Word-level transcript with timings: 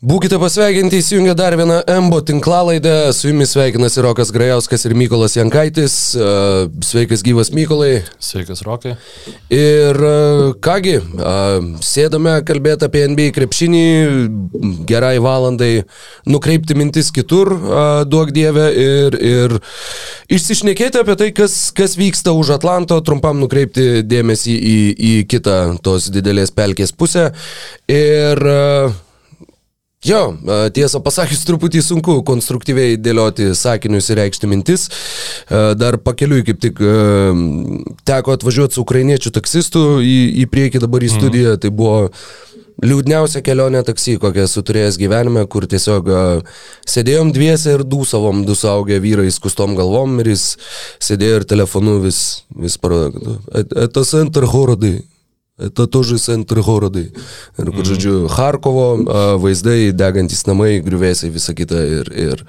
Būkite 0.00 0.38
pasveikinti, 0.40 0.96
įsijungia 1.02 1.34
dar 1.36 1.52
vieną 1.60 1.82
MBO 2.06 2.22
tinklalaidę. 2.24 3.10
Su 3.12 3.28
jumis 3.28 3.50
sveikinasi 3.52 4.00
Rokas 4.00 4.30
Grajauskas 4.32 4.86
ir 4.88 4.94
Mykolas 4.96 5.34
Jankaitis. 5.36 5.96
E, 6.16 6.28
Sveikas 6.88 7.20
gyvas 7.20 7.50
Mykolai. 7.52 7.98
Sveikas, 8.16 8.62
Rokai. 8.64 8.94
Ir 9.52 10.00
e, 10.00 10.12
kągi, 10.64 10.94
e, 11.02 11.34
sėdame 11.84 12.38
kalbėti 12.48 12.88
apie 12.88 13.02
NBA 13.12 13.34
krepšinį, 13.36 13.82
gerai 14.88 15.18
valandai 15.20 15.82
nukreipti 16.24 16.78
mintis 16.80 17.12
kitur, 17.12 17.52
duok 18.08 18.32
dievę, 18.32 18.70
ir, 18.72 19.18
ir 19.20 19.58
išsišnekėti 20.32 21.02
apie 21.04 21.18
tai, 21.20 21.28
kas, 21.36 21.58
kas 21.76 21.98
vyksta 22.00 22.32
už 22.40 22.54
Atlanto, 22.56 23.02
trumpam 23.04 23.36
nukreipti 23.44 24.00
dėmesį 24.08 24.56
į, 24.56 24.80
į 24.96 25.14
kitą 25.28 25.60
tos 25.84 26.08
didelės 26.08 26.56
pelkės 26.56 26.96
pusę. 26.96 27.34
Ir 27.92 28.46
Jo, 30.00 30.20
tiesą 30.72 31.02
pasakius, 31.04 31.42
truputį 31.44 31.82
sunku 31.84 32.14
konstruktyviai 32.24 32.94
dėlioti 32.96 33.50
sakinius 33.52 34.06
ir 34.08 34.16
reikšti 34.22 34.48
mintis. 34.48 34.86
Dar 35.50 35.98
pakeliui 36.00 36.40
kaip 36.46 36.62
tik 36.62 36.80
teko 38.08 38.32
atvažiuoti 38.32 38.78
su 38.78 38.84
ukrainiečių 38.86 39.34
taksistu 39.36 39.82
į, 40.00 40.16
į 40.40 40.46
priekį 40.48 40.80
dabar 40.86 41.04
į 41.04 41.12
studiją. 41.12 41.52
Mm. 41.52 41.60
Tai 41.60 41.72
buvo 41.76 41.98
liūdniausia 42.80 43.44
kelionė 43.44 43.84
taksi, 43.84 44.16
kokią 44.22 44.48
esu 44.48 44.64
turėjęs 44.64 44.96
gyvenime, 45.02 45.44
kur 45.52 45.68
tiesiog 45.68 46.08
sėdėjom 46.88 47.34
dviese 47.36 47.76
ir 47.76 47.84
dūsavom, 47.84 48.46
du 48.48 48.56
suaugę 48.56 49.02
vyrai 49.04 49.28
skustom 49.28 49.76
galvom 49.76 50.16
ir 50.24 50.32
jis 50.32 50.54
sėdėjo 50.96 51.42
ir 51.42 51.48
telefonu 51.52 52.00
vis, 52.06 52.46
vis 52.56 52.80
parodo, 52.80 53.36
kad 53.52 53.80
etas 53.84 54.16
enter 54.16 54.48
horodai. 54.48 54.96
Это 55.59 55.87
тоже 55.87 56.17
центр 56.17 56.59
города. 56.59 56.99
Ir, 56.99 57.13
kur, 57.71 57.85
žodžiu, 57.87 58.27
Harkovo 58.27 59.37
vaizdai, 59.39 59.93
degantis 59.95 60.43
namai, 60.49 60.81
griuvėsiai, 60.83 61.31
visa 61.31 61.55
kita. 61.55 61.79
Ir, 61.79 62.11
ir 62.11 62.43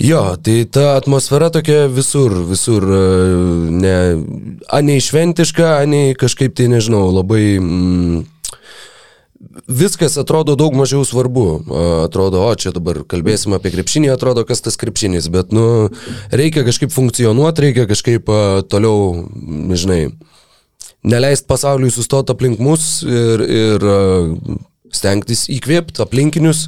jo, 0.00 0.22
tai 0.40 0.64
ta 0.64 0.96
atmosfera 0.96 1.50
tokia 1.52 1.84
visur, 1.92 2.32
visur, 2.48 2.88
ne, 3.68 3.96
anei 4.72 5.04
šventiška, 5.04 5.76
anei 5.84 6.16
kažkaip 6.16 6.56
tai, 6.56 6.70
nežinau, 6.72 7.10
labai... 7.12 7.44
Mm, 7.60 8.24
viskas 9.68 10.16
atrodo 10.16 10.56
daug 10.56 10.72
mažiau 10.72 11.04
svarbu. 11.04 11.46
Atrodo, 12.08 12.40
o 12.48 12.54
čia 12.56 12.72
dabar 12.72 13.04
kalbėsim 13.04 13.52
apie 13.52 13.68
krepšinį, 13.76 14.14
atrodo, 14.16 14.48
kas 14.48 14.64
tas 14.64 14.80
krepšinis, 14.80 15.28
bet, 15.28 15.52
nu, 15.52 15.92
reikia 16.32 16.64
kažkaip 16.64 16.88
funkcionuoti, 16.88 17.68
reikia 17.68 17.84
kažkaip 17.90 18.32
toliau, 18.72 19.28
nežinai, 19.68 20.14
neleist 21.03 21.47
pasauliui 21.47 21.91
sustoti 21.93 22.33
aplink 22.33 22.59
mus 22.59 22.99
ir, 23.07 23.43
ir 23.43 23.85
e, 23.87 24.57
stengtis 24.95 25.45
įkvėpti 25.53 26.01
aplinkinius, 26.03 26.63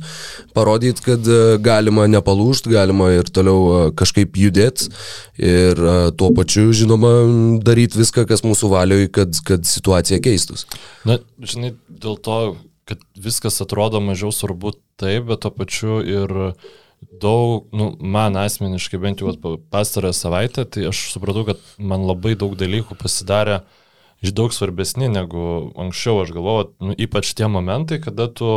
parodyti, 0.56 1.04
kad 1.06 1.28
e, 1.28 1.40
galima 1.64 2.08
nepalūžti, 2.12 2.72
galima 2.72 3.12
ir 3.18 3.32
toliau 3.34 3.64
e, 3.68 3.80
kažkaip 3.98 4.38
judėti 4.40 4.92
ir 5.42 5.82
tuo 6.20 6.32
pačiu, 6.38 6.70
žinoma, 6.76 7.14
daryti 7.66 8.00
viską, 8.00 8.28
kas 8.30 8.46
mūsų 8.48 8.72
valioj, 8.72 9.08
kad, 9.16 9.42
kad 9.48 9.66
situacija 9.68 10.22
keistus. 10.24 10.68
Na, 11.08 11.20
žinai, 11.40 11.74
dėl 11.90 12.20
to, 12.24 12.38
kad 12.90 13.04
viskas 13.20 13.60
atrodo 13.64 14.02
mažiau 14.04 14.32
svarbu 14.36 14.76
taip, 15.02 15.28
bet 15.32 15.44
tuo 15.44 15.52
pačiu 15.56 16.00
ir 16.06 16.38
daug, 17.02 17.66
nu, 17.74 17.92
man 17.98 18.38
asmeniškai 18.38 19.00
bent 19.02 19.24
jau 19.24 19.34
pastarąją 19.74 20.16
savaitę, 20.16 20.68
tai 20.70 20.86
aš 20.92 21.08
supratau, 21.16 21.44
kad 21.50 21.62
man 21.82 22.06
labai 22.06 22.36
daug 22.38 22.54
dalykų 22.60 23.00
pasidarė 23.02 23.64
uh, 23.64 23.78
daug 24.30 24.54
svarbesni 24.54 25.10
negu 25.10 25.74
anksčiau, 25.82 26.22
aš 26.22 26.34
galvoju, 26.36 26.72
nu, 26.86 26.94
ypač 26.94 27.34
tie 27.34 27.50
momentai, 27.50 27.98
kada 28.04 28.30
tu, 28.30 28.52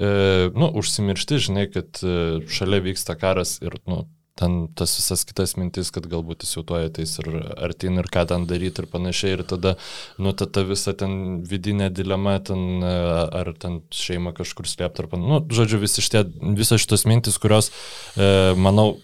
e, 0.00 0.48
nu, 0.56 0.70
užsimiršti, 0.80 1.42
žinai, 1.48 1.66
kad 1.72 2.00
e, 2.00 2.16
šalia 2.48 2.80
vyksta 2.88 3.18
karas 3.20 3.58
ir, 3.60 3.76
nu, 3.84 4.06
ten 4.36 4.56
tas 4.76 4.92
visas 4.98 5.24
kitas 5.28 5.54
mintis, 5.56 5.90
kad 5.92 6.04
galbūt 6.12 6.44
jis 6.44 6.58
jau 6.58 6.64
to 6.68 6.76
ateis 6.76 7.14
ir 7.22 7.30
artin 7.56 7.96
ir 8.00 8.08
ką 8.12 8.26
ten 8.28 8.44
daryti 8.48 8.84
ir 8.84 8.88
panašiai. 8.92 9.38
Ir 9.38 9.44
tada, 9.48 9.74
nu, 10.20 10.34
ta, 10.36 10.48
ta 10.48 10.64
visa 10.68 10.92
ten 10.96 11.40
vidinė 11.48 11.88
dilema, 11.94 12.36
ten, 12.44 12.84
e, 12.84 12.92
ar 13.40 13.52
ten 13.60 13.80
šeima 13.96 14.34
kažkur 14.36 14.68
slėpti, 14.68 15.04
ar 15.04 15.10
panašiai. 15.12 15.32
Nu, 15.32 15.40
žodžiu, 15.60 15.80
vis 15.80 15.96
šitie, 16.04 16.26
visos 16.58 16.84
šitos 16.84 17.06
mintis, 17.08 17.40
kurios, 17.40 17.72
e, 18.16 18.28
manau, 18.60 18.94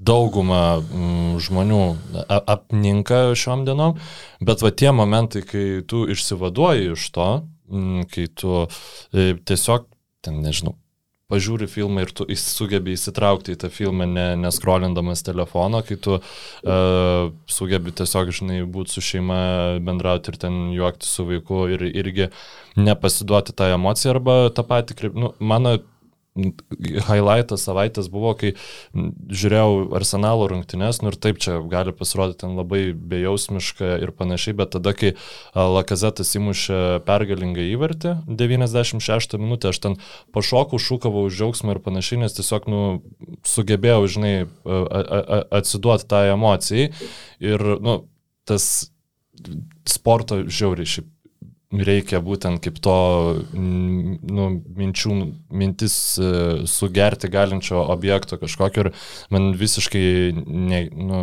daugumą 0.00 0.80
mm, 0.80 1.38
žmonių 1.44 1.80
apninka 2.28 3.22
šiom 3.38 3.64
dienom, 3.68 3.98
bet 4.40 4.64
va 4.64 4.72
tie 4.72 4.92
momentai, 4.96 5.44
kai 5.46 5.64
tu 5.86 6.06
išsivaduoji 6.10 6.92
iš 6.94 7.08
to, 7.16 7.30
mm, 7.70 8.06
kai 8.12 8.28
tu 8.32 8.62
e, 8.64 9.34
tiesiog, 9.44 9.88
ten 10.24 10.40
nežinau, 10.44 10.76
pažiūri 11.30 11.68
filmą 11.70 12.04
ir 12.04 12.12
tu 12.14 12.26
sugebi 12.38 12.96
įsitraukti 12.96 13.54
į 13.54 13.60
tą 13.62 13.70
filmą, 13.72 14.08
ne, 14.10 14.26
neskrolindamas 14.40 15.22
telefono, 15.26 15.82
kai 15.86 15.94
tu 16.02 16.16
uh, 16.18 17.30
sugebi 17.50 17.94
tiesiog, 18.00 18.32
žinai, 18.34 18.58
būti 18.66 18.96
su 18.96 19.04
šeima, 19.12 19.38
bendrauti 19.86 20.32
ir 20.32 20.40
ten 20.42 20.58
juokti 20.74 21.06
su 21.06 21.28
vaiku 21.28 21.68
ir 21.76 21.86
irgi 21.90 22.30
nepasiduoti 22.80 23.54
tą 23.54 23.70
emociją 23.76 24.16
arba 24.16 24.36
tą 24.54 24.66
patį, 24.66 25.12
nu, 25.14 25.32
mano 25.38 25.78
highlightas 27.08 27.64
savaitės 27.66 28.06
buvo, 28.12 28.32
kai 28.38 28.52
žiūrėjau 28.94 29.90
arsenalo 29.98 30.46
rungtynes, 30.52 31.00
nu 31.02 31.10
ir 31.10 31.18
taip 31.18 31.40
čia 31.42 31.58
gali 31.70 31.92
pasirodyti 31.96 32.44
ten 32.44 32.54
labai 32.58 32.92
bejausmiška 32.94 33.96
ir 34.04 34.14
panašiai, 34.14 34.54
bet 34.62 34.72
tada, 34.76 34.94
kai 34.94 35.16
Lakazetas 35.58 36.30
įmušė 36.38 37.02
pergalingą 37.08 37.66
įvartį 37.72 38.14
96 38.30 39.36
minutę, 39.42 39.74
aš 39.74 39.82
ten 39.82 39.98
pašokau, 40.36 40.78
šūkavau 40.78 41.26
už 41.26 41.40
džiaugsmą 41.40 41.74
ir 41.74 41.82
panašiai, 41.82 42.22
nes 42.22 42.38
tiesiog, 42.38 42.70
nu, 42.70 42.82
sugebėjau, 43.46 44.06
žinai, 44.14 44.34
atsiduoti 45.50 46.06
tą 46.06 46.20
tai 46.20 46.34
emocijai. 46.34 46.90
Ir, 47.40 47.64
nu, 47.80 48.02
tas 48.48 48.66
sporto 49.88 50.42
žiauriai 50.44 50.88
šiaip 50.88 51.08
reikia 51.70 52.18
būtent 52.22 52.58
kaip 52.64 52.80
to 52.82 52.96
nu, 53.54 54.46
minčių, 54.76 55.14
mintis 55.54 55.96
e, 56.18 56.30
sugerti 56.66 57.30
galinčio 57.30 57.84
objekto 57.94 58.40
kažkokio 58.40 58.86
ir 58.86 58.90
man 59.30 59.52
visiškai 59.58 60.34
ne, 60.34 60.82
nu, 60.90 61.22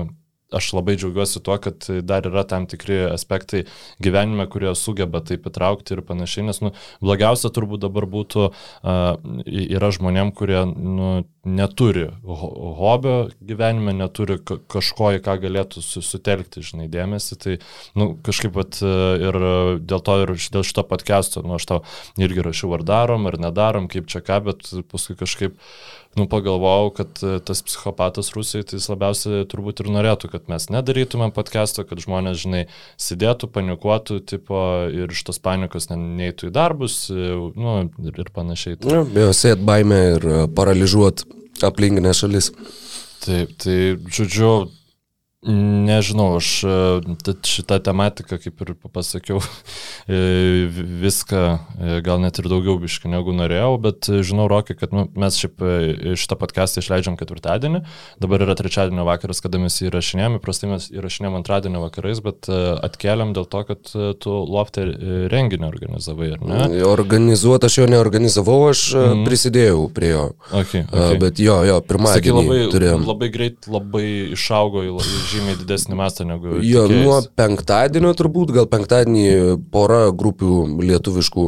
aš 0.52 0.70
labai 0.78 0.96
džiaugiuosi 0.96 1.42
tuo, 1.44 1.58
kad 1.60 1.88
dar 2.08 2.28
yra 2.28 2.44
tam 2.48 2.68
tikri 2.70 3.00
aspektai 3.12 3.66
gyvenime, 4.04 4.48
kurie 4.52 4.72
sugeba 4.80 5.20
taip 5.26 5.48
įtraukti 5.50 5.96
ir 5.96 6.04
panašiai, 6.08 6.46
nes 6.48 6.62
nu, 6.64 6.72
blogiausia 7.04 7.52
turbūt 7.54 7.84
dabar 7.84 8.08
būtų, 8.12 8.48
uh, 8.48 9.10
yra 9.48 9.92
žmonėm, 9.96 10.32
kurie 10.38 10.62
nu, 10.72 11.12
neturi 11.48 12.08
hobio 12.24 13.18
gyvenime, 13.44 13.94
neturi 13.96 14.40
kažko, 14.44 15.14
į 15.18 15.22
ką 15.26 15.38
galėtų 15.44 15.84
sutelkti, 15.84 16.64
žinai, 16.66 16.88
dėmesį, 16.92 17.40
tai 17.44 17.58
nu, 18.00 18.14
kažkaip 18.24 18.56
pat 18.56 18.80
ir 18.84 19.40
dėl 19.84 20.04
to 20.04 20.18
ir 20.24 20.36
dėl 20.56 20.68
šito 20.68 20.84
podcast'o, 20.88 21.44
nu, 21.48 21.56
aš 21.60 21.70
tau 21.70 21.84
irgi 22.20 22.44
rašiau, 22.46 22.74
ar 22.78 22.88
darom, 22.88 23.28
ar 23.32 23.40
nedarom, 23.42 23.88
kaip 23.92 24.12
čia 24.12 24.24
ką, 24.24 24.42
bet 24.48 24.68
paskui 24.92 25.16
kažkaip 25.20 25.56
uh, 25.56 26.07
nu, 26.18 26.26
pagalvojau, 26.30 26.90
kad 26.98 27.22
e, 27.24 27.38
tas 27.46 27.62
psichopatas 27.66 28.32
Rusijai, 28.36 28.66
tai 28.68 28.80
jis 28.80 28.90
labiausiai 28.92 29.46
turbūt 29.50 29.84
ir 29.84 29.92
norėtų, 29.94 30.32
kad 30.34 30.50
mes 30.52 30.68
nedarytumėm 30.74 31.34
podcast'o, 31.36 31.86
kad 31.88 32.02
žmonės, 32.04 32.42
žinai, 32.44 32.64
sėdėtų, 33.02 33.52
panikuotų, 33.54 34.20
tipo, 34.34 34.60
ir 34.94 35.14
iš 35.14 35.24
tos 35.30 35.42
panikos 35.44 35.90
ne, 35.92 36.00
neįtų 36.22 36.50
į 36.50 36.56
darbus, 36.58 37.00
e, 37.14 37.30
nu, 37.58 37.78
ir, 38.02 38.22
ir 38.26 38.34
panašiai. 38.36 38.80
Tai. 38.82 39.04
Ja, 39.16 39.30
sėt 39.38 39.64
baimę 39.68 40.02
ir 40.16 40.28
e, 40.28 40.42
paralyžuot 40.58 41.28
aplinkinę 41.68 42.14
šalis. 42.18 42.52
Taip, 43.24 43.54
tai, 43.62 43.78
žodžiu, 44.14 44.52
Nežinau, 45.48 46.42
aš 46.42 46.50
e, 46.68 47.36
šitą 47.48 47.78
tematiką, 47.80 48.36
kaip 48.44 48.64
ir 48.66 48.74
pasakiau, 48.92 49.40
e, 50.12 50.68
viską, 51.04 51.44
e, 51.80 52.00
gal 52.04 52.20
net 52.20 52.42
ir 52.42 52.50
daugiau 52.52 52.76
biškai 52.82 53.08
negu 53.14 53.32
norėjau, 53.36 53.78
bet 53.80 54.10
žinau, 54.28 54.50
Rokai, 54.52 54.76
kad 54.80 54.92
nu, 54.96 55.06
mes 55.16 55.40
šiaip 55.40 55.64
šitą 56.20 56.36
podcastą 56.42 56.84
išleidžiam 56.84 57.16
ketvirtadienį, 57.20 57.80
dabar 58.20 58.44
yra 58.44 58.58
trečiadienio 58.60 59.06
vakaras, 59.08 59.40
kada 59.44 59.62
mes 59.62 59.80
įrašinėjom, 59.88 60.36
įprastai 60.42 60.72
mes 60.74 60.90
įrašinėjom 60.92 61.40
antradienio 61.40 61.86
vakarais, 61.86 62.20
bet 62.26 62.52
atkeliam 62.52 63.32
dėl 63.38 63.48
to, 63.48 63.64
kad 63.72 63.94
tu 64.20 64.36
loftę 64.52 64.84
renginį 65.32 65.68
organizavai, 65.70 66.34
ar 66.36 66.44
ne? 66.44 66.84
Organizuot 66.88 67.64
aš 67.70 67.80
jo 67.80 67.88
neorganizavau, 67.92 68.60
aš 68.74 68.84
mm. 69.00 69.24
prisidėjau 69.30 69.88
prie 69.96 70.12
jo. 70.12 70.28
Okay, 70.52 70.84
okay. 70.92 71.20
Bet 71.24 71.40
jo, 71.40 71.62
jo, 71.68 71.80
pirmąjį 71.88 72.36
labai, 72.36 72.62
turėjom. 72.76 73.08
Labai 73.08 73.32
greit, 73.32 73.72
labai 73.72 74.08
išaugo 74.36 74.84
į 74.84 74.96
žymiai 74.98 75.37
žymiai 75.38 75.58
didesnį 75.60 75.98
mastą 75.98 76.26
negu... 76.28 76.60
Jo, 76.62 76.86
tikėjais. 76.88 77.04
nuo 77.06 77.18
penktadienio 77.38 78.14
turbūt, 78.18 78.54
gal 78.56 78.70
penktadienį 78.72 79.28
pora 79.74 80.08
grupių 80.16 80.64
lietuviškų, 80.82 81.46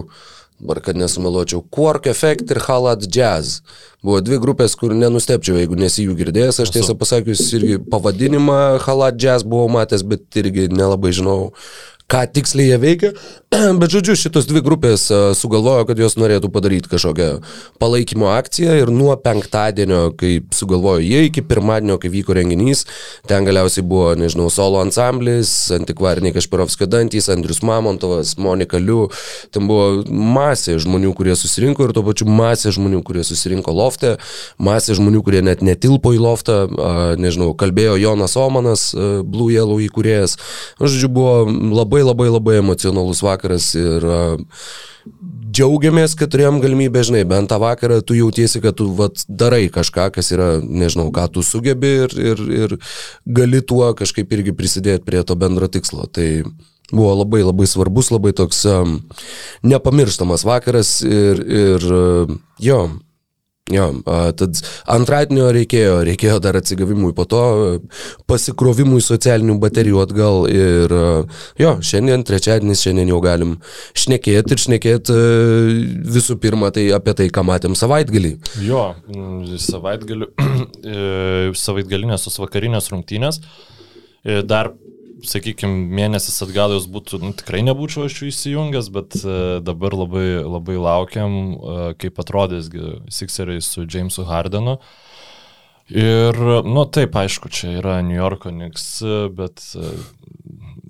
ar 0.69 0.81
kad 0.83 0.99
nesumeluočiau, 0.99 1.63
Quark 1.73 2.09
Effect 2.11 2.51
ir 2.53 2.61
Halat 2.65 3.05
Jazz. 3.07 3.61
Buvo 4.03 4.19
dvi 4.23 4.39
grupės, 4.43 4.75
kur 4.79 4.93
nenustepčiau, 4.95 5.57
jeigu 5.59 5.77
nesi 5.79 6.05
jų 6.05 6.17
girdėjęs, 6.19 6.61
aš 6.63 6.73
tiesą 6.75 6.95
pasakius 6.99 7.45
irgi 7.57 7.79
pavadinimą 7.91 8.59
Halat 8.85 9.19
Jazz 9.19 9.47
buvau 9.47 9.71
matęs, 9.71 10.05
bet 10.07 10.39
irgi 10.39 10.69
nelabai 10.71 11.13
žinau, 11.15 11.53
ką 12.09 12.25
tiksliai 12.33 12.71
jie 12.71 12.79
veikia. 12.81 13.11
Bet 13.81 13.89
žodžiu, 13.89 14.13
šitos 14.17 14.45
dvi 14.49 14.61
grupės 14.65 15.07
a, 15.09 15.19
sugalvojo, 15.37 15.87
kad 15.89 15.97
jos 15.97 16.17
norėtų 16.21 16.51
padaryti 16.53 16.89
kažkokią 16.91 17.29
palaikymo 17.81 18.29
akciją 18.29 18.75
ir 18.77 18.91
nuo 18.93 19.15
penktadienio, 19.17 20.11
kai 20.17 20.39
sugalvojo 20.53 21.01
jie, 21.01 21.23
iki 21.29 21.41
pirmadienio, 21.45 21.97
kai 22.01 22.11
vyko 22.13 22.35
renginys, 22.37 22.85
ten 23.29 23.47
galiausiai 23.47 23.85
buvo, 23.85 24.11
nežinau, 24.19 24.51
solo 24.53 24.81
ansamblis, 24.83 25.51
antikvariniai 25.73 26.35
Kašpirovskio 26.35 26.85
dantys, 26.89 27.29
Andrius 27.33 27.63
Mamontovas, 27.65 28.35
Monika 28.41 28.81
Liu, 28.81 29.07
ten 29.53 29.69
buvo 29.69 30.03
masė 30.09 30.77
žmonių, 30.81 31.15
kurie 31.17 31.33
susirinko 31.37 31.87
ir 31.87 31.95
tuo 31.97 32.05
pačiu 32.05 32.29
masė 32.29 32.73
žmonių, 32.77 33.01
kurie 33.05 33.25
susirinko 33.25 33.73
lofte, 33.73 34.15
masė 34.61 34.97
žmonių, 34.99 35.23
kurie 35.25 35.41
net 35.45 35.65
netilpo 35.65 36.13
į 36.13 36.21
loftą, 36.21 36.59
nežinau, 37.21 37.55
kalbėjo 37.57 37.97
Jonas 38.01 38.37
Omanas, 38.37 38.89
a, 38.93 39.09
Blue 39.25 39.49
Yellow 39.53 39.81
įkūrėjas. 39.89 40.37
Žodžiu, 40.79 41.09
buvo 41.17 41.33
labai 41.49 41.98
labai 42.05 42.29
labai 42.31 42.59
emocionalus 42.59 43.23
vakaras 43.25 43.71
ir 43.79 44.05
džiaugiamės, 45.49 46.13
kad 46.17 46.31
turėjom 46.33 46.59
galimybę, 46.63 47.01
žinai, 47.05 47.23
bent 47.27 47.49
tą 47.51 47.57
vakarą 47.61 47.99
tu 48.05 48.17
jautiesi, 48.17 48.61
kad 48.63 48.77
tu 48.77 48.89
vat, 48.97 49.23
darai 49.27 49.65
kažką, 49.73 50.09
kas 50.15 50.31
yra, 50.35 50.49
nežinau, 50.61 51.09
ką 51.15 51.25
tu 51.33 51.43
sugebi 51.45 51.93
ir, 52.05 52.15
ir, 52.31 52.43
ir 52.63 52.75
gali 53.25 53.61
tuo 53.65 53.89
kažkaip 53.97 54.31
irgi 54.37 54.53
prisidėti 54.55 55.07
prie 55.07 55.23
to 55.25 55.37
bendro 55.39 55.69
tikslo. 55.71 56.05
Tai 56.05 56.27
buvo 56.91 57.11
labai 57.23 57.41
labai 57.45 57.67
svarbus, 57.69 58.11
labai 58.13 58.33
toks 58.37 58.63
um, 58.69 58.99
nepamirštamas 59.65 60.45
vakaras 60.47 60.99
ir, 61.05 61.41
ir 61.43 61.89
jo, 62.61 62.81
Jo, 63.69 63.89
tad 64.39 64.57
antradienio 64.89 65.51
reikėjo, 65.53 65.99
reikėjo 66.07 66.39
dar 66.41 66.57
atsigavimui 66.57 67.11
po 67.17 67.27
to, 67.29 67.41
pasikrovimui 68.29 69.01
socialinių 69.05 69.59
baterijų 69.61 70.01
atgal 70.01 70.47
ir 70.49 70.95
a, 70.95 71.03
jo, 71.61 71.75
šiandien, 71.85 72.25
trečiadienis, 72.25 72.81
šiandien 72.81 73.11
jau 73.13 73.19
galim 73.21 73.57
šnekėti 73.93 74.55
ir 74.55 74.63
šnekėti 74.63 75.17
visų 76.15 76.39
pirma 76.41 76.71
tai 76.73 76.87
apie 76.95 77.13
tai, 77.19 77.29
ką 77.33 77.45
matėm 77.45 77.77
savaitgalį. 77.77 78.35
Jo, 78.65 78.83
mm, 79.11 79.59
savaitgaliu, 79.61 80.31
e, 80.95 81.51
savaitgalinės 81.57 82.25
tos 82.25 82.39
vakarinės 82.41 82.89
rungtynės. 82.93 83.41
E, 84.25 84.41
Dar, 84.49 84.73
sakykime, 85.27 85.89
mėnesis 85.99 86.39
atgal 86.45 86.73
jos 86.75 86.87
būtų, 86.91 87.19
nu, 87.23 87.33
tikrai 87.37 87.61
nebūčiau 87.67 88.07
aš 88.07 88.17
jų 88.21 88.31
įsijungęs, 88.31 88.89
bet 88.95 89.17
e, 89.21 89.35
dabar 89.65 89.95
labai, 89.97 90.27
labai 90.45 90.77
laukiam, 90.79 91.35
e, 91.55 91.77
kaip 92.01 92.21
atrodys 92.23 92.71
Sixeriai 93.13 93.63
su 93.63 93.85
Jamesu 93.85 94.27
Hardenu. 94.29 94.77
Ir, 95.89 96.37
nu 96.69 96.85
taip, 96.85 97.17
aišku, 97.17 97.49
čia 97.49 97.79
yra 97.79 97.99
New 98.05 98.19
Yorko 98.19 98.53
Knicks, 98.53 98.99
e, 99.01 99.25
bet 99.33 99.63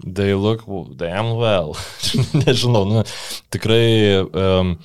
they 0.03 0.33
look 0.33 0.65
damn 0.97 1.35
well. 1.37 1.75
Nežinau, 2.43 2.85
nu, 2.87 3.03
tikrai 3.51 4.23
um, 4.23 4.77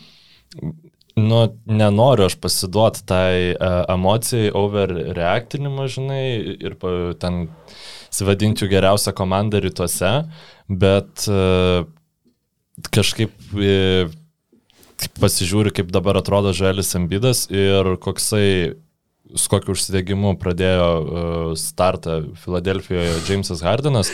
nu, 1.16 1.40
nenoriu 1.66 2.26
aš 2.26 2.36
pasiduoti 2.42 3.04
tai 3.06 3.54
uh, 3.54 3.84
emocijai, 3.94 4.50
overreactinimo, 4.54 5.86
žinai, 5.90 6.24
ir 6.58 6.74
pa, 6.80 6.90
ten 7.20 7.46
svadinčiau 8.14 8.70
geriausią 8.70 9.14
komandą 9.16 9.60
rytuose, 9.64 10.12
bet 10.68 11.26
uh, 11.30 11.84
kažkaip 12.94 13.34
uh, 13.58 14.14
pasižiūri, 15.20 15.74
kaip 15.74 15.90
dabar 15.94 16.20
atrodo 16.20 16.54
Želis 16.56 16.94
Embidas 16.98 17.44
ir 17.52 17.96
koksai 18.02 18.48
su 19.34 19.50
kokiu 19.50 19.74
užsidegimu 19.74 20.36
pradėjo 20.40 20.88
uh, 20.88 21.52
startą 21.58 22.20
Filadelfijoje 22.44 23.20
Jamesas 23.28 23.64
Hardenas. 23.66 24.12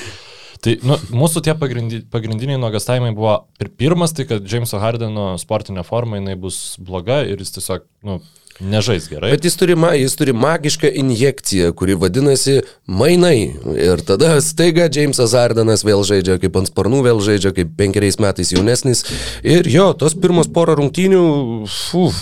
Tai 0.61 0.75
nu, 0.85 0.97
mūsų 1.17 1.41
tie 1.44 1.55
pagrindi, 1.56 2.02
pagrindiniai 2.12 2.61
nuogastavimai 2.61 3.14
buvo 3.17 3.32
ir 3.62 3.70
pirmas, 3.81 4.12
tai 4.17 4.26
kad 4.29 4.44
Jameso 4.44 4.81
Hardeno 4.81 5.32
sportinė 5.41 5.85
forma 5.88 6.20
jinai 6.20 6.37
bus 6.41 6.76
bloga 6.85 7.23
ir 7.25 7.41
jis 7.41 7.55
tiesiog 7.56 7.87
nu, 8.05 8.19
nežais 8.61 9.09
gerai. 9.11 9.33
Bet 9.35 9.45
jis 9.45 9.57
turi, 9.59 9.75
jis 9.99 10.17
turi 10.19 10.35
magišką 10.37 10.91
injekciją, 11.03 11.73
kuri 11.77 11.97
vadinasi 11.99 12.61
mainai. 12.87 13.53
Ir 13.77 14.03
tada 14.07 14.37
staiga 14.45 14.89
Jamesas 14.93 15.35
Ardenas 15.39 15.85
vėl 15.87 16.05
žaidžia 16.07 16.39
kaip 16.43 16.59
ant 16.61 16.71
sparnų, 16.71 17.03
vėl 17.07 17.23
žaidžia 17.25 17.53
kaip 17.57 17.73
penkeriais 17.79 18.21
metais 18.23 18.53
jaunesnis. 18.55 19.05
Ir 19.47 19.69
jo, 19.71 19.91
tos 19.99 20.17
pirmos 20.19 20.51
porą 20.53 20.77
rungtynių, 20.81 21.23
uf, 22.01 22.21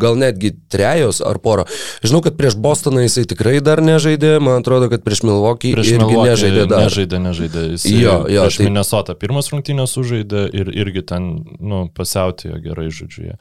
gal 0.00 0.18
netgi 0.20 0.52
trejos 0.72 1.22
ar 1.26 1.40
porą. 1.42 1.66
Žinau, 2.04 2.22
kad 2.26 2.38
prieš 2.40 2.58
Bostoną 2.60 3.04
jisai 3.06 3.26
tikrai 3.30 3.58
dar 3.64 3.82
nežaidė, 3.84 4.36
man 4.42 4.64
atrodo, 4.64 4.90
kad 4.92 5.04
prieš 5.06 5.24
Milwaukee 5.26 5.74
Prieš 5.76 5.94
irgi 5.94 6.04
Milwaukee 6.04 6.32
nežaidė 6.34 6.66
dar. 6.70 6.86
Nežaidė, 6.86 7.22
nežaidė. 7.26 7.66
Jis 7.74 7.86
Jo, 7.90 8.16
jo, 8.30 8.46
prieš 8.46 8.60
tai-. 8.60 8.68
Minnesotą 8.68 9.16
pirmas 9.20 9.50
rungtynės 9.52 9.94
sužaidė 9.96 10.46
ir 10.56 10.72
irgi 10.74 11.04
ten, 11.12 11.30
nu, 11.60 11.84
pasiautėjo 11.96 12.60
gerai 12.64 12.88
žodžiu. 12.94 13.30
jie. 13.30 13.38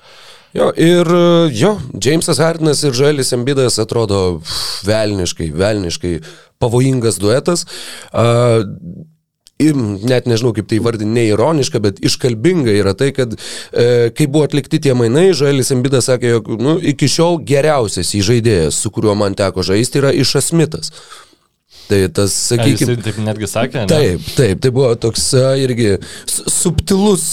Jo, 0.54 0.72
ir 0.74 1.06
jo, 1.54 1.76
Jamesas 2.02 2.40
Hardinas 2.42 2.82
ir 2.84 2.96
Želis 2.98 3.34
Embidas 3.38 3.78
atrodo 3.82 4.42
velniškai, 4.88 5.52
velniškai 5.54 6.16
pavojingas 6.60 7.22
duetas. 7.22 7.68
Uh, 8.10 8.66
Ir 9.60 9.76
net 9.76 10.24
nežinau, 10.24 10.54
kaip 10.56 10.70
tai 10.72 10.78
vardinti, 10.80 11.12
neironiška, 11.18 11.82
bet 11.84 11.98
iškalbinga 12.08 12.72
yra 12.80 12.94
tai, 12.96 13.10
kad 13.12 13.34
e, 13.36 14.08
kai 14.16 14.28
buvo 14.32 14.46
atlikti 14.48 14.80
tie 14.86 14.94
mainai, 14.96 15.34
Žaelis 15.36 15.74
Embidas 15.76 16.08
sakė, 16.08 16.30
jog 16.38 16.48
nu, 16.64 16.78
iki 16.80 17.10
šiol 17.12 17.42
geriausias 17.44 18.14
įžaidėjas, 18.16 18.80
su 18.80 18.92
kuriuo 18.96 19.18
man 19.20 19.36
teko 19.36 19.66
žaisti, 19.68 20.00
yra 20.00 20.14
Išasmitas. 20.16 20.94
Tai 21.90 22.00
tas, 22.14 22.34
sakykime, 22.52 22.96
taip 23.02 23.16
netgi 23.26 23.48
sakė, 23.50 23.84
ne? 23.84 23.90
Taip, 23.90 24.26
taip, 24.38 24.60
tai 24.62 24.70
buvo 24.74 24.92
toks 25.02 25.24
irgi 25.58 25.96
subtilus 26.30 27.24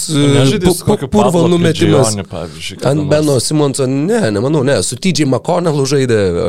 kokiu 0.87 1.11
purvo 1.13 1.43
numetimas. 1.53 2.15
Ant. 2.89 3.03
Beno 3.11 3.35
Simonso, 3.43 3.85
ne, 3.91 4.23
nemanau, 4.33 4.63
ne, 4.65 4.79
su 4.87 4.97
TJ 4.97 5.27
McConnellu 5.29 5.85
žaidė, 5.91 6.21
a, 6.21 6.47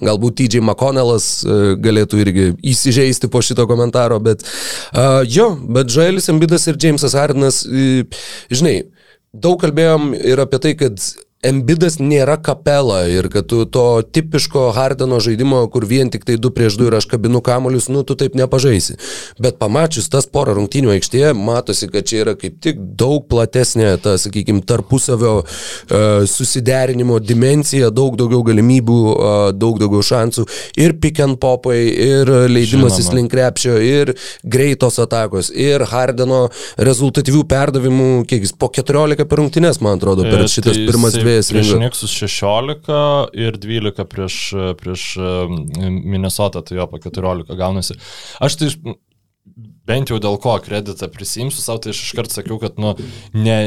galbūt 0.00 0.38
TJ 0.40 0.62
McConnellas 0.62 1.26
a, 1.44 1.58
galėtų 1.84 2.22
irgi 2.24 2.46
įsižeisti 2.72 3.28
po 3.32 3.42
šito 3.44 3.66
komentaro, 3.68 4.16
bet 4.24 4.46
a, 4.96 5.20
jo, 5.28 5.50
bet 5.76 5.92
Joelis 5.92 6.32
Embidas 6.32 6.64
ir 6.72 6.80
Jamesas 6.80 7.18
Hardinas, 7.18 7.66
žinai, 8.48 8.78
daug 9.32 9.60
kalbėjom 9.60 10.14
ir 10.16 10.40
apie 10.40 10.62
tai, 10.64 10.72
kad 10.80 11.04
Embidas 11.42 11.96
nėra 11.98 12.36
kapela 12.38 13.00
ir 13.10 13.26
kad 13.26 13.48
tu 13.50 13.64
to 13.66 13.84
tipiško 14.14 14.68
Hardeno 14.76 15.16
žaidimo, 15.18 15.64
kur 15.74 15.82
vien 15.90 16.10
tik 16.12 16.22
tai 16.28 16.36
2 16.38 16.52
prieš 16.54 16.76
2 16.78 16.86
ir 16.86 16.96
aš 17.00 17.08
kabinu 17.10 17.40
kamolius, 17.42 17.88
nu 17.90 18.04
tu 18.06 18.14
taip 18.18 18.36
nepažaisi. 18.38 18.94
Bet 19.42 19.58
pamačius 19.58 20.06
tas 20.12 20.28
porą 20.30 20.54
rungtynių 20.54 20.92
aikštėje, 20.94 21.32
matosi, 21.34 21.88
kad 21.90 22.06
čia 22.06 22.20
yra 22.22 22.34
kaip 22.38 22.60
tik 22.62 22.78
daug 22.78 23.24
platesnė 23.26 23.96
ta, 24.04 24.14
sakykime, 24.22 24.62
tarpusavio 24.62 25.32
uh, 25.42 26.22
susiderinimo 26.30 27.18
dimencija, 27.18 27.90
daug 27.90 28.14
daugiau 28.20 28.44
galimybių, 28.46 29.00
uh, 29.10 29.40
daug 29.50 29.82
daugiau 29.82 30.04
šansų 30.12 30.46
ir 30.78 30.94
pick 31.02 31.24
and 31.26 31.40
popai, 31.42 31.80
ir 31.90 32.30
leidimasis 32.52 33.10
link 33.16 33.32
krepšio, 33.34 33.80
ir 33.82 34.14
greitos 34.46 35.00
atakos, 35.02 35.50
ir 35.50 35.88
Hardeno 35.90 36.44
rezultatyvių 36.78 37.42
perdavimų, 37.50 38.10
kiek 38.30 38.46
jis 38.46 38.54
po 38.54 38.70
14 38.70 39.26
per 39.26 39.42
rungtynės, 39.42 39.82
man 39.82 39.98
atrodo, 39.98 40.22
per 40.30 40.42
E, 40.42 40.48
šitas 40.50 40.76
tai 40.76 40.86
pirmas 40.86 41.14
jisai 41.16 41.31
dviejas 41.32 41.52
Prieš. 41.52 41.72
Niksus 41.80 42.12
16 42.14 42.92
ir 43.40 43.58
12 43.60 44.04
prieš, 44.12 44.36
prieš 44.80 45.06
um, 45.18 45.56
Minnesotą, 46.12 46.62
tai 46.62 46.78
jo 46.78 46.86
po 46.90 47.00
14 47.02 47.56
gaunasi. 47.58 47.98
Aš 48.42 48.60
tai 48.60 48.70
bent 49.88 50.12
jau 50.12 50.20
dėl 50.22 50.38
ko 50.42 50.54
kreditą 50.62 51.08
prisimsiu 51.12 51.64
savo, 51.64 51.82
tai 51.82 51.96
aš 51.96 52.04
iškart 52.06 52.34
sakiau, 52.34 52.60
kad, 52.62 52.78
nu, 52.82 52.94
ne, 53.34 53.58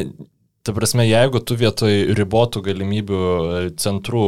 Ta 0.66 0.74
prasme, 0.74 1.04
jeigu 1.06 1.38
tu 1.46 1.54
vietoj 1.54 2.16
ribotų 2.18 2.64
galimybių 2.66 3.18
e, 3.22 3.58
centrų 3.78 4.24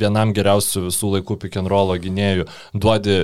vienam 0.00 0.30
geriausių 0.32 0.86
visų 0.86 1.10
laikų 1.18 1.36
pick 1.42 1.58
and 1.60 1.68
rollo 1.68 1.98
gynėjų 2.00 2.46
duodi 2.72 3.18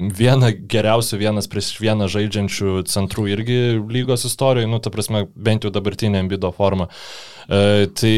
vieną 0.00 0.50
geriausių 0.68 1.16
vienas 1.20 1.48
prieš 1.48 1.70
vieną 1.80 2.10
žaidžiančių 2.12 2.82
centrų 2.92 3.24
irgi 3.32 3.56
lygos 3.80 4.26
istorijoje, 4.28 4.68
nu, 4.68 4.82
ta 4.84 4.92
prasme, 4.92 5.30
bent 5.32 5.64
jau 5.64 5.72
dabartinė 5.72 6.20
ambido 6.20 6.52
forma. 6.52 6.90
E, 6.90 7.39
tai, 7.50 8.14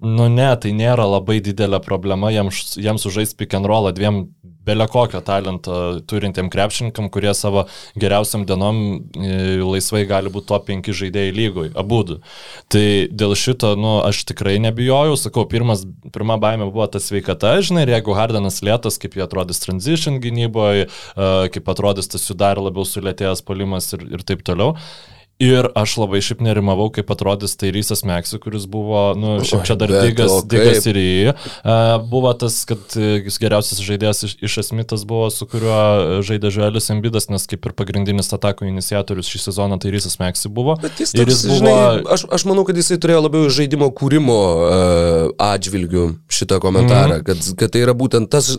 nu 0.00 0.28
ne, 0.32 0.50
tai 0.56 0.72
nėra 0.76 1.04
labai 1.04 1.40
didelė 1.44 1.82
problema 1.84 2.30
jiems, 2.32 2.78
jiems 2.80 3.04
sužaisti 3.04 3.36
pick 3.36 3.58
and 3.58 3.68
rollą 3.68 3.92
dviem 3.96 4.24
belio 4.64 4.86
kokio 4.86 5.20
talento 5.24 6.00
turintiem 6.06 6.50
krepšininkam, 6.52 7.08
kurie 7.12 7.32
savo 7.34 7.64
geriausiam 7.98 8.44
dienom 8.46 8.80
e, 9.16 9.58
laisvai 9.60 10.04
gali 10.08 10.32
būti 10.32 10.50
top 10.50 10.68
5 10.68 10.92
žaidėjai 11.00 11.34
lygoj, 11.36 11.70
abu 11.80 12.00
du. 12.06 12.18
Tai 12.72 12.84
dėl 13.10 13.34
šito, 13.38 13.72
nu, 13.80 13.98
aš 14.06 14.22
tikrai 14.30 14.58
nebijojau, 14.62 15.16
sakau, 15.20 15.46
pirmas, 15.50 15.86
pirma 16.14 16.38
baimė 16.42 16.68
buvo 16.70 16.88
ta 16.92 17.02
sveikata, 17.02 17.56
žinai, 17.64 17.86
ir 17.86 17.94
jeigu 17.96 18.16
Hardanas 18.16 18.60
lėtas, 18.66 19.00
kaip 19.00 19.16
jie 19.16 19.24
atrodys 19.24 19.62
transition 19.64 20.20
gynyboje, 20.22 20.90
kaip 21.54 21.72
atrodys 21.72 22.10
tas 22.12 22.28
jų 22.28 22.36
dar 22.40 22.60
labiau 22.60 22.84
sulėtėjęs 22.88 23.44
polimas 23.46 23.92
ir, 23.96 24.04
ir 24.12 24.28
taip 24.28 24.44
toliau. 24.46 24.76
Ir 25.40 25.70
aš 25.72 25.94
labai 25.96 26.18
šiaip 26.20 26.42
nerimavau, 26.44 26.90
kaip 26.92 27.08
atrodys 27.14 27.54
Tairysas 27.56 28.02
Meksi, 28.04 28.36
kuris 28.42 28.66
buvo, 28.68 29.14
nu, 29.16 29.38
šiaip 29.40 29.62
čia 29.64 29.76
dar 29.80 29.88
digas, 29.88 30.34
digas 30.44 30.84
ir 30.90 30.98
į. 31.00 31.12
Uh, 31.32 31.94
buvo 32.10 32.28
tas, 32.36 32.58
kad 32.68 32.92
jis 32.92 33.40
geriausias 33.40 33.80
žaidėjas 33.80 34.20
iš, 34.28 34.34
iš 34.44 34.58
esmitas 34.66 35.06
buvo, 35.08 35.30
su 35.32 35.48
kuriuo 35.48 36.20
žaidė 36.28 36.50
Žuelis 36.52 36.90
Embidas, 36.92 37.30
nes 37.32 37.48
kaip 37.48 37.64
ir 37.64 37.72
pagrindinis 37.78 38.28
atako 38.36 38.68
iniciatorius 38.68 39.30
šį 39.32 39.40
sezoną 39.46 39.80
Tairysas 39.80 40.18
Meksi 40.20 40.52
buvo. 40.52 40.74
Bet 40.82 41.00
jis, 41.00 41.14
toks, 41.14 41.22
ir 41.24 41.32
jis 41.32 41.46
buvo... 41.48 41.56
Žinai, 41.62 42.04
aš, 42.18 42.26
aš 42.36 42.44
manau, 42.50 42.66
kad 42.68 42.82
jisai 42.82 43.00
turėjo 43.00 43.24
labiau 43.24 43.48
žaidimo 43.48 43.88
kūrimo 43.96 44.36
uh, 44.36 45.32
atžvilgių 45.40 46.04
šitą 46.28 46.60
komentarą, 46.60 47.22
mm. 47.22 47.26
kad, 47.30 47.50
kad 47.64 47.72
tai 47.72 47.86
yra 47.86 47.96
būtent 47.96 48.28
tas, 48.28 48.52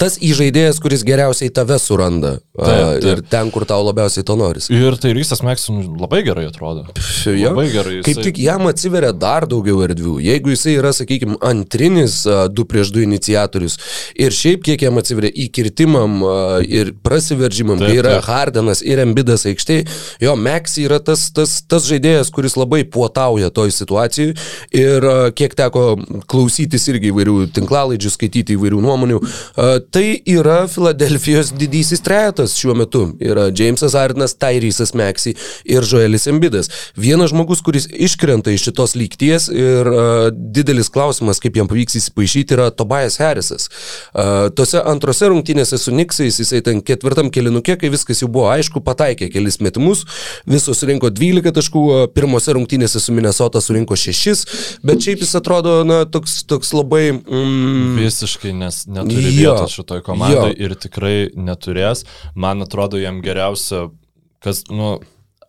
tas 0.00 0.16
įžaidėjas, 0.16 0.80
kuris 0.80 1.04
geriausiai 1.04 1.52
tave 1.52 1.76
suranda. 1.76 2.38
Uh, 2.56 2.64
taip, 2.64 2.80
taip. 2.80 3.08
Ir 3.12 3.24
ten, 3.36 3.52
kur 3.52 3.68
tau 3.68 3.84
labiausiai 3.84 4.24
to 4.24 4.40
noris. 4.40 4.72
Ir 4.72 4.96
Tairysas 4.96 5.44
Meksi 5.44 5.76
nu, 5.76 5.84
labai 6.00 6.21
labai 6.22 6.34
gerai 6.34 6.46
atrodo. 6.46 6.84
Jo, 7.26 7.50
labai 7.50 7.70
gerai. 7.70 7.94
Jisai... 7.98 8.14
Kaip 8.14 8.24
tik 8.24 8.38
jam 8.42 8.66
atsiveria 8.70 9.12
dar 9.12 9.46
daugiau 9.46 9.82
erdvių. 9.84 10.18
Jeigu 10.22 10.52
jisai 10.54 10.76
yra, 10.78 10.92
sakykime, 10.94 11.38
antrinis 11.42 12.22
2 12.26 12.66
prieš 12.68 12.92
2 12.94 13.04
iniciatorius 13.06 13.78
ir 14.18 14.34
šiaip 14.34 14.62
kiek 14.66 14.82
jam 14.86 14.98
atsiveria 15.00 15.32
įkirtimam 15.46 16.22
ir 16.66 16.92
prasiveržimam, 17.02 17.80
taip, 17.80 17.88
kai 17.88 17.98
yra 18.00 18.16
taip. 18.16 18.28
Hardenas 18.28 18.82
ir 18.84 19.02
Embidas 19.02 19.46
aikštėje, 19.48 19.86
jo, 20.22 20.36
Meksi 20.36 20.86
yra 20.86 21.00
tas, 21.02 21.28
tas, 21.34 21.58
tas 21.68 21.86
žaidėjas, 21.88 22.32
kuris 22.34 22.56
labai 22.58 22.82
puotauja 22.88 23.50
toj 23.54 23.72
situacijai 23.74 24.34
ir 24.78 25.08
kiek 25.38 25.56
teko 25.58 25.96
klausytis 26.30 26.86
irgi 26.92 27.12
įvairių 27.12 27.48
tinklalaidžių, 27.56 28.12
skaityti 28.14 28.56
įvairių 28.58 28.82
nuomonių, 28.84 29.20
tai 29.94 30.06
yra 30.30 30.62
Filadelfijos 30.70 31.52
didysis 31.58 32.02
trejetas 32.04 32.56
šiuo 32.58 32.76
metu. 32.78 33.04
Yra 33.22 33.48
Jamesas 33.50 33.96
Hardenas, 33.98 34.36
Tyrysas 34.38 34.94
Meksi 34.98 35.34
ir 35.68 35.86
Joel 35.86 36.11
Joelis 36.12 36.26
Embidas. 36.26 36.70
Vienas 36.96 37.30
žmogus, 37.30 37.62
kuris 37.62 37.88
iškrenta 37.92 38.50
iš 38.52 38.66
šitos 38.68 38.94
lygties 38.94 39.48
ir 39.48 39.88
uh, 39.88 40.28
didelis 40.32 40.90
klausimas, 40.92 41.40
kaip 41.40 41.56
jam 41.56 41.68
pavyks 41.70 41.96
įsipaišyti, 41.96 42.56
yra 42.56 42.70
Tobias 42.70 43.16
Harrisas. 43.20 43.68
Uh, 44.12 44.50
tose 44.56 44.80
antrose 44.84 45.30
rungtynėse 45.32 45.78
su 45.80 45.94
Niksais, 45.94 46.40
jisai 46.42 46.60
ten 46.64 46.82
ketvirtam 46.84 47.30
kelinukė, 47.32 47.78
kai 47.80 47.90
viskas 47.92 48.20
jau 48.22 48.28
buvo 48.32 48.50
aišku, 48.52 48.82
pataikė 48.84 49.30
kelis 49.32 49.60
metimus, 49.64 50.04
visus 50.48 50.84
rinko 50.88 51.10
12 51.10 51.54
taškų, 51.56 51.84
pirmose 52.12 52.56
rungtynėse 52.58 53.00
su 53.00 53.16
Minnesota 53.16 53.62
surinko 53.64 53.96
6, 53.96 54.44
bet 54.84 55.00
šiaip 55.00 55.24
jis 55.24 55.34
atrodo, 55.40 55.80
na, 55.88 56.02
toks, 56.04 56.42
toks 56.50 56.74
labai... 56.76 57.06
Mm, 57.16 57.96
Visiškai 58.02 58.52
nes, 58.58 58.84
neturi 58.90 59.30
jo, 59.30 59.56
vietos 59.56 59.78
šitoj 59.78 60.04
komandai 60.04 60.52
ir 60.52 60.76
tikrai 60.76 61.16
neturės. 61.32 62.04
Man 62.36 62.64
atrodo, 62.64 63.00
jam 63.00 63.22
geriausia 63.24 63.88
kas, 64.42 64.64
nu, 64.70 64.96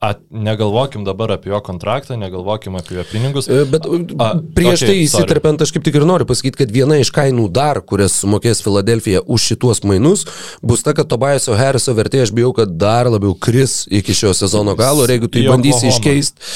At, 0.03 0.19
negalvokim 0.29 1.05
dabar 1.07 1.31
apie 1.37 1.53
jo 1.53 1.61
kontraktą, 1.63 2.17
negalvokim 2.19 2.75
apie 2.75 2.97
jo 2.97 3.05
pinigus. 3.07 3.47
E, 3.47 3.61
bet 3.71 3.85
A, 4.19 4.33
prieš 4.55 4.81
okay, 4.81 4.89
tai 4.89 4.97
įsiterpiant, 5.05 5.63
aš 5.63 5.71
kaip 5.71 5.85
tik 5.85 5.95
ir 5.95 6.03
noriu 6.07 6.27
pasakyti, 6.27 6.59
kad 6.59 6.73
viena 6.75 6.97
iš 6.99 7.13
kainų 7.15 7.45
dar, 7.55 7.79
kurias 7.87 8.17
sumokės 8.19 8.59
Filadelfija 8.65 9.21
už 9.23 9.47
šituos 9.53 9.79
mainus, 9.87 10.25
bus 10.59 10.83
ta, 10.83 10.91
kad 10.97 11.07
Tobiaso 11.07 11.55
Harriso 11.55 11.95
vertė, 11.95 12.25
aš 12.25 12.33
bijau, 12.35 12.51
kad 12.57 12.75
dar 12.75 13.07
labiau 13.13 13.31
kris 13.31 13.85
iki 13.87 14.15
šio 14.17 14.33
sezono 14.35 14.75
galo 14.75 15.07
ir 15.07 15.15
jeigu 15.15 15.31
tu 15.31 15.39
jį 15.39 15.47
bandysi 15.53 15.93
iškeisti, 15.93 16.51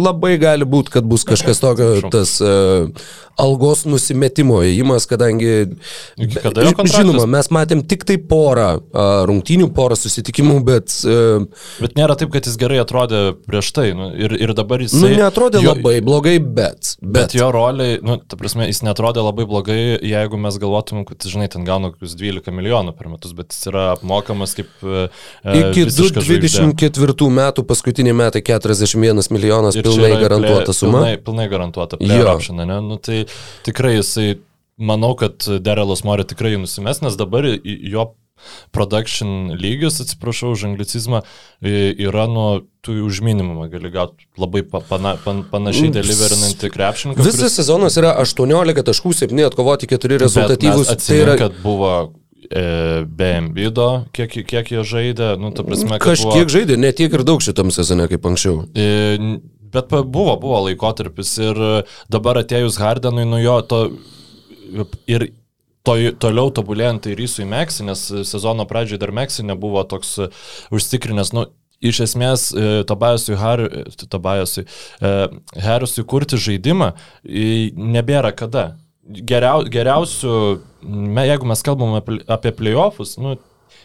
labai 0.00 0.36
gali 0.40 0.64
būti, 0.64 0.96
kad 0.96 1.04
bus 1.04 1.26
kažkas 1.28 1.60
tokio, 1.60 1.90
tas 2.12 2.38
uh, 2.40 2.88
algos 3.36 3.84
nusimetimo 3.84 4.62
įėjimas, 4.64 5.04
kadangi, 5.10 5.52
žinoma, 6.16 7.28
mes 7.36 7.52
matėm 7.52 7.84
tik 7.84 8.06
tai 8.08 8.16
porą 8.16 8.70
uh, 8.78 9.26
rungtynių, 9.28 9.68
porą 9.76 9.98
susitikimų, 10.00 10.58
bet... 10.64 10.96
Uh, 11.04 11.44
bet 11.82 12.00
nėra 12.00 12.16
taip, 12.16 12.32
kad 12.32 12.48
jis 12.48 12.56
gerai 12.60 12.80
atrodė 12.86 13.20
prieš 13.44 13.72
tai. 13.76 13.90
Nu, 13.98 14.08
ir, 14.14 14.32
ir 14.38 14.52
dabar 14.56 14.80
jis... 14.80 14.94
Nu, 14.96 15.10
netrodė 15.10 15.60
jo, 15.60 15.74
labai 15.74 15.98
blogai, 16.04 16.36
bet, 16.40 16.94
bet. 17.02 17.16
Bet 17.18 17.36
jo 17.36 17.50
roliai, 17.54 17.98
nu, 18.06 18.16
ta 18.22 18.38
prasme, 18.40 18.68
jis 18.70 18.80
netrodė 18.86 19.24
labai 19.26 19.46
blogai, 19.50 19.78
jeigu 20.06 20.40
mes 20.40 20.56
galvotumėm, 20.62 21.04
kad, 21.08 21.26
žinai, 21.28 21.50
ten 21.52 21.66
gauna 21.66 21.92
kokius 21.92 22.16
12 22.16 22.54
milijonų 22.54 22.96
per 22.96 23.10
metus, 23.12 23.34
bet 23.36 23.52
jis 23.52 23.70
yra 23.72 23.86
apmokamas 23.96 24.56
kaip... 24.56 24.72
E, 24.82 25.06
Iki 25.60 25.88
2024 25.90 27.30
metų 27.40 27.66
paskutiniai 27.68 28.16
metai 28.16 28.44
41 28.46 29.32
milijonas 29.34 29.76
pilnai 29.76 30.14
garantuota 30.22 30.76
suma. 30.76 31.02
Pilnai, 31.02 31.16
pilnai 31.28 31.48
garantuota. 31.52 32.00
Jo. 32.00 32.22
Option, 32.32 32.62
ne? 32.62 32.80
Nu, 32.84 33.00
tai 33.02 33.24
tikrai 33.66 33.96
jisai 33.98 34.36
manau, 34.76 35.14
kad 35.18 35.44
Derelas 35.64 36.04
Mori 36.04 36.26
tikrai 36.28 36.56
nusimes, 36.60 37.00
nes 37.04 37.16
dabar 37.18 37.46
jo 37.64 38.10
production 38.70 39.54
lygius, 39.56 40.00
atsiprašau 40.04 40.52
už 40.54 40.66
anglicizmą, 40.70 41.22
yra 41.62 42.26
nuo 42.30 42.66
tų 42.86 42.98
už 43.06 43.22
minimumą, 43.26 43.68
gali 43.72 43.90
gauti 43.90 44.28
labai 44.38 44.62
pana, 44.66 45.16
pan, 45.22 45.42
panašiai 45.50 45.90
mm. 45.90 45.96
deliverinantį 45.96 46.70
krepšininką. 46.74 47.24
Visas 47.26 47.40
kuris... 47.42 47.56
sezonas 47.58 47.98
yra 48.00 48.14
18 48.22 48.86
taškų, 48.86 49.14
7 49.24 49.42
atkovoti 49.48 49.90
4 49.90 50.20
rezultatyvus. 50.22 50.92
Tai 51.02 51.18
yra, 51.18 51.36
kad 51.40 51.56
buvo 51.64 51.92
e, 52.46 53.02
be 53.06 53.32
Embido, 53.40 53.90
kiek, 54.16 54.38
kiek 54.46 54.72
jie 54.76 54.84
žaidė, 54.86 55.32
nu, 55.42 55.50
ta 55.56 55.66
prasme, 55.66 55.96
kad... 55.98 56.12
Kažkiek 56.12 56.46
buvo... 56.46 56.54
žaidė, 56.58 56.78
ne 56.80 56.92
tiek 56.96 57.16
ir 57.18 57.26
daug 57.26 57.42
šitam 57.44 57.74
sezone 57.74 58.06
kaip 58.12 58.28
anksčiau. 58.30 58.62
E, 58.76 59.40
bet 59.74 59.90
buvo, 59.90 60.36
buvo 60.42 60.62
laikotarpis 60.68 61.32
ir 61.42 61.64
dabar 62.12 62.42
atėjus 62.44 62.78
Hardenui, 62.82 63.26
nu 63.28 63.42
jo, 63.42 63.58
to 63.66 63.82
ir 65.10 65.30
to, 65.86 65.96
toliau 66.22 66.50
tobulėjant 66.54 67.04
tai 67.06 67.14
Rysui 67.18 67.46
Meksi, 67.48 67.84
nes 67.86 68.02
sezono 68.28 68.66
pradžioje 68.68 69.00
dar 69.02 69.12
Meksi 69.14 69.46
nebuvo 69.46 69.84
toks 69.88 70.16
e, 70.24 70.28
užtikrinęs, 70.74 71.32
nu, 71.36 71.46
iš 71.84 72.02
esmės 72.06 72.48
e, 72.52 72.82
Tobiasui, 72.88 73.36
Har, 73.40 73.62
Tobiasui 74.10 74.66
e, 74.66 75.14
Harrisui 75.64 76.06
kurti 76.08 76.40
žaidimą 76.40 76.92
nebėra 77.96 78.32
kada. 78.36 78.72
Geriau, 79.06 79.62
geriausių, 79.70 80.30
jeigu 81.22 81.46
mes 81.46 81.60
kalbam 81.62 81.94
apie, 82.00 82.18
apie 82.26 82.50
playoffus, 82.58 83.14
nu, 83.22 83.36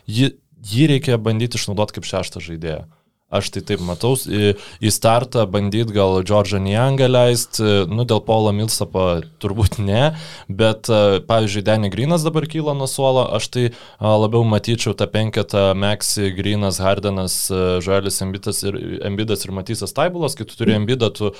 jį, 0.09 0.31
jį 0.65 0.87
reikia 0.95 1.19
bandyti 1.21 1.59
išnaudoti 1.61 1.99
kaip 1.99 2.09
šeštą 2.09 2.41
žaidėją. 2.41 2.87
Aš 3.31 3.49
tai 3.55 3.61
taip 3.63 3.81
matau, 3.87 4.13
į, 4.15 4.53
į 4.83 4.91
startą 4.91 5.45
bandyt 5.47 5.91
gal 5.95 6.19
Džordžą 6.27 6.59
Niangą 6.59 7.07
leisti, 7.07 7.63
nu 7.87 8.03
dėl 8.07 8.19
Paulo 8.27 8.51
Milsapo 8.55 9.21
turbūt 9.39 9.77
ne, 9.79 10.11
bet 10.51 10.89
pavyzdžiui, 11.27 11.63
Danny 11.63 11.91
Grinas 11.93 12.25
dabar 12.27 12.43
kyla 12.51 12.75
nuo 12.75 12.89
suolo, 12.91 13.23
aš 13.37 13.47
tai 13.53 13.63
labiau 14.03 14.43
matyčiau 14.47 14.93
tą 14.99 15.07
penketą 15.11 15.71
Maxi, 15.79 16.31
Grinas, 16.35 16.81
Hardenas, 16.83 17.37
Žalis 17.85 18.19
Embidas 18.25 18.59
ir, 18.67 18.77
Embidas 19.07 19.47
ir 19.47 19.55
Matysas 19.55 19.95
Taibulas, 19.95 20.35
kai 20.35 20.49
tu 20.49 20.59
turi 20.59 20.75
Embidą, 20.75 21.11
tu 21.15 21.31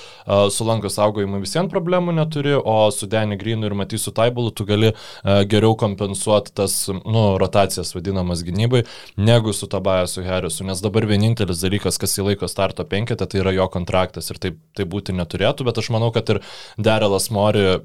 su 0.54 0.66
lankos 0.68 0.96
saugojimu 0.96 1.42
visiems 1.44 1.68
problemų 1.72 2.16
neturi, 2.16 2.56
o 2.56 2.88
su 2.94 3.08
Danny 3.10 3.36
Grinu 3.36 3.68
ir 3.68 3.76
Matysu 3.76 4.14
Taibulu 4.16 4.54
tu 4.56 4.64
gali 4.68 4.94
geriau 5.22 5.76
kompensuoti 5.76 6.56
tas, 6.56 6.78
nu, 6.88 7.26
rotacijas 7.40 7.92
vadinamas 7.96 8.40
gynybai, 8.46 8.86
negu 9.20 9.52
su 9.52 9.68
Tabajasu 9.68 10.24
Harrisu, 10.24 10.64
nes 10.64 10.80
dabar 10.80 11.04
vienintelis 11.10 11.60
dalykas, 11.60 11.81
dalykas, 11.82 11.98
kas 11.98 12.18
įlaiko 12.18 12.48
starto 12.48 12.84
penketą, 12.84 13.26
tai 13.26 13.40
yra 13.42 13.52
jo 13.52 13.68
kontraktas 13.68 14.30
ir 14.30 14.38
taip 14.38 14.58
tai 14.74 14.84
būti 14.84 15.12
neturėtų, 15.12 15.64
bet 15.64 15.78
aš 15.78 15.90
manau, 15.90 16.12
kad 16.12 16.28
ir 16.30 16.42
Derelas 16.78 17.30
Mori, 17.30 17.82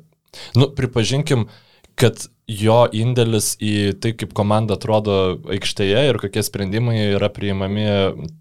nu, 0.56 0.70
pripažinkim, 0.70 1.50
kad 1.98 2.27
jo 2.48 2.86
indėlis 2.94 3.58
į 3.60 3.98
tai, 4.00 4.13
kaip 4.13 4.32
komanda 4.38 4.77
atrodo 4.77 5.42
aikštėje 5.50 6.04
ir 6.08 6.20
kokie 6.22 6.44
sprendimai 6.46 6.96
yra 7.18 7.27
priimami 7.27 7.88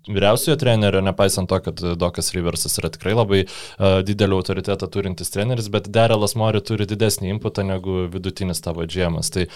vyriausiojo 0.06 0.58
trenerio, 0.60 1.00
nepaisant 1.02 1.48
to, 1.48 1.58
kad 1.64 1.80
Dokas 1.98 2.30
Riversas 2.36 2.76
yra 2.78 2.90
tikrai 2.92 3.16
labai 3.16 3.46
uh, 3.46 4.04
didelį 4.06 4.36
autoritetą 4.36 4.86
turintis 4.92 5.32
treneris, 5.32 5.70
bet 5.72 5.88
Derelas 5.88 6.36
Mori 6.36 6.60
turi 6.60 6.86
didesnį 6.86 7.32
inputą 7.32 7.64
negu 7.66 8.04
vidutinis 8.12 8.62
tavo 8.62 8.86
džiemas. 8.86 9.32
Tai 9.34 9.48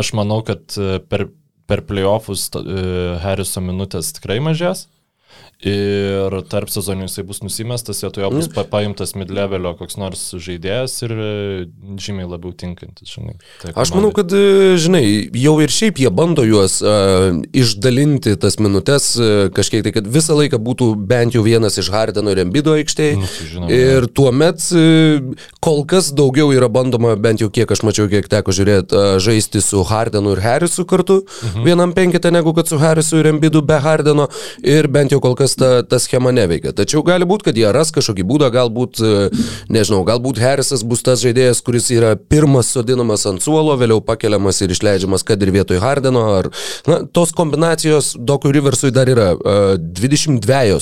aš 0.00 0.14
manau, 0.16 0.40
kad 0.46 0.78
per, 1.10 1.26
per 1.68 1.84
playoffus 1.90 2.48
uh, 2.54 3.18
Harriso 3.20 3.60
minutės 3.60 4.14
tikrai 4.16 4.38
mažės. 4.40 4.86
Ir 5.66 6.36
tarp 6.48 6.70
sezonų 6.72 7.04
jisai 7.04 7.24
bus 7.28 7.42
nusimestas, 7.44 8.00
vietoje 8.00 8.28
bus 8.32 8.48
Mm. 8.48 8.54
pa 8.54 8.64
paimtas 8.64 9.12
mid-levelio 9.14 9.74
koks 9.76 9.98
nors 10.00 10.22
žaidėjas 10.32 10.94
ir 11.04 11.12
e, 11.12 11.66
žymiai 12.00 12.28
labiau 12.28 12.52
tinkantis. 12.56 13.12
Žinai, 13.12 13.34
tai 13.60 13.72
Aš 13.76 13.92
manau, 13.92 14.10
kad, 14.16 14.32
e, 14.32 14.76
žinai, 14.80 15.28
jau 15.36 15.60
ir 15.60 15.68
šiaip 15.68 16.00
jie 16.00 16.10
bando 16.10 16.44
juos 16.46 16.80
uh, 16.80 17.36
išdalinti 17.52 18.36
tas 18.40 18.56
minutės 18.62 19.12
uh, 19.20 19.50
kažkiek 19.52 19.84
tai, 19.84 19.92
kad 19.92 20.08
visą 20.08 20.36
laiką 20.38 20.56
būtų 20.56 20.94
bent 20.96 21.36
jau 21.36 21.42
vienas 21.44 21.76
iš 21.80 21.90
Hardeno 21.92 22.32
ir 22.32 22.40
Embido 22.44 22.72
aikštėje. 22.78 23.18
Nu, 23.20 23.28
tai 23.66 23.76
ir 23.76 24.08
tuomet 24.08 24.64
uh, 24.72 25.44
kol 25.60 25.84
kas 25.84 26.12
daugiau 26.16 26.54
yra 26.56 26.70
bandoma, 26.72 27.16
bent 27.20 27.44
jau 27.44 27.50
kiek 27.52 27.70
aš 27.70 27.84
mačiau, 27.84 28.08
kiek 28.08 28.30
teko 28.30 28.54
žiūrėti, 28.54 28.96
uh, 28.96 29.20
žaisti 29.20 29.60
su 29.64 29.84
Hardenu 29.84 30.32
ir 30.36 30.44
Harrisu 30.44 30.86
kartu, 30.88 31.20
mhm. 31.26 31.68
vienam 31.68 31.92
penkite, 31.96 32.32
negu 32.32 32.54
kad 32.56 32.70
su 32.70 32.80
Harrisu 32.80 33.20
ir 33.20 33.32
Embidu 33.34 33.60
be 33.66 33.76
Hardeno. 33.82 34.30
Ir 34.64 34.88
bent 34.88 35.12
jau 35.12 35.20
kol 35.22 35.36
kas 35.38 35.49
ta, 35.58 35.82
ta 35.86 35.98
schema 36.02 36.32
neveikia. 36.34 36.72
Tačiau 36.76 37.02
gali 37.06 37.26
būti, 37.28 37.48
kad 37.48 37.58
jie 37.58 37.70
ras 37.74 37.92
kažkokį 37.94 38.26
būdą, 38.28 38.50
galbūt, 38.54 39.00
uh, 39.02 39.50
nežinau, 39.72 40.02
galbūt 40.08 40.40
Harrisas 40.42 40.84
bus 40.86 41.04
tas 41.06 41.22
žaidėjas, 41.24 41.62
kuris 41.66 41.90
yra 41.94 42.14
pirmas 42.16 42.72
sodinamas 42.74 43.26
ant 43.30 43.42
suolo, 43.44 43.76
vėliau 43.80 44.02
pakeliamas 44.04 44.60
ir 44.64 44.74
išleidžiamas, 44.74 45.24
kad 45.26 45.42
ir 45.42 45.52
vietoj 45.54 45.80
Hardeno. 45.82 46.24
Ar, 46.40 46.50
na, 46.88 47.02
tos 47.06 47.34
kombinacijos 47.36 48.14
Dokui 48.18 48.54
Riversui 48.56 48.92
dar 48.94 49.10
yra 49.10 49.32
uh, 49.34 49.76
22 49.80 50.80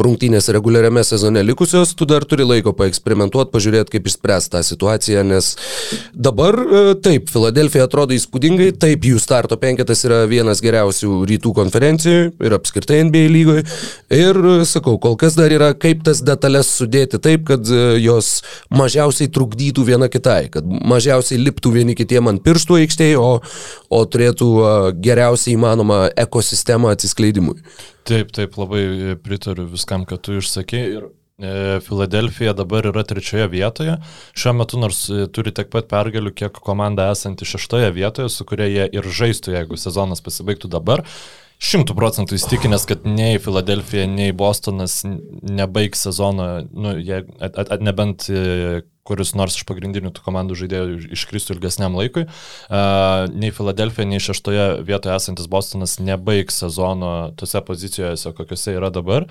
rungtynės 0.00 0.48
reguliariame 0.54 1.02
sezone 1.04 1.42
likusios, 1.44 1.92
tu 1.98 2.06
dar 2.08 2.24
turi 2.28 2.46
laiko 2.46 2.72
paeksperimentuoti, 2.78 3.50
pažiūrėti, 3.52 3.96
kaip 3.96 4.06
išspręsti 4.06 4.54
tą 4.54 4.62
situaciją, 4.66 5.24
nes 5.26 5.52
dabar 6.14 6.56
uh, 6.62 6.92
taip, 7.02 7.28
Filadelfija 7.32 7.88
atrodo 7.88 8.14
įspūdingai, 8.16 8.70
taip, 8.80 9.06
jų 9.10 9.20
starto 9.22 9.58
penketas 9.60 10.04
yra 10.06 10.22
vienas 10.30 10.62
geriausių 10.64 11.24
rytų 11.30 11.54
konferencijų 11.56 12.30
ir 12.38 12.56
apskritai 12.56 13.02
NBA 13.08 13.26
lygoje. 13.34 13.66
Ir 14.14 14.40
uh, 14.40 14.64
sakau, 14.68 14.96
kol 15.02 15.18
kas 15.20 15.38
dar 15.38 15.52
yra 15.54 15.72
kaip 15.74 16.04
tas 16.06 16.22
detalės 16.26 16.72
sudėti 16.78 17.20
taip, 17.22 17.46
kad 17.50 17.66
uh, 17.70 17.94
jos 18.00 18.40
mažiausiai 18.74 19.30
trukdytų 19.32 19.86
viena 19.92 20.10
kitai, 20.12 20.48
kad 20.52 20.66
mažiausiai 20.66 21.40
liptų 21.42 21.74
vieni 21.78 21.98
kitiem 21.98 22.32
ant 22.32 22.44
pirštų 22.46 22.82
aikštėje, 22.82 23.20
o, 23.20 23.38
o 23.90 24.02
turėtų 24.06 24.50
uh, 24.58 24.90
geriausiai 24.94 25.56
įmanomą 25.58 26.02
ekosistemą 26.26 26.94
atsiskleidimui. 26.94 27.58
Taip, 28.10 28.32
taip, 28.34 28.56
labai 28.58 28.82
e, 28.82 29.16
pritariu 29.20 29.66
viskam, 29.70 30.06
kad 30.08 30.22
tu 30.24 30.38
išsakė. 30.40 30.80
Ir 30.96 31.04
e, 31.06 31.52
Filadelfija 31.84 32.54
dabar 32.56 32.88
yra 32.90 33.04
trečioje 33.06 33.46
vietoje. 33.52 33.98
Šiuo 34.38 34.54
metu 34.58 34.80
nors 34.80 35.04
e, 35.12 35.26
turi 35.34 35.52
tiek 35.54 35.70
pat 35.72 35.90
pergalių, 35.90 36.32
kiek 36.36 36.58
komanda 36.64 37.10
esanti 37.12 37.48
šeštoje 37.48 37.92
vietoje, 37.96 38.32
su 38.32 38.46
kuria 38.48 38.66
jie 38.70 38.88
ir 38.98 39.10
žaistų, 39.20 39.54
jeigu 39.58 39.78
sezonas 39.80 40.24
pasibaigtų 40.24 40.72
dabar. 40.72 41.04
Šimtų 41.60 41.92
procentų 41.92 42.38
įstikinęs, 42.38 42.86
kad 42.88 43.02
nei 43.04 43.36
Filadelfija, 43.42 44.06
nei 44.08 44.32
Bostonas 44.32 45.02
nebaigs 45.04 46.06
sezono, 46.06 46.46
nu, 46.72 46.94
jei, 46.96 47.26
at, 47.36 47.52
at, 47.52 47.68
at, 47.76 47.84
nebent 47.84 48.24
e, 48.32 48.80
kuris 49.04 49.34
nors 49.36 49.58
iš 49.58 49.66
pagrindinių 49.68 50.12
tų 50.16 50.24
komandų 50.24 50.56
žaidėjų 50.62 51.10
iškristų 51.18 51.58
ilgesniam 51.58 51.98
laikui. 51.98 52.24
Uh, 52.70 53.26
nei 53.34 53.52
Filadelfija, 53.52 54.08
nei 54.08 54.22
šeštoje 54.22 54.66
vietoje 54.88 55.16
esantis 55.18 55.50
Bostonas 55.50 55.98
nebaigs 56.00 56.62
sezono 56.62 57.12
tose 57.36 57.60
pozicijose, 57.66 58.32
kokiuose 58.38 58.76
yra 58.78 58.92
dabar. 58.94 59.28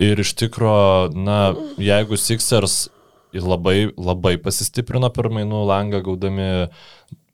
Ir 0.00 0.18
iš 0.18 0.34
tikro, 0.38 0.74
na, 1.14 1.52
jeigu 1.78 2.18
Sixers 2.18 2.88
labai, 3.36 3.90
labai 3.94 4.38
pasistiprino 4.42 5.12
per 5.14 5.30
mainų 5.30 5.62
langą, 5.68 6.02
gaudami 6.06 6.48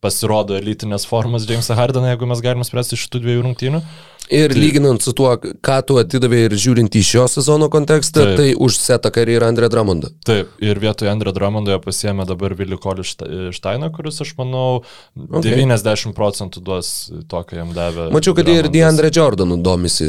pasirodo 0.04 0.58
elitinės 0.60 1.08
formas 1.08 1.48
Jamesą 1.48 1.76
Hardeną, 1.80 2.12
jeigu 2.12 2.28
mes 2.30 2.44
galime 2.44 2.66
spręsti 2.68 2.98
iš 2.98 3.08
šitų 3.08 3.24
dviejų 3.24 3.46
rungtynių. 3.48 3.84
Ir 4.32 4.54
lyginant 4.56 5.02
su 5.04 5.12
tuo, 5.12 5.34
ką 5.36 5.74
tu 5.84 5.98
atidavė 6.00 6.38
ir 6.46 6.54
žiūrint 6.56 6.94
į 6.96 7.00
šio 7.04 7.26
sezono 7.28 7.66
kontekstą, 7.68 8.22
Taip. 8.24 8.38
tai 8.38 8.46
už 8.56 8.78
Setą 8.80 9.10
Karį 9.12 9.34
ir 9.36 9.44
Andrė 9.44 9.68
Dramondą. 9.68 10.08
Taip, 10.24 10.54
ir 10.64 10.78
vietoje 10.80 11.10
Andrė 11.12 11.34
Dramondo 11.36 11.74
jie 11.74 11.76
pasiemė 11.84 12.24
dabar 12.30 12.54
Vilį 12.56 12.78
Kolištainą, 12.80 13.90
kuris, 13.92 14.22
aš 14.24 14.30
manau, 14.38 14.80
Okay. 15.14 15.52
okay. 15.52 15.66
90 15.66 16.14
procentų 16.16 16.62
duos 16.64 16.88
to, 17.28 17.42
ką 17.50 17.58
jam 17.58 17.74
davė. 17.76 18.06
Mačiau, 18.16 18.32
kad 18.38 18.48
jie 18.48 18.56
ir. 18.62 18.70
Deandre 18.72 19.10
Jordanu 19.12 19.58
domisi, 19.60 20.08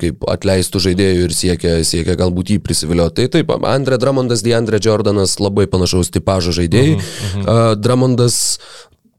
kaip 0.00 0.24
atleistų 0.32 0.80
žaidėjų 0.86 1.26
ir 1.28 1.36
siekia, 1.36 1.74
siekia 1.84 2.16
galbūt 2.18 2.54
jį 2.54 2.58
prisivilioti. 2.64 3.26
Tai 3.28 3.28
taip, 3.36 3.52
Andrė 3.68 4.00
Dramondas, 4.00 4.42
Deandre 4.46 4.80
Jordanas 4.80 5.36
labai 5.42 5.68
panašaus 5.70 6.08
tipažo 6.16 6.56
žaidėjai. 6.56 6.96
Mhm, 6.96 7.44
A, 7.44 7.60
Dramondas 7.76 8.40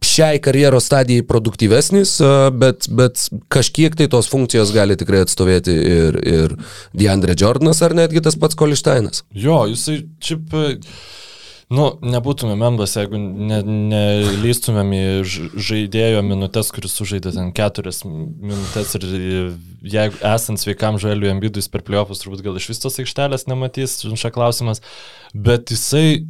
šiai 0.05 0.39
karjeros 0.43 0.87
stadijai 0.89 1.25
produktyvesnis, 1.27 2.15
a, 2.23 2.49
bet, 2.53 2.89
bet 2.93 3.27
kažkiek 3.53 3.97
tai 3.97 4.09
tos 4.11 4.29
funkcijos 4.31 4.73
gali 4.75 4.97
tikrai 4.99 5.25
atstovėti 5.25 5.75
ir, 5.75 6.21
ir 6.21 6.55
Deandre 6.95 7.35
Jordanas 7.39 7.81
ar 7.85 7.95
netgi 7.97 8.23
tas 8.25 8.37
pats 8.39 8.57
Kolištainas. 8.59 9.25
Jo, 9.35 9.63
jisai 9.71 10.01
šiaip, 10.23 10.53
e, 10.55 10.75
nu, 11.75 11.87
nebūtume 12.15 12.55
membas, 12.59 12.95
jeigu 12.99 13.19
ne, 13.19 13.59
nelystumėm 13.65 14.93
į 14.95 15.03
žaidėjo 15.69 16.23
minutės, 16.27 16.71
kuris 16.75 16.95
sužaidė 16.99 17.33
ten 17.35 17.51
keturias 17.55 18.03
minutės 18.05 18.95
ir 18.99 19.09
e, 19.09 19.43
jeigu 19.97 20.21
esant 20.35 20.61
sveikam 20.61 21.01
žaliui 21.01 21.33
ambidui 21.33 21.65
per 21.71 21.85
pliopus, 21.87 22.23
turbūt 22.23 22.45
gal 22.45 22.57
iš 22.61 22.71
vis 22.73 22.81
tos 22.85 23.01
aikštelės 23.01 23.49
nematys, 23.51 23.99
čia 24.05 24.33
klausimas, 24.35 24.83
bet 25.33 25.73
jisai 25.73 26.25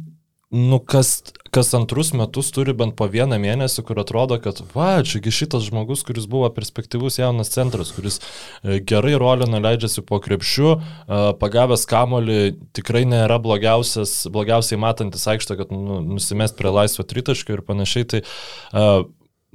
nu, 0.56 0.78
kas, 0.80 1.20
kas 1.54 1.72
antrus 1.76 2.12
metus 2.16 2.48
turi 2.54 2.74
bent 2.76 2.96
po 2.98 3.08
vieną 3.10 3.38
mėnesį, 3.42 3.84
kur 3.86 4.00
atrodo, 4.02 4.38
kad, 4.42 4.62
va, 4.74 5.02
čiagi 5.06 5.32
šitas 5.34 5.66
žmogus, 5.68 6.02
kuris 6.06 6.28
buvo 6.30 6.48
perspektyvus 6.56 7.20
jaunas 7.20 7.52
centras, 7.52 7.92
kuris 7.96 8.18
e, 8.20 8.78
gerai 8.80 9.14
rolino 9.20 9.60
leidžiasi 9.62 10.04
po 10.08 10.20
krepšiu, 10.24 10.72
e, 10.76 11.20
pagavęs 11.40 11.86
kamolį, 11.90 12.40
tikrai 12.76 13.04
nėra 13.08 13.38
blogiausiai 13.42 14.80
matantis 14.80 15.28
aikštę, 15.32 15.58
kad 15.60 15.74
nu, 15.74 16.00
nusimest 16.16 16.58
prie 16.58 16.72
laisvo 16.72 17.06
tritaškio 17.06 17.58
ir 17.58 17.64
panašiai. 17.66 18.10
Tai, 18.14 18.24
e, 18.24 18.88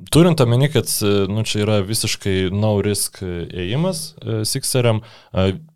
Turint 0.09 0.41
omeny, 0.41 0.67
kad 0.73 0.89
e, 1.01 1.09
nu, 1.29 1.43
čia 1.45 1.61
yra 1.65 1.77
visiškai 1.85 2.49
no 2.55 2.73
risk 2.81 3.19
e, 3.21 3.43
ėjimas 3.65 4.01
e, 4.17 4.41
Sixeriam, 4.47 5.01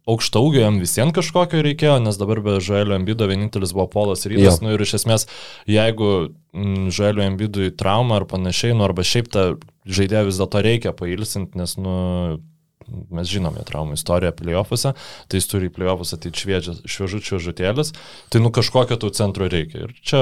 aukšta 0.09 0.41
ūgio 0.41 0.63
jam 0.63 0.79
visiems 0.81 1.13
kažkokio 1.15 1.61
reikėjo, 1.65 1.99
nes 2.01 2.17
dabar 2.17 2.41
be 2.45 2.57
Žaelio 2.63 2.97
Ambido 2.97 3.27
vienintelis 3.29 3.73
buvo 3.75 3.87
Polas 3.91 4.25
Rytas. 4.29 4.61
Nu, 4.63 4.73
ir 4.73 4.81
iš 4.81 4.95
esmės, 5.01 5.27
jeigu 5.69 6.11
Žaelio 6.95 7.25
Ambidui 7.27 7.71
trauma 7.77 8.19
ar 8.21 8.27
panašiai, 8.29 8.73
nu, 8.77 8.85
arba 8.87 9.05
šiaip 9.05 9.29
tą 9.33 9.45
žaidėją 9.85 10.27
vis 10.29 10.41
dėlto 10.41 10.65
reikia 10.65 10.95
pailsinti, 10.97 11.59
nes 11.59 11.77
nu, 11.77 11.95
mes 12.87 13.29
žinome 13.29 13.63
traumų 13.65 13.97
istoriją 13.97 14.33
playoffuose, 14.37 14.93
tai 15.29 15.39
jis 15.39 15.49
turi 15.49 15.69
į 15.69 15.73
playoffus 15.75 16.13
ateiti 16.15 16.43
šviežučio 16.85 17.39
žutėlis, 17.41 17.91
tai 18.33 18.41
nu 18.43 18.51
kažkokio 18.53 18.97
tų 19.01 19.11
centro 19.17 19.47
reikia. 19.51 19.85
Ir 19.87 19.95
čia 20.05 20.21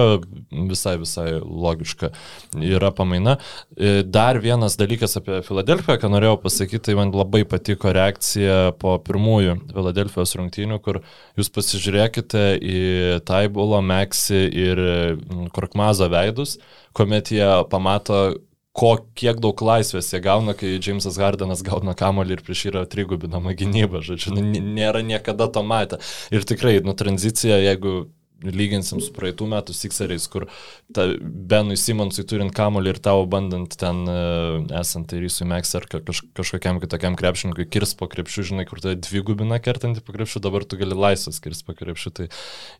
visai, 0.51 0.95
visai 1.01 1.27
logiška 1.41 2.11
yra 2.59 2.93
pamaina. 2.95 3.37
E, 3.75 4.01
Dar 4.03 4.39
vienas 4.43 4.77
dalykas 4.79 5.17
apie 5.19 5.41
Filadelfiją, 5.45 5.97
ką 6.01 6.11
norėjau 6.13 6.39
pasakyti, 6.45 6.83
tai 6.89 6.97
man 6.99 7.13
labai 7.15 7.43
patiko 7.49 7.93
reakcija 7.95 8.77
po 8.81 8.95
pirmųjų 9.03 9.57
Filadelfijos 9.73 10.37
rungtynių, 10.39 10.79
kur 10.83 11.01
jūs 11.39 11.51
pasižiūrėkite 11.53 12.45
į 12.59 12.81
Taibulo, 13.27 13.81
Meksi 13.83 14.45
ir 14.47 14.79
mm, 14.79 15.51
Korkmazo 15.55 16.09
veidus, 16.13 16.57
kuomet 16.95 17.33
jie 17.33 17.47
pamato, 17.71 18.25
ko, 18.73 18.95
kiek 19.17 19.37
daug 19.43 19.61
laisvės 19.61 20.09
jie 20.13 20.19
gauna, 20.23 20.55
kai 20.57 20.79
Jamesas 20.79 21.19
Hardenas 21.21 21.61
gauna 21.65 21.93
kamolį 21.97 22.39
ir 22.39 22.43
prieš 22.45 22.65
jį 22.65 22.73
yra 22.73 22.83
trigubinama 22.89 23.53
gynyba, 23.57 24.01
žodžiu, 24.05 24.33
nu, 24.33 24.43
nėra 24.73 25.03
niekada 25.05 25.47
to 25.53 25.61
matę. 25.65 26.01
Ir 26.33 26.45
tikrai, 26.49 26.79
nu, 26.85 26.95
tranzicija, 26.97 27.61
jeigu 27.61 28.07
lyginsim 28.43 28.99
su 28.99 29.13
praeitų 29.15 29.45
metų 29.53 29.75
Sixeriais, 29.77 30.25
kur 30.27 30.47
ta, 30.95 31.05
Benui 31.21 31.77
Simonsui 31.79 32.25
turint 32.27 32.51
kamolį 32.55 32.95
ir 32.95 32.99
tavo 33.05 33.23
bandant 33.29 33.77
ten, 33.79 34.01
uh, 34.09 34.57
esant 34.81 35.07
tai 35.11 35.21
Rysui 35.23 35.47
Meks 35.47 35.71
ar 35.79 35.87
ka- 35.87 36.01
kaž, 36.03 36.23
kažkokiam 36.35 36.81
kitokiam 36.83 37.15
krepšininkui 37.19 37.69
kirs 37.71 37.95
po 37.99 38.09
krepšių, 38.11 38.47
žinai, 38.51 38.67
kur 38.67 38.83
tai 38.83 38.97
dvigubina 38.99 39.61
kertantį 39.63 40.03
po 40.03 40.17
krepšių, 40.17 40.43
dabar 40.43 40.67
tu 40.67 40.81
gali 40.81 40.97
laisvas 40.97 41.39
kirs 41.43 41.63
po 41.63 41.77
krepšių, 41.77 42.13
tai 42.19 42.27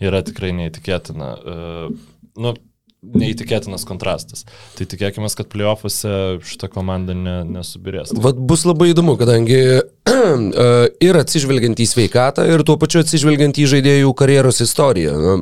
yra 0.04 0.24
tikrai 0.26 0.52
neįtikėtina. 0.58 1.32
Uh, 1.40 1.96
nu, 2.36 2.58
neįtikėtinas 3.04 3.86
kontrastas. 3.88 4.46
Tai 4.78 4.88
tikėkime, 4.90 5.30
kad 5.38 5.50
playoffuose 5.52 6.16
šitą 6.48 6.70
komandą 6.74 7.16
ne, 7.18 7.36
nesubirės. 7.58 8.16
Vat 8.24 8.40
bus 8.40 8.66
labai 8.68 8.92
įdomu, 8.94 9.18
kadangi 9.20 9.60
e, 9.84 10.68
ir 11.04 11.20
atsižvelgiant 11.20 11.84
į 11.84 11.90
sveikatą, 11.94 12.48
ir 12.50 12.66
tuo 12.68 12.78
pačiu 12.82 13.04
atsižvelgiant 13.04 13.60
į 13.60 13.70
žaidėjų 13.76 14.14
karjeros 14.20 14.64
istoriją. 14.66 15.40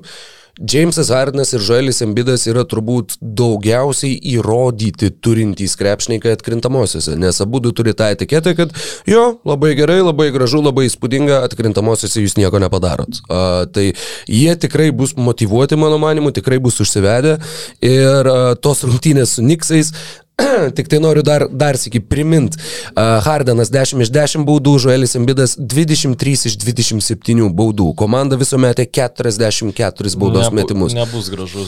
Na, 0.59 0.65
Jamesas 0.67 1.09
Hardenas 1.09 1.53
ir 1.53 1.61
Joelis 1.61 2.01
Embidas 2.01 2.45
yra 2.49 2.63
turbūt 2.67 3.17
daugiausiai 3.21 4.17
įrodyti 4.33 5.11
turintys 5.23 5.77
krepšininkai 5.79 6.33
atkrintamosiose, 6.35 7.15
nes 7.19 7.41
abu 7.43 7.61
du 7.63 7.71
turi 7.71 7.93
tą 7.97 8.11
etiketę, 8.11 8.53
kad 8.57 8.73
jo, 9.07 9.39
labai 9.47 9.73
gerai, 9.79 10.01
labai 10.03 10.29
gražu, 10.31 10.61
labai 10.63 10.87
įspūdinga, 10.89 11.41
atkrintamosiose 11.47 12.23
jūs 12.23 12.37
nieko 12.39 12.59
nepadarot. 12.61 13.21
A, 13.29 13.65
tai 13.71 13.91
jie 14.27 14.55
tikrai 14.59 14.91
bus 14.95 15.15
motivuoti, 15.15 15.79
mano 15.79 15.99
manimu, 16.01 16.33
tikrai 16.35 16.59
bus 16.63 16.81
užsivedę 16.83 17.37
ir 17.81 18.31
a, 18.31 18.55
tos 18.59 18.83
rungtynės 18.87 19.37
su 19.37 19.45
Niksais 19.45 19.93
Tik 20.77 20.87
tai 20.91 20.99
noriu 21.03 21.23
dar, 21.25 21.45
dar 21.49 21.77
sėki 21.79 22.01
primint. 22.03 22.55
Uh, 22.91 23.19
Hardenas 23.25 23.71
10 23.73 24.01
iš 24.05 24.11
10 24.13 24.45
baudų, 24.47 24.75
Žuelis 24.85 25.15
Embidas 25.19 25.55
23 25.59 26.33
iš 26.51 26.57
27 26.61 27.49
baudų. 27.57 27.91
Komanda 27.99 28.37
viso 28.39 28.59
metė 28.61 28.85
44 28.89 30.15
baudos 30.21 30.47
Nebu- 30.49 30.59
metimus. 30.61 30.95
Nebus 30.97 31.29
gražu, 31.33 31.65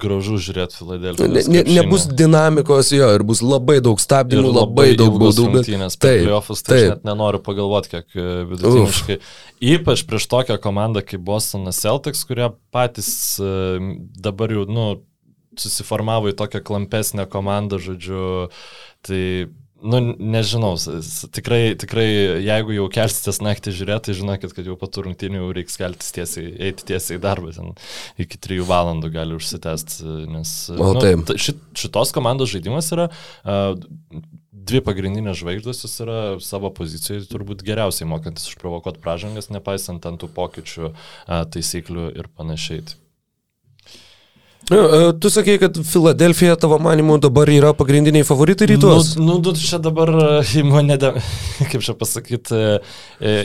gražu 0.00 0.38
žiūrėti 0.42 0.78
Filadelfiją. 0.80 1.28
Ne, 1.32 1.44
ne, 1.56 1.64
nebus 1.80 2.06
dinamikos 2.10 2.92
jo 2.96 3.08
ir 3.16 3.24
bus 3.26 3.42
labai 3.44 3.78
daug 3.84 4.00
stabdymų, 4.02 4.52
labai, 4.52 4.62
labai 4.62 4.88
daug 5.00 5.18
baudų. 5.22 5.48
bet- 5.56 5.70
Taip, 5.96 6.22
playoffus, 6.26 6.62
tai 6.66 6.76
aš 6.76 6.80
taip. 6.82 6.90
net 6.96 7.04
nenoriu 7.08 7.40
pagalvoti, 7.44 7.90
kiek 7.94 8.16
e, 8.16 8.26
vidutiniškai. 8.50 9.18
Ypač 9.72 10.02
prieš 10.08 10.26
tokią 10.28 10.58
komandą 10.62 11.02
kaip 11.06 11.22
Bostonas 11.24 11.78
Celtics, 11.80 12.24
kurie 12.28 12.50
patys 12.74 13.08
e, 13.40 13.78
dabar 14.20 14.52
jau, 14.52 14.66
nu, 14.68 14.86
susiformavo 15.62 16.32
į 16.32 16.36
tokią 16.38 16.62
klampesnę 16.66 17.26
komandą, 17.30 17.78
žodžiu. 17.82 18.24
Tai, 19.06 19.20
nu, 19.86 20.00
nežinau, 20.18 20.72
tikrai, 21.36 21.76
tikrai, 21.78 22.06
jeigu 22.42 22.74
jau 22.74 22.86
kelsitės 22.92 23.38
naktį 23.44 23.74
žiūrėti, 23.76 24.08
tai 24.08 24.16
žinokit, 24.18 24.54
kad 24.56 24.66
jau 24.66 24.76
po 24.80 24.88
tų 24.90 25.04
rungtynių 25.06 25.42
jau 25.42 25.50
reiks 25.56 25.78
keltis 25.78 26.14
tiesiai, 26.16 26.48
eiti 26.70 26.86
tiesiai 26.88 27.18
į 27.18 27.22
darbą, 27.22 27.52
ten 27.54 27.74
iki 28.24 28.40
3 28.48 28.64
valandų 28.66 29.12
gali 29.14 29.36
užsitęsti, 29.38 30.08
nes 30.32 30.56
O, 30.74 30.94
nu, 30.96 31.04
ta- 31.28 31.38
šit, 31.38 31.60
šitos 31.76 32.14
komandos 32.16 32.50
žaidimas 32.54 32.90
yra 32.96 33.10
uh, 33.12 33.76
dvi 34.66 34.82
pagrindinės 34.82 35.38
žvaigždės, 35.44 35.84
jis 35.86 35.96
yra 36.02 36.20
savo 36.42 36.72
pozicijoje 36.74 37.28
turbūt 37.30 37.62
geriausiai 37.66 38.08
mokantis 38.10 38.48
išprovokuoti 38.50 39.02
pražangas, 39.04 39.52
nepaisant 39.54 40.08
ant 40.08 40.18
tų 40.24 40.32
pokyčių, 40.34 40.88
uh, 40.90 41.42
taisyklių 41.54 42.10
ir 42.16 42.32
panašiai. 42.34 42.82
Jo, 44.70 45.08
e, 45.08 45.12
Tu 45.22 45.30
sakei, 45.30 45.58
kad 45.62 45.76
Filadelfija 45.86 46.56
tavo 46.58 46.78
manimu 46.82 47.18
dabar 47.22 47.46
yra 47.52 47.70
pagrindiniai 47.76 48.24
favoritai 48.26 48.66
rytuos. 48.72 49.12
Nu, 49.16 49.36
nu, 49.38 49.42
tu 49.46 49.52
čia 49.62 49.78
dabar 49.78 50.10
e, 50.10 50.30
į 50.58 50.64
mane, 50.66 50.96
de, 50.98 51.12
kaip 51.70 51.84
čia 51.86 51.94
pasakyti, 51.94 52.58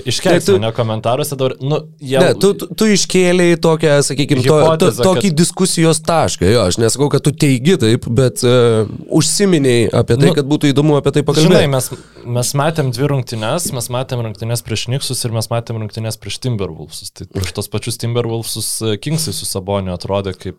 iškelti 0.10 0.39
Ne, 0.39 0.45
tu- 0.47 0.60
mane 0.60 0.71
komentaruose 0.75 1.36
dabar. 1.38 1.53
Nu, 1.62 1.77
jie, 2.01 2.17
Ne, 2.23 2.31
tu, 2.41 2.53
tu, 2.57 2.67
tu 2.73 2.88
iškėlėjai 2.89 3.60
tokią, 3.62 3.99
sakykime, 4.07 4.43
to, 4.47 4.57
to, 4.81 4.89
tokį 4.97 5.29
kad- 5.29 5.38
diskusijos 5.43 6.01
tašką. 6.07 6.49
Jo, 6.49 6.65
aš 6.71 6.79
nesakau, 6.81 7.12
kad 7.13 7.21
tu 7.25 7.31
teigi 7.31 7.77
taip, 7.81 8.07
bet 8.10 8.41
uh, 8.47 8.89
užsiminiai 9.13 9.91
apie 9.93 10.17
tai, 10.17 10.31
Nu, 10.31 10.36
kad 10.38 10.49
būtų 10.49 10.71
įdomu 10.73 10.97
apie 10.97 11.13
tai 11.13 11.21
Žinai, 11.21 11.29
pakalbėti. 11.29 11.69
mes, 11.75 11.91
mes 12.39 12.53
matėm 12.57 12.89
dvi 12.97 13.12
rungtynes, 13.13 13.69
mes 13.77 13.91
matėm 13.93 14.25
rungtynes 14.25 14.65
prieš 14.65 14.88
Niksus 14.91 15.21
ir 15.27 15.38
mes 15.38 15.47
matėm 15.53 15.79
rungtynes 15.86 16.17
prieš 16.21 16.41
Timberwolfsus. 16.43 17.13
Tai 17.13 17.29
prieš 17.29 17.53
tos 17.62 17.69
pačius 17.71 17.97
Timberwolfsus 18.01 18.69
e, 18.81 18.97
Kingsai 19.01 19.34
su 19.38 19.45
Saboniu 19.49 19.93
atrodė 19.95 20.34
kaip, 20.38 20.57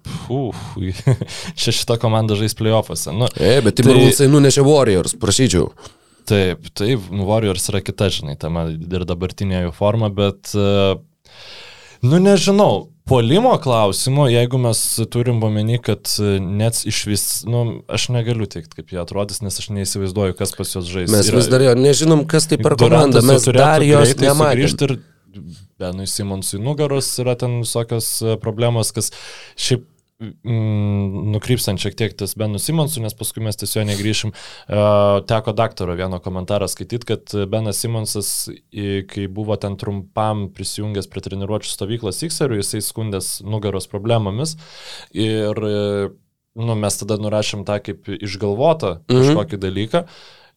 uf, 0.53 1.03
čia 1.61 1.75
šita 1.75 1.99
komanda 2.03 2.37
žais 2.39 2.57
playoffuose. 2.59 3.15
Nu, 3.17 3.31
E, 3.37 3.57
bet 3.65 3.81
Timberwolvesai 3.81 4.31
nunešė 4.33 4.65
Warriors, 4.67 5.17
prašyčiau. 5.21 5.71
Taip, 6.29 6.69
taip, 6.79 7.09
Warriors 7.11 7.67
yra 7.73 7.83
kita, 7.83 8.11
žinai, 8.15 8.37
tema 8.39 8.69
ir 8.71 9.07
dabartinė 9.09 9.65
jų 9.67 9.75
forma, 9.75 10.13
bet, 10.15 10.53
e, 10.55 10.95
nu 12.07 12.23
nežinau, 12.23 12.93
polimo 13.09 13.53
klausimu, 13.59 14.27
jeigu 14.31 14.59
mes 14.63 14.81
turim 15.11 15.43
omeny, 15.43 15.79
kad 15.83 16.11
net 16.41 16.83
iš 16.89 17.01
vis, 17.11 17.25
nu, 17.49 17.83
aš 17.91 18.09
negaliu 18.15 18.47
teikti, 18.51 18.79
kaip 18.79 18.95
jie 18.95 19.01
atrodys, 19.03 19.43
nes 19.45 19.59
aš 19.59 19.71
neįsivaizduoju, 19.75 20.37
kas 20.39 20.55
pas 20.59 20.75
juos 20.77 20.91
žais. 20.91 21.11
Mes 21.11 21.31
Yra- 21.31 21.41
vis 21.41 21.51
dar 21.53 21.65
jo 21.67 21.75
nežinom, 21.79 22.27
kas 22.31 22.47
tai 22.51 22.61
per 22.63 22.77
jau 22.79 22.93
mes 23.27 23.49
dar 23.51 23.85
jos 23.87 24.15
nematėme. 24.23 25.01
Benui 25.81 26.05
Simonsui 26.07 26.61
nugaros 26.61 27.07
yra 27.23 27.33
ten 27.41 27.63
visokios 27.63 28.07
e, 28.21 28.35
problemos, 28.39 28.91
kas 28.93 29.09
šiaip 29.57 29.87
nukrypstant 31.33 31.81
šiek 31.83 31.97
tiek 31.99 32.15
ties 32.19 32.35
Benu 32.39 32.61
Simonsu, 32.63 33.03
nes 33.03 33.15
paskui 33.19 33.43
mes 33.45 33.59
tiesiog 33.61 33.87
negryšim. 33.89 34.33
Uh, 34.33 35.21
teko 35.29 35.55
daktaro 35.57 35.97
vieno 35.99 36.21
komentarą 36.23 36.69
skaityti, 36.71 37.09
kad 37.09 37.35
Benas 37.51 37.81
Simonsas, 37.83 38.33
kai 39.11 39.27
buvo 39.33 39.57
ten 39.61 39.77
trumpam 39.81 40.49
prisijungęs 40.55 41.09
prie 41.13 41.25
treniruočio 41.25 41.73
stovyklos 41.75 42.23
Xerių, 42.23 42.61
jisai 42.61 42.83
skundęs 42.85 43.41
nugaros 43.45 43.89
problemomis. 43.91 44.55
Ir 45.17 45.59
e, 45.67 46.11
nu, 46.59 46.77
mes 46.79 46.99
tada 47.01 47.19
nurašėm 47.21 47.65
tą 47.69 47.81
kaip 47.83 48.09
išgalvotą 48.19 48.93
Mhm. 49.03 49.19
kažkokį 49.19 49.59
dalyką. 49.63 50.05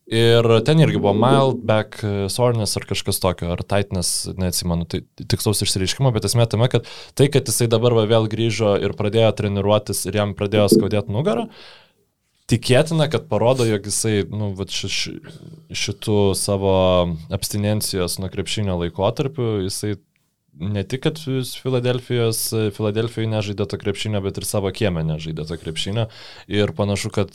Ir 0.05 0.45
ten 0.61 0.77
irgi 0.83 0.99
buvo 1.01 1.15
mild 1.17 1.63
back 1.65 1.97
uh, 2.05 2.27
soreness 2.29 2.77
ar 2.77 2.83
kažkas 2.85 3.17
tokio, 3.23 3.47
ar 3.55 3.63
tightness, 3.65 4.27
neatsimenu, 4.37 4.85
tai 4.85 4.99
tikslaus 5.17 5.63
išsireiškimo, 5.65 6.11
bet 6.13 6.27
esmė 6.29 6.45
tame, 6.51 6.67
kad 6.69 6.85
tai, 7.17 7.25
kad 7.33 7.49
jisai 7.49 7.65
dabar 7.71 7.95
va 7.97 8.03
vėl 8.09 8.29
grįžo 8.29 8.75
ir 8.85 8.93
pradėjo 8.99 9.31
treniruotis 9.39 10.03
ir 10.05 10.19
jam 10.19 10.35
pradėjo 10.37 10.67
skaudėti 10.75 11.09
nugarą, 11.15 11.47
tikėtina, 12.51 13.07
kad 13.09 13.25
parodo, 13.31 13.65
jog 13.65 13.89
jisai, 13.89 14.19
nu, 14.29 14.51
va, 14.53 14.67
ši, 14.69 14.91
ši, 14.93 15.13
šitų 15.73 16.19
savo 16.37 16.75
abstinencijos 17.33 18.19
nuo 18.21 18.29
krepšinio 18.29 18.77
laikotarpiu, 18.83 19.63
jisai 19.65 19.95
ne 20.61 20.83
tik, 20.85 21.01
kad 21.07 21.17
Filadelfijos, 21.63 22.43
Filadelfijoje 22.77 23.31
nežaidė 23.33 23.65
to 23.73 23.81
krepšinio, 23.81 24.21
bet 24.23 24.37
ir 24.37 24.45
savo 24.47 24.69
kiemę 24.69 25.01
nežaidė 25.07 25.47
to 25.49 25.57
krepšinio. 25.59 26.05
Ir 26.51 26.71
panašu, 26.77 27.11
kad 27.17 27.33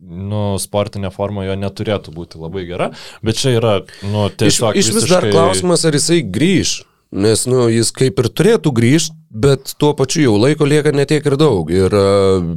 nu, 0.00 0.42
sportinė 0.62 1.10
forma 1.14 1.44
jo 1.48 1.56
neturėtų 1.58 2.12
būti 2.14 2.38
labai 2.40 2.64
gera, 2.68 2.90
bet 3.22 3.40
čia 3.40 3.56
yra, 3.58 3.72
nu, 4.06 4.28
Iš, 4.28 4.36
tiesiog... 4.40 4.76
iš 4.78 4.92
vis 4.94 5.08
dar 5.10 5.24
visiškai- 5.26 5.32
klausimas, 5.34 5.84
ar 5.88 5.98
jisai 5.98 6.20
grįž. 6.22 6.76
Nes, 7.08 7.46
nu, 7.48 7.62
jis 7.72 7.88
kaip 7.96 8.18
ir 8.20 8.26
turėtų 8.28 8.72
grįžti, 8.76 9.14
bet 9.28 9.74
tuo 9.80 9.94
pačiu 9.96 10.22
jau 10.26 10.34
laiko 10.40 10.66
lieka 10.68 10.92
netiek 10.92 11.24
ir 11.24 11.36
daug. 11.40 11.70
Ir 11.72 11.92
uh, 11.96 12.48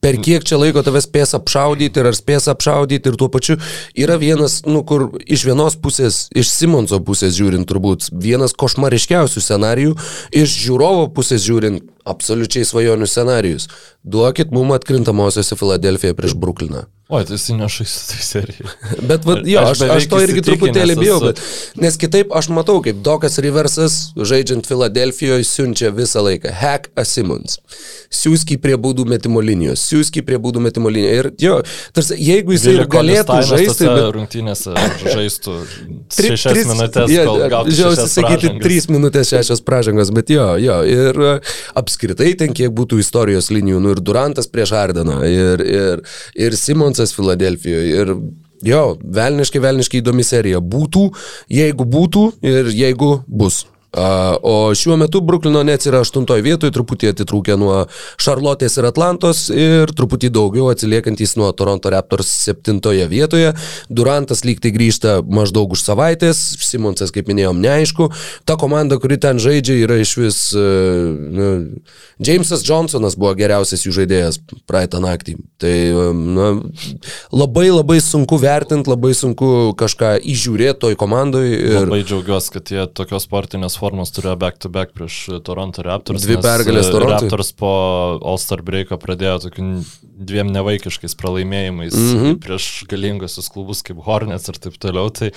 per 0.00 0.16
kiek 0.20 0.44
čia 0.46 0.56
laiko 0.60 0.80
tave 0.84 1.02
spės 1.04 1.34
apšaudyti 1.36 2.00
ir 2.00 2.08
ar 2.08 2.16
spės 2.16 2.48
apšaudyti 2.52 3.12
ir 3.12 3.18
tuo 3.20 3.28
pačiu 3.32 3.58
yra 3.92 4.16
vienas, 4.20 4.60
nu, 4.68 4.80
kur 4.88 5.10
iš 5.24 5.44
vienos 5.48 5.76
pusės, 5.80 6.22
iš 6.32 6.52
Simonso 6.52 7.00
pusės 7.04 7.36
žiūrint 7.36 7.68
turbūt, 7.68 8.08
vienas 8.12 8.56
košmariškiausių 8.56 9.44
scenarijų, 9.44 9.96
iš 10.32 10.56
žiūrovo 10.66 11.10
pusės 11.16 11.44
žiūrint, 11.44 11.84
absoliučiai 12.08 12.68
svajonių 12.68 13.08
scenarijus. 13.08 13.68
Duokit 14.04 14.52
mum 14.52 14.72
atkrintamosiose 14.76 15.60
Filadelfiją 15.60 16.16
prieš 16.16 16.36
Brukliną. 16.40 16.86
Oi, 17.10 17.24
tai 17.26 17.34
jis 17.34 17.48
neša 17.58 17.84
į 17.84 17.92
tai 18.06 18.20
seriją. 18.22 18.72
Bet 19.10 19.24
vat, 19.26 19.40
jo, 19.48 19.62
Aš 19.66 19.80
aš, 19.82 19.90
aš, 19.96 20.04
to 20.12 20.20
irgi 20.22 20.42
truputėlį 20.46 20.94
bijau, 21.00 21.16
bet, 21.24 21.40
nes 21.82 21.96
kitaip 21.98 22.30
aš 22.38 22.48
matau, 22.54 22.76
kaip 22.84 23.00
Dokas 23.02 23.40
Riversas, 23.42 23.96
žaidžiant 24.14 24.68
Filadelfijoje, 24.68 25.46
siunčia 25.48 25.90
visą 25.94 26.22
laiką 26.22 26.52
hack 26.60 26.86
a 26.94 27.04
Simmons. 27.08 27.58
Siūski 28.14 28.60
prie 28.62 28.76
baudų 28.78 29.08
metimo 29.10 29.42
linijos, 29.42 29.82
siūski 29.90 30.22
prie 30.26 30.38
baudų 30.42 30.62
metimo 30.68 30.92
linijos. 30.92 31.16
Ir 31.20 31.28
jo, 31.42 31.56
tarsi, 31.96 32.14
jeigu 32.22 32.54
jisai 32.54 32.76
ir 32.76 32.86
galėtų 32.90 33.40
žaisti, 33.50 33.88
bet... 33.90 34.04
rungtynėse 34.14 34.76
žaistų 35.16 35.56
Tri- 36.14 36.30
šešias 36.36 36.54
tris- 36.54 36.70
minutės, 36.70 37.10
jo, 37.16 37.26
kol 37.26 37.42
gautų 37.56 37.74
Žiausi 37.74 37.98
šešias 37.98 38.14
sakyti, 38.20 38.52
pražangas. 38.54 38.86
3 38.86 38.94
minutės 38.94 39.34
6 39.34 39.66
pražangos, 39.66 40.14
bet 40.14 40.30
jo, 40.34 40.46
jo. 40.62 40.78
Ir 40.86 41.20
e, 41.26 41.34
apskritai 41.82 42.32
ten 42.38 42.54
kiek 42.56 42.70
būtų 42.76 43.00
istorijos 43.02 43.50
linijų, 43.54 43.82
nu 43.82 43.94
ir 43.96 44.02
Durantas 44.04 44.50
prieš 44.50 44.74
Hardeną, 44.78 45.20
ir, 45.26 45.64
ir, 45.66 46.02
ir 46.38 46.58
Simonsas 47.00 47.14
Filadelfijoje, 47.16 48.02
ir 48.02 48.14
jo, 48.66 48.98
velniškai, 49.02 49.60
velniškai 49.62 50.00
įdomi 50.02 50.24
serija. 50.24 50.60
Būtų, 50.60 51.08
jeigu 51.48 51.84
būtų 51.88 52.24
ir 52.42 52.70
jeigu 52.76 53.22
bus. 53.26 53.64
O 53.92 54.70
šiuo 54.74 54.94
metu 55.00 55.20
Bruklino 55.20 55.62
Nets 55.66 55.88
yra 55.90 56.04
aštuntoje 56.04 56.44
vietoje, 56.46 56.70
truputį 56.76 57.10
atitrūkę 57.10 57.56
nuo 57.58 57.76
Šarlotės 58.22 58.78
ir 58.78 58.86
Atlantos 58.86 59.48
ir 59.50 59.90
truputį 59.98 60.30
daugiau 60.36 60.68
atsiliekantys 60.70 61.34
nuo 61.40 61.50
Toronto 61.56 61.90
Raptors 61.90 62.30
septintoje 62.44 63.08
vietoje. 63.10 63.50
Durantas 63.90 64.44
lyg 64.46 64.62
tai 64.62 64.70
grįžta 64.76 65.18
maždaug 65.26 65.74
už 65.74 65.82
savaitės, 65.82 66.38
Simonsas, 66.62 67.10
kaip 67.10 67.26
minėjom, 67.30 67.58
neaišku. 67.58 68.12
Ta 68.46 68.54
komanda, 68.60 69.00
kuri 69.02 69.18
ten 69.18 69.42
žaidžia, 69.42 69.80
yra 69.82 69.98
iš 70.04 70.14
vis... 70.20 70.38
Uh, 70.54 71.10
nu, 71.34 71.48
Jamesas 72.22 72.62
Johnsonas 72.62 73.16
buvo 73.18 73.32
geriausias 73.38 73.82
jų 73.86 73.94
žaidėjas 73.96 74.38
praeitą 74.70 75.00
naktį. 75.02 75.38
Tai 75.60 75.74
na, 76.14 76.48
labai 77.32 77.70
labai 77.72 77.98
sunku 78.04 78.38
vertinti, 78.40 78.92
labai 78.92 79.12
sunku 79.16 79.72
kažką 79.80 80.14
įžiūrėti 80.30 80.82
toj 80.84 80.98
komandai. 81.00 81.46
Ir... 81.56 81.78
Labai 81.88 82.02
džiaugiuosi, 82.04 82.52
kad 82.54 82.70
jie 82.74 82.86
tokios 82.94 83.26
sportinės 83.26 83.79
formos 83.80 84.12
turėjo 84.14 84.36
back-to-back 84.40 84.94
prieš 84.96 85.16
Toronto 85.46 85.84
Raptors. 85.86 86.26
Dvi 86.26 86.38
pergalės 86.44 86.90
e, 86.90 86.94
Torontui. 86.94 87.26
Raptors 87.26 87.52
po 87.56 87.72
All-Star 88.20 88.62
breako 88.66 89.00
pradėjo 89.00 89.38
tokiu 89.46 89.66
dviem 90.30 90.52
nevaikiškais 90.52 91.16
pralaimėjimais 91.20 91.96
mm. 91.96 92.16
-hmm. 92.16 92.40
prieš 92.44 92.70
galingusius 92.90 93.50
klubus 93.52 93.84
kaip 93.86 94.02
Hornets 94.06 94.52
ir 94.52 94.60
taip 94.60 94.76
toliau. 94.82 95.08
Tai 95.10 95.32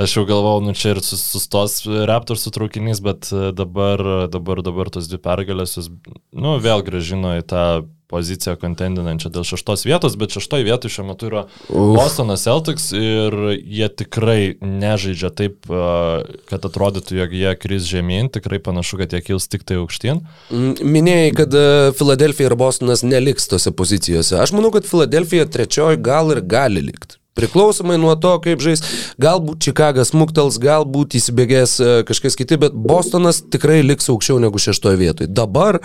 aš 0.00 0.16
jau 0.18 0.24
galvojau, 0.28 0.62
nu 0.66 0.74
čia 0.76 0.94
ir 0.94 1.02
sus- 1.04 1.24
sustos 1.34 1.80
Raptors 1.86 2.44
sutraukinys, 2.46 3.02
bet 3.04 3.30
e, 3.32 3.50
dabar, 3.56 4.28
dabar, 4.32 4.62
dabar 4.66 4.90
tos 4.94 5.08
dvi 5.10 5.20
pergalės 5.22 5.76
jūs, 5.78 5.90
nu, 6.34 6.56
vėl 6.62 6.82
gražino 6.86 7.36
į 7.38 7.44
tą 7.50 7.66
poziciją 8.14 8.52
kontendinančią 8.60 9.30
dėl 9.32 9.46
šeštos 9.48 9.86
vietos, 9.88 10.14
bet 10.20 10.34
šeštoje 10.36 10.66
vietoje 10.66 10.92
šiuo 10.92 11.06
metu 11.08 11.26
yra. 11.30 11.40
Bostonas 11.72 12.44
Celtics 12.44 12.90
ir 12.94 13.34
jie 13.58 13.88
tikrai 13.90 14.54
nežaidžia 14.60 15.30
taip, 15.34 15.64
a, 15.72 16.20
kad 16.50 16.68
atrodytų, 16.68 17.16
jog 17.22 17.34
jie 17.34 17.54
kris 17.58 17.88
žemyn, 17.88 18.28
tikrai 18.34 18.60
panašu, 18.62 19.00
kad 19.00 19.16
jie 19.16 19.22
kils 19.24 19.48
tik 19.50 19.64
tai 19.66 19.80
aukštyn. 19.80 20.20
Mm, 20.52 20.76
Minėjai, 20.94 21.32
kad 21.40 21.56
e, 21.58 21.64
Filadelfija 21.98 22.52
ir 22.52 22.58
Bostonas 22.60 23.02
neliks 23.06 23.48
tose 23.50 23.72
pozicijose. 23.74 24.36
Aš 24.44 24.52
manau, 24.54 24.70
kad 24.76 24.86
Filadelfija 24.86 25.48
trečioji 25.50 26.02
gal 26.04 26.30
ir 26.36 26.44
gali 26.44 26.84
likti. 26.84 27.18
Priklausomai 27.34 27.96
nuo 27.98 28.12
to, 28.14 28.30
kaip 28.44 28.60
žais, 28.62 28.78
galbūt 29.18 29.64
Čikagas 29.66 30.12
muktels, 30.14 30.54
galbūt 30.62 31.16
įsibėgės 31.18 31.72
e, 31.82 31.88
kažkas 32.06 32.38
kiti, 32.38 32.58
bet 32.62 32.76
Bostonas 32.78 33.40
tikrai 33.50 33.80
liks 33.82 34.06
aukščiau 34.12 34.38
negu 34.42 34.60
šeštoje 34.62 35.00
vietoje. 35.00 35.30
Dabar 35.34 35.80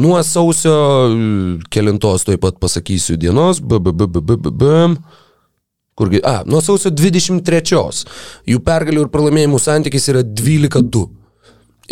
nuo 0.00 0.22
sausio 0.24 0.72
e, 1.10 1.26
kelintos, 1.68 2.24
taip 2.24 2.40
pat 2.46 2.56
pasakysiu, 2.62 3.18
dienos, 3.20 3.60
b, 3.60 3.82
b, 3.84 3.92
b, 3.92 4.08
b, 4.08 4.22
b, 4.24 4.38
b, 4.46 4.54
b, 4.62 4.72
kurgi, 6.00 6.22
a, 6.24 6.38
nuo 6.48 6.64
sausio 6.64 6.88
23 6.88 7.76
jų 8.48 8.64
pergalių 8.64 9.04
ir 9.04 9.12
pralaimėjimų 9.12 9.60
santykis 9.60 10.08
yra 10.14 10.24
12-2. 10.24 11.04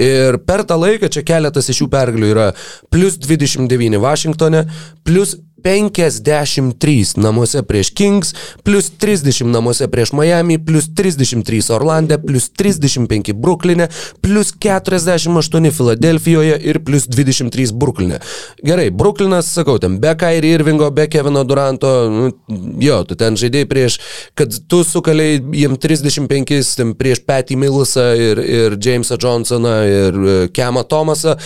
Ir 0.00 0.38
per 0.48 0.64
tą 0.64 0.78
laiką 0.80 1.10
čia 1.12 1.20
keletas 1.28 1.68
iš 1.68 1.82
jų 1.84 1.92
pergalių 1.92 2.32
yra 2.32 2.50
plus 2.88 3.18
29 3.20 4.00
Vašingtone, 4.00 4.64
plus 5.04 5.36
53 5.62 7.16
namuose 7.16 7.62
prieš 7.62 7.90
Kings, 7.94 8.34
plus 8.62 8.90
30 8.98 9.46
namuose 9.52 9.88
prieš 9.88 10.12
Miami, 10.12 10.58
plus 10.58 10.88
33 10.94 11.70
Orlande, 11.74 12.18
plus 12.22 12.48
35 12.50 13.32
Bruklinė, 13.32 13.88
plus 14.22 14.52
48 14.58 15.70
Filadelfijoje 15.72 16.58
ir 16.58 16.80
plus 16.84 17.06
23 17.08 17.72
Bruklinė. 17.78 18.20
Gerai, 18.64 18.90
Bruklinas, 18.90 19.50
sakau, 19.54 19.78
ten 19.82 19.98
be 20.02 20.14
Kairi 20.18 20.54
Irvingo, 20.56 20.90
be 20.90 21.06
Kevino 21.10 21.44
Duranto, 21.44 21.92
nu, 22.10 22.30
jo, 22.82 23.02
tu 23.08 23.18
ten 23.18 23.38
žaidėjai 23.38 23.68
prieš, 23.70 23.98
kad 24.38 24.52
tu 24.68 24.82
sukaliai 24.86 25.40
jiem 25.62 25.78
35 25.80 26.74
ten 26.76 26.94
prieš 26.98 27.22
Patty 27.26 27.56
Millusą 27.58 28.12
ir, 28.18 28.42
ir 28.42 28.78
Jamesą 28.82 29.18
Johnsoną 29.20 29.76
ir 29.88 30.20
Kemą 30.54 30.84
Thomasą, 30.88 31.36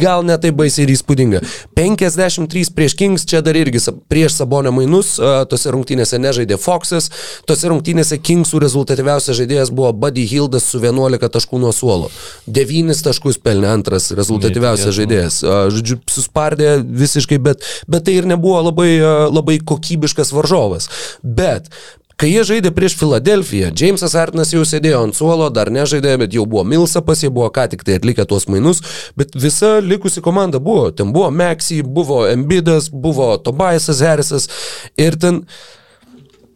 gal 0.00 0.24
netai 0.26 0.52
baisiai 0.56 0.86
ir 0.86 0.94
įspūdinga. 0.96 1.42
50 1.78 2.21
63 2.22 2.72
prieš 2.76 2.94
Kings, 2.98 3.26
čia 3.28 3.40
dar 3.44 3.56
irgi 3.58 3.80
prieš 4.10 4.36
Sabonio 4.38 4.72
mainus, 4.74 5.14
tose 5.50 5.72
rungtynėse 5.74 6.20
nežaidė 6.22 6.58
Foxas, 6.60 7.10
tose 7.48 7.70
rungtynėse 7.72 8.18
Kingsų 8.22 8.60
rezultatyviausias 8.62 9.38
žaidėjas 9.40 9.72
buvo 9.74 9.92
Buddy 9.96 10.26
Hildas 10.30 10.68
su 10.70 10.80
11 10.82 11.32
taškų 11.32 11.62
nuo 11.62 11.72
suolo. 11.74 12.10
9 12.46 13.02
taškus 13.06 13.40
pelnė 13.42 13.72
antras 13.72 14.10
rezultatyviausias 14.16 14.94
žaidėjas. 14.96 15.40
Žodžiu, 15.74 15.98
suspardė 16.10 16.76
visiškai, 16.82 17.40
bet, 17.42 17.66
bet 17.90 18.06
tai 18.06 18.18
ir 18.20 18.28
nebuvo 18.30 18.60
labai, 18.68 18.92
labai 19.32 19.58
kokybiškas 19.66 20.32
varžovas. 20.36 20.88
Bet 21.22 21.70
Kai 22.22 22.28
jie 22.30 22.42
žaidė 22.46 22.70
prieš 22.70 22.94
Filadelfiją, 23.00 23.72
Jamesas 23.74 24.12
Artinas 24.14 24.52
jau 24.54 24.62
sėdėjo 24.62 25.00
ant 25.08 25.16
suolo, 25.18 25.48
dar 25.50 25.72
nežaidė, 25.74 26.12
bet 26.20 26.36
jau 26.36 26.44
buvo 26.46 26.62
Milsapas, 26.62 27.24
jie 27.24 27.32
buvo 27.34 27.48
ką 27.50 27.64
tik 27.72 27.82
tai 27.82 27.96
atlikę 27.98 28.22
tuos 28.30 28.46
mainus, 28.46 28.78
bet 29.18 29.34
visa 29.34 29.80
likusi 29.82 30.22
komanda 30.22 30.60
buvo. 30.62 30.92
Ten 30.94 31.10
buvo 31.10 31.32
Maxi, 31.34 31.80
buvo 31.82 32.20
Embidas, 32.30 32.86
buvo 32.94 33.32
Tobiasas 33.42 34.04
Harrisas 34.06 34.46
ir 34.94 35.18
ten 35.18 35.42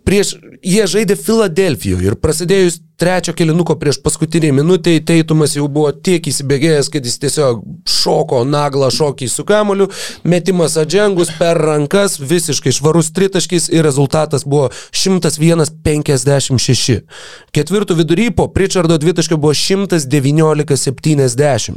prieš, 0.07 0.37
jie 0.63 0.87
žaidė 0.87 1.19
Filadelfijoje 1.19 2.13
ir 2.13 2.21
prasidėjus 2.23 2.79
trečio 2.97 3.35
kilinuko 3.37 3.77
prieš 3.81 3.99
paskutinį 4.05 4.53
minutę 4.57 4.95
Teitumas 5.07 5.57
jau 5.57 5.69
buvo 5.69 5.93
tiek 5.93 6.27
įsibėgėjęs, 6.31 6.89
kad 6.93 7.05
jis 7.05 7.19
tiesiog 7.21 7.63
šoko 7.89 8.45
naglą 8.49 8.91
šokį 8.95 9.29
su 9.31 9.45
kamoliu, 9.47 9.89
metimas 10.25 10.77
atžengus 10.81 11.31
per 11.39 11.57
rankas, 11.61 12.21
visiškai 12.21 12.73
švarus 12.73 13.13
tritaškis 13.17 13.69
ir 13.75 13.85
rezultatas 13.85 14.45
buvo 14.49 14.71
101-56. 14.97 17.01
Ketvirtų 17.57 17.95
vidury 18.01 18.27
po 18.37 18.45
Pritchardo 18.53 18.97
dvitaškio 19.03 19.37
buvo 19.41 19.53
119-70. 19.57 21.77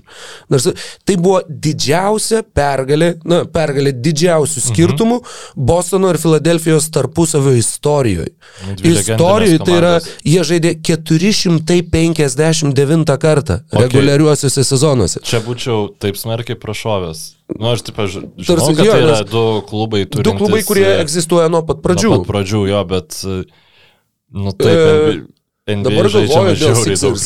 Nors 0.50 0.68
tai 1.04 1.16
buvo 1.20 1.40
didžiausia 1.50 2.44
pergalė, 2.56 3.10
na, 3.28 3.38
pergalė 3.50 3.92
didžiausių 3.98 4.60
skirtumų 4.70 5.18
mhm. 5.20 5.28
Bostono 5.70 6.08
ir 6.14 6.18
Filadelfijos 6.22 6.86
tarpusavio 6.96 7.54
istorijoje. 7.60 8.32
Istorijoje 8.88 9.60
tai 9.66 9.76
yra, 9.82 9.94
jie 10.24 10.42
žaidė 10.48 10.72
4 10.86 11.09
459 11.10 13.18
kartą 13.20 13.54
okay. 13.66 13.82
reguliariuosiuose 13.82 14.64
sezonuose. 14.68 15.20
Čia 15.26 15.40
būčiau 15.46 15.88
taip 16.02 16.16
smarkiai 16.20 16.58
prašovęs. 16.60 17.20
Nu, 17.58 17.66
aš 17.74 17.82
taip 17.88 17.98
žinau, 18.06 18.30
Tarsi, 18.38 18.76
kad 18.78 18.86
jo, 18.86 18.94
tai 18.94 19.02
yra 19.08 19.20
du 19.26 19.62
klubai 19.70 20.02
turintys. 20.06 20.28
Du 20.28 20.32
klubai, 20.38 20.62
kurie 20.68 20.90
egzistuoja 21.00 21.48
nuo 21.50 21.64
pat 21.66 21.82
pradžių. 21.86 22.10
Nuo 22.14 22.20
pat 22.22 22.30
pradžių, 22.30 22.62
jo, 22.70 22.82
bet, 22.92 23.08
nu 24.38 24.50
taip, 24.60 24.78
e, 24.78 24.80
NBA 25.70 25.90
Dabar 25.90 26.08
galvoju 26.10 26.56
dėl 26.58 26.76
Sixers. 26.82 27.24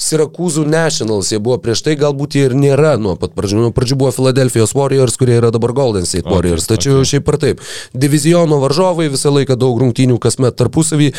Sirakūzų 0.00 0.64
Nationals, 0.70 1.32
jie 1.32 1.38
buvo 1.42 1.58
prieš 1.62 1.80
tai, 1.86 1.94
galbūt 2.00 2.34
jie 2.36 2.42
ir 2.48 2.54
nėra 2.56 2.92
nuo 3.00 3.16
pat 3.20 3.30
pradžių. 3.36 3.56
Nuo 3.66 3.72
pradžių 3.76 3.96
buvo 4.00 4.10
Philadelphia's 4.16 4.72
Warriors, 4.76 5.14
kurie 5.20 5.36
yra 5.36 5.50
dabar 5.54 5.70
Golden 5.76 6.06
State 6.08 6.26
okay, 6.26 6.34
Warriors. 6.34 6.64
Tačiau 6.70 6.94
okay. 7.00 7.08
šiaip 7.12 7.26
ar 7.28 7.36
taip. 7.42 7.56
Diviziono 7.92 8.56
varžovai 8.62 9.06
visą 9.12 9.30
laiką 9.34 9.54
daug 9.60 9.74
rungtynių 9.82 10.16
kasmet 10.22 10.54
tarpusavį. 10.60 11.08
E, 11.12 11.14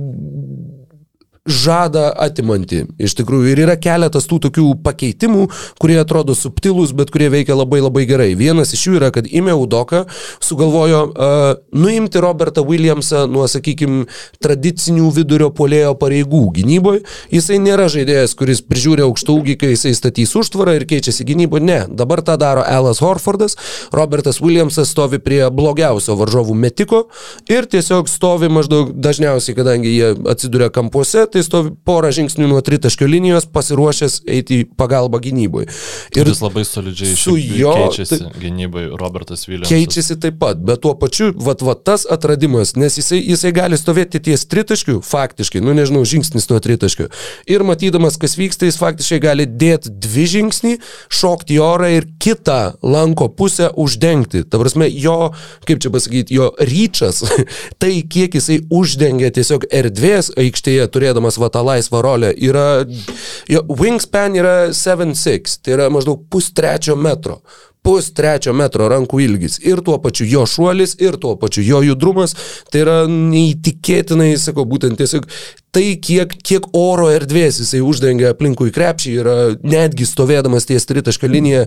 žada 1.47 2.11
atimanti. 2.11 2.83
Iš 2.99 3.15
tikrųjų, 3.21 3.51
ir 3.53 3.63
yra 3.65 3.77
keletas 3.79 4.27
tų 4.29 4.39
tokių 4.47 4.67
pakeitimų, 4.85 5.47
kurie 5.81 5.97
atrodo 6.01 6.35
subtilūs, 6.37 6.93
bet 6.97 7.11
kurie 7.13 7.29
veikia 7.33 7.55
labai 7.57 7.79
labai 7.81 8.05
gerai. 8.09 8.29
Vienas 8.37 8.73
iš 8.75 8.87
jų 8.87 8.97
yra, 8.99 9.11
kad 9.15 9.27
Ime 9.31 9.55
Udoka 9.55 10.05
sugalvojo 10.43 11.01
uh, 11.07 11.45
nuimti 11.71 12.21
Robertą 12.23 12.63
Williamsą 12.67 13.25
nuo, 13.31 13.47
sakykime, 13.49 14.05
tradicinių 14.43 15.09
vidurio 15.15 15.49
polėjo 15.55 15.95
pareigų 15.99 16.43
gynyboje. 16.59 17.03
Jisai 17.33 17.61
nėra 17.63 17.87
žaidėjas, 17.91 18.35
kuris 18.37 18.61
prižiūri 18.65 19.05
aukštą 19.07 19.37
ūgį, 19.39 19.57
kai 19.61 19.71
jisai 19.73 19.95
statys 19.97 20.35
užtvarą 20.37 20.77
ir 20.77 20.87
keičiasi 20.89 21.25
gynyboje. 21.27 21.65
Ne, 21.67 21.79
dabar 21.89 22.21
tą 22.25 22.37
daro 22.39 22.63
Alas 22.67 23.01
Horfordas, 23.03 23.57
Robertas 23.95 24.41
Williamsas 24.43 24.91
stovi 24.93 25.19
prie 25.23 25.41
blogiausio 25.53 26.17
varžovų 26.19 26.55
metiko 26.57 27.05
ir 27.51 27.67
tiesiog 27.69 28.09
stovi 28.11 28.49
maždaug 28.51 28.93
dažniausiai, 28.93 29.55
kadangi 29.57 29.93
jie 29.93 30.11
atsiduria 30.31 30.69
kampuose, 30.73 31.25
tai 31.31 31.36
stovi 31.45 31.73
porą 31.87 32.11
žingsnių 32.15 32.49
nuo 32.51 32.61
tritaškio 32.65 33.07
linijos, 33.09 33.47
pasiruošęs 33.53 34.21
eiti 34.27 34.61
į 34.61 34.67
pagalbą 34.79 35.19
gynybai. 35.23 35.65
Ir 36.17 36.29
jis 36.31 36.41
labai 36.43 36.63
solidžiai 36.67 37.15
su 37.17 37.35
jo 37.37 37.73
keičiasi 37.77 38.19
tai, 38.23 38.31
gynybai 38.41 38.85
Robertas 38.99 39.47
Viljamsas. 39.47 39.71
Keičiasi 39.71 40.17
taip 40.23 40.39
pat, 40.41 40.61
bet 40.63 40.81
tuo 40.85 40.93
pačiu, 40.99 41.31
vat, 41.43 41.63
vat 41.65 41.83
tas 41.87 42.07
atradimas, 42.09 42.75
nes 42.79 42.97
jisai, 42.99 43.19
jisai 43.33 43.53
gali 43.55 43.79
stovėti 43.79 44.21
ties 44.29 44.45
tritaškiu, 44.49 44.99
faktiškai, 45.05 45.61
nu 45.63 45.75
nežinau, 45.77 46.05
žingsnis 46.07 46.49
nuo 46.51 46.61
tritaškio. 46.63 47.09
Ir 47.49 47.65
matydamas, 47.67 48.17
kas 48.21 48.37
vyksta, 48.39 48.69
jis 48.69 48.79
faktiškai 48.81 49.19
gali 49.23 49.47
dėti 49.49 49.91
dvi 49.91 50.27
žingsnį, 50.37 50.73
šokti 51.13 51.57
į 51.57 51.61
orą 51.63 51.91
ir 51.97 52.07
kitą 52.23 52.77
lanko 52.85 53.29
pusę 53.33 53.69
uždengti. 53.75 54.43
Ta 54.47 54.61
prasme, 54.61 54.87
jo, 54.91 55.33
kaip 55.67 55.83
čia 55.83 55.91
pasakyti, 55.93 56.37
jo 56.37 56.51
ryčas, 56.57 57.23
tai 57.81 57.93
kiek 58.07 58.37
jisai 58.39 58.61
uždengia 58.73 59.31
tiesiog 59.35 59.67
erdvės 59.73 60.31
aikštėje, 60.39 60.87
turėdamas 60.93 61.26
užimdamas 61.27 61.37
va 61.37 61.49
tą 61.49 61.63
laisvą 61.65 62.01
rolę, 62.01 62.33
yra, 62.37 62.85
jo 63.49 63.63
wingspan 63.69 64.35
yra 64.35 64.69
7-6, 64.71 65.61
tai 65.61 65.75
yra 65.75 65.89
maždaug 65.89 66.27
pustrečio 66.29 66.95
metro 66.95 67.41
pustrečio 67.87 68.53
metro 68.57 68.89
rankų 68.91 69.21
ilgis. 69.23 69.61
Ir 69.63 69.79
tuo 69.85 69.95
pačiu 70.03 70.27
jo 70.27 70.43
šuolis, 70.49 70.97
ir 70.99 71.15
tuo 71.21 71.37
pačiu 71.39 71.63
jo 71.63 71.79
judrumas, 71.85 72.35
tai 72.71 72.83
yra 72.83 72.97
neįtikėtinai, 73.07 74.33
sakau, 74.41 74.67
būtent 74.67 74.99
tiesiog 74.99 75.29
tai, 75.75 75.85
kiek, 76.01 76.33
kiek 76.45 76.67
oro 76.75 77.07
erdvės 77.13 77.59
jisai 77.61 77.79
uždengia 77.85 78.31
aplinkui 78.33 78.73
krepšį, 78.75 79.13
yra 79.21 79.35
netgi 79.61 80.07
stovėdamas 80.09 80.67
ties 80.67 80.87
tritašką 80.89 81.29
liniją, 81.31 81.63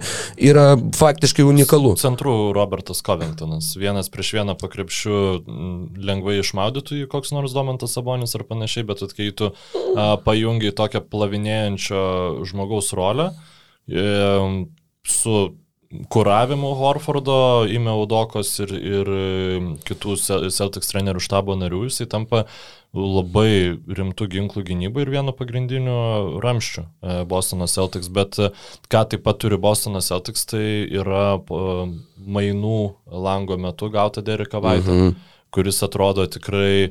yra 0.51 0.67
faktiškai 0.99 1.47
unikalu. 1.47 1.95
Centrų 2.01 2.35
Robertas 2.57 3.05
Covingtonas, 3.07 3.73
vienas 3.81 4.11
prieš 4.13 4.35
vieną 4.41 4.57
pakrepšių 4.61 5.23
lengvai 6.11 6.41
išmaudytų 6.41 7.05
į 7.05 7.09
koks 7.13 7.33
nors 7.37 7.55
Domantas 7.57 7.95
Sabonis 7.97 8.35
ar 8.37 8.45
panašiai, 8.49 8.85
bet 8.89 9.05
kai 9.17 9.31
tu 9.37 9.53
a, 9.53 10.17
pajungi 10.25 10.75
tokią 10.77 11.05
plavinėjančio 11.13 12.05
žmogaus 12.51 12.93
rolę, 12.97 13.31
e, 13.89 14.05
su 15.07 15.37
kuravimu 16.09 16.75
Horfordo, 16.79 17.67
Ime 17.69 17.93
Udokos 17.99 18.53
ir, 18.63 18.75
ir 18.79 19.09
kitų 19.87 20.15
Celtics 20.55 20.93
trenerių 20.93 21.23
štabo 21.23 21.57
narių, 21.59 21.89
jisai 21.89 22.07
tampa 22.11 22.45
labai 22.95 23.79
rimtų 23.87 24.27
ginklų 24.31 24.65
gynybai 24.67 25.05
ir 25.05 25.13
vienu 25.15 25.35
pagrindiniu 25.35 26.41
ramščiu 26.43 26.83
e, 26.83 27.21
Bostono 27.31 27.69
Celtics, 27.71 28.11
bet 28.11 28.39
e, 28.43 28.51
ką 28.91 29.05
taip 29.11 29.23
pat 29.27 29.39
turi 29.43 29.59
Bostono 29.63 30.03
Celtics, 30.03 30.47
tai 30.51 30.65
yra 30.87 31.39
mainų 32.19 32.81
lango 33.11 33.59
metu 33.59 33.91
gauta 33.95 34.23
Dereka 34.27 34.63
Vaitą, 34.63 34.91
-hmm. 34.91 35.15
kuris 35.55 35.83
atrodo 35.87 36.27
tikrai 36.27 36.91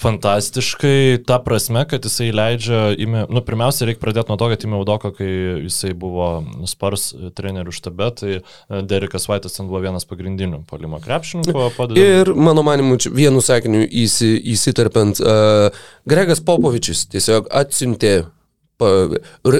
fantastiškai 0.00 1.24
ta 1.26 1.38
prasme, 1.40 1.84
kad 1.88 2.04
jisai 2.04 2.28
leidžia, 2.34 2.80
ime, 3.00 3.24
nu, 3.32 3.40
pirmiausia, 3.44 3.86
reikia 3.88 4.02
pradėti 4.02 4.32
nuo 4.32 4.38
to, 4.40 4.50
kad 4.52 4.66
įmė 4.68 4.80
Udoko, 4.82 5.12
kai 5.16 5.28
jisai 5.64 5.94
buvo 5.96 6.28
Spars 6.68 7.08
trenerių 7.38 7.74
štabe, 7.74 8.10
tai 8.18 8.32
e, 8.36 8.42
Derekas 8.88 9.28
Vaitas 9.30 9.56
ten 9.56 9.70
buvo 9.70 9.80
vienas 9.86 10.08
pagrindinių 10.08 10.62
polimo 10.68 11.00
krepšininkų. 11.04 11.96
Ir 12.00 12.32
mano 12.36 12.64
manimu, 12.66 13.00
vienu 13.16 13.40
sakiniu 13.44 13.86
įsi, 13.86 14.34
įsiterpant, 14.52 15.22
uh, 15.24 15.84
Gregas 16.08 16.44
Popovičius 16.44 17.06
tiesiog 17.12 17.48
atsiuntė 17.54 18.16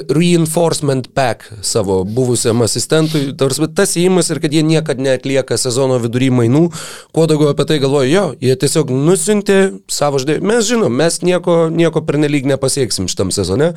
reinforcement 0.09 1.07
pack 1.13 1.43
savo 1.61 2.03
buvusiam 2.03 2.61
asistentui. 2.65 3.33
Tarsi 3.37 3.67
tas 3.75 3.95
įimas 3.99 4.29
ir 4.33 4.39
kad 4.43 4.53
jie 4.53 4.63
niekada 4.65 5.01
neatlieka 5.03 5.57
sezono 5.59 5.97
vidury 6.03 6.29
mainų, 6.33 6.67
kuo 7.15 7.25
daugiau 7.29 7.51
apie 7.53 7.65
tai 7.69 7.79
galvoju, 7.83 8.11
jo, 8.11 8.25
jie 8.43 8.55
tiesiog 8.61 8.91
nusintė 8.93 9.57
savo 9.91 10.21
žaidėjų. 10.21 10.45
Mes 10.51 10.69
žinom, 10.69 10.93
mes 11.01 11.19
nieko, 11.25 11.57
nieko 11.73 12.03
pernelyg 12.07 12.47
nepasieksim 12.49 13.09
šitam 13.11 13.33
sezone. 13.35 13.73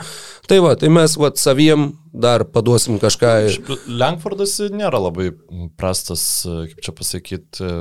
Tai 0.50 0.60
va, 0.64 0.74
tai 0.80 0.92
mes 0.92 1.16
va 1.20 1.32
saviem 1.38 1.90
dar 2.12 2.44
paduosim 2.44 2.98
kažką. 3.02 3.34
ir- 3.48 3.76
Lenkfordas 3.86 4.58
nėra 4.70 5.00
labai 5.00 5.30
prastas, 5.78 6.42
kaip 6.46 6.80
čia 6.82 6.92
pasakyti. 6.96 7.74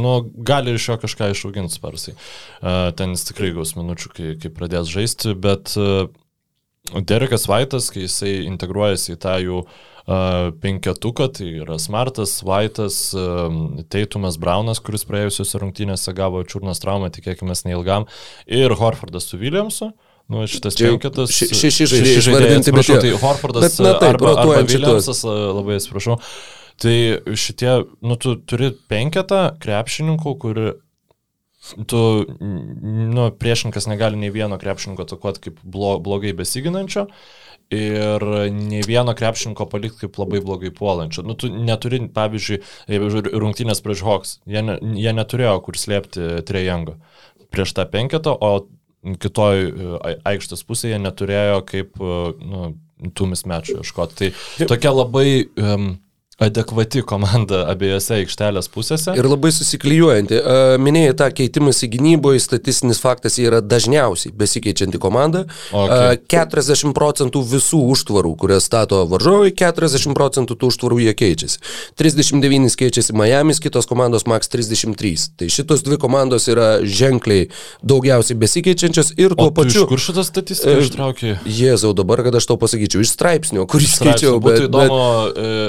Nu, 0.00 0.20
gali 0.46 0.76
iš 0.78 0.84
jo 0.88 0.94
kažką 1.02 1.32
išauginti 1.34 1.74
sparsai. 1.74 2.12
Uh, 2.62 2.92
ten 2.94 3.10
jis 3.16 3.24
tikrai 3.26 3.50
gaus 3.56 3.72
minučių, 3.74 4.12
kai, 4.14 4.28
kai 4.38 4.48
pradės 4.54 4.86
žaisti, 4.86 5.34
bet 5.34 5.74
Derekas 7.06 7.46
Vaitas, 7.50 7.90
kai 7.94 8.04
jisai 8.06 8.32
integruojasi 8.48 9.14
į 9.14 9.18
tą 9.22 9.34
jų 9.42 9.60
uh, 9.62 10.50
penketuką, 10.62 11.28
tai 11.36 11.48
yra 11.62 11.78
Smartas, 11.82 12.38
Vaitas, 12.46 12.98
uh, 13.16 13.48
Teitumas, 13.92 14.38
Braunas, 14.40 14.80
kuris 14.82 15.06
praėjusiuose 15.08 15.60
rungtynėse 15.62 16.14
gavo 16.16 16.42
čiurnos 16.44 16.82
traumą, 16.82 17.10
tikėkime, 17.14 17.54
neilgam, 17.68 18.08
ir 18.46 18.74
Horfordas 18.80 19.30
su 19.30 19.40
Williamsu. 19.40 19.92
Nu, 20.30 20.44
šitas 20.46 20.76
jau 20.78 20.92
penketas. 20.94 21.32
še- 21.34 21.50
šeši 21.58 21.86
žaidėjai 21.90 22.18
išvardinti, 22.20 22.72
bet 22.76 22.86
jo. 22.86 23.00
tai 23.02 23.10
Horfordas 23.18 23.64
Bet, 23.66 23.78
na, 23.82 23.94
taip, 23.98 24.12
arba, 24.14 24.34
arba. 24.38 24.60
Williamsas, 24.62 25.24
labai 25.26 25.78
atsiprašau. 25.80 26.20
Tai 26.80 26.94
šitie, 27.34 27.72
nu, 28.06 28.14
tu 28.16 28.36
turi 28.48 28.70
penketą 28.88 29.40
krepšininkų, 29.60 30.36
kur 30.40 30.60
tu, 31.86 32.00
nu, 32.40 33.28
priešininkas 33.36 33.86
negali 33.90 34.18
nei 34.20 34.32
vieno 34.32 34.58
krepšininko 34.60 35.06
atakuoti 35.06 35.46
kaip 35.48 35.62
blo, 35.62 35.98
blogai 36.02 36.32
besiginančio. 36.36 37.06
Ir 37.70 38.24
nei 38.50 38.80
vieno 38.82 39.12
krepšininko 39.14 39.68
palikti 39.70 40.06
kaip 40.06 40.16
labai 40.18 40.40
blogai 40.42 40.72
puolančio. 40.74 41.22
Nu, 41.22 41.36
tu 41.38 41.52
neturi, 41.52 42.00
pavyzdžiui, 42.10 42.58
rungtynės 43.30 43.84
prieš 43.84 44.02
Hawks, 44.08 44.32
jie, 44.50 44.64
ne, 44.66 44.74
jie 44.98 45.12
neturėjo 45.14 45.54
kur 45.68 45.78
slėpti 45.78 46.40
trejango 46.48 46.96
prieš 47.50 47.74
tą 47.78 47.86
penketą, 47.90 48.34
o 48.34 49.14
kitoj 49.22 49.64
e, 49.64 49.90
ai- 50.06 50.18
aikštės 50.34 50.62
pusėje 50.66 50.98
neturėjo 51.02 51.62
kaip 51.68 51.98
e, 51.98 52.18
nu, 52.46 52.70
tų 53.16 53.30
mismečių 53.32 53.80
ieškoti. 53.80 54.30
Tai 54.60 54.68
tokia 54.74 54.92
labai 54.92 55.28
um, 55.56 55.92
adekvati 56.40 57.02
komanda 57.06 57.64
abiejose 57.70 58.16
aikštelės 58.20 58.70
pusėse. 58.72 59.12
Ir 59.18 59.28
labai 59.28 59.52
susiklyjuojanti. 59.54 60.38
Minėjai 60.80 61.16
tą 61.20 61.28
keitimąsi 61.36 61.88
gynyboje, 61.92 62.40
statistinis 62.42 63.00
faktas 63.02 63.36
yra 63.42 63.60
dažniausiai 63.60 64.32
besikeičianti 64.40 65.00
komanda. 65.02 65.44
Okay. 65.68 66.16
A, 66.16 66.20
40 66.32 66.94
procentų 66.96 67.42
visų 67.50 67.82
užtvarų, 67.92 68.34
kurias 68.40 68.68
stato 68.70 69.02
varžovai, 69.10 69.52
40 69.56 70.16
procentų 70.16 70.56
tų 70.56 70.70
užtvarų 70.72 71.02
jie 71.04 71.14
keičiasi. 71.20 71.60
39 72.00 72.78
keičiasi 72.80 73.16
Miami's, 73.16 73.60
kitos 73.60 73.88
komandos 73.90 74.26
Max 74.30 74.48
33. 74.52 75.12
Tai 75.36 75.50
šitos 75.52 75.84
dvi 75.84 76.00
komandos 76.00 76.48
yra 76.50 76.80
ženkliai 76.80 77.50
daugiausiai 77.84 78.38
besikeičiančios 78.40 79.12
ir 79.20 79.36
tuo 79.36 79.50
O 79.50 79.54
pačiu... 79.54 79.84
Iš 79.84 79.90
kur 79.92 80.00
šitą 80.00 80.24
statistiką 80.24 80.78
E, 80.78 80.86
ištraukė? 80.86 81.36
Jėzau, 81.44 81.92
dabar, 81.96 82.22
kad 82.24 82.36
aš 82.40 82.48
tau 82.48 82.56
pasakyčiau, 82.60 83.04
iš 83.04 83.12
straipsnio, 83.14 83.66
kurį 83.70 83.88
skaičiau, 83.90 84.36
Būtų 84.40 84.56
bet... 84.56 84.66
įdomu 84.68 85.00
bet 85.00 85.40
e, 85.40 85.68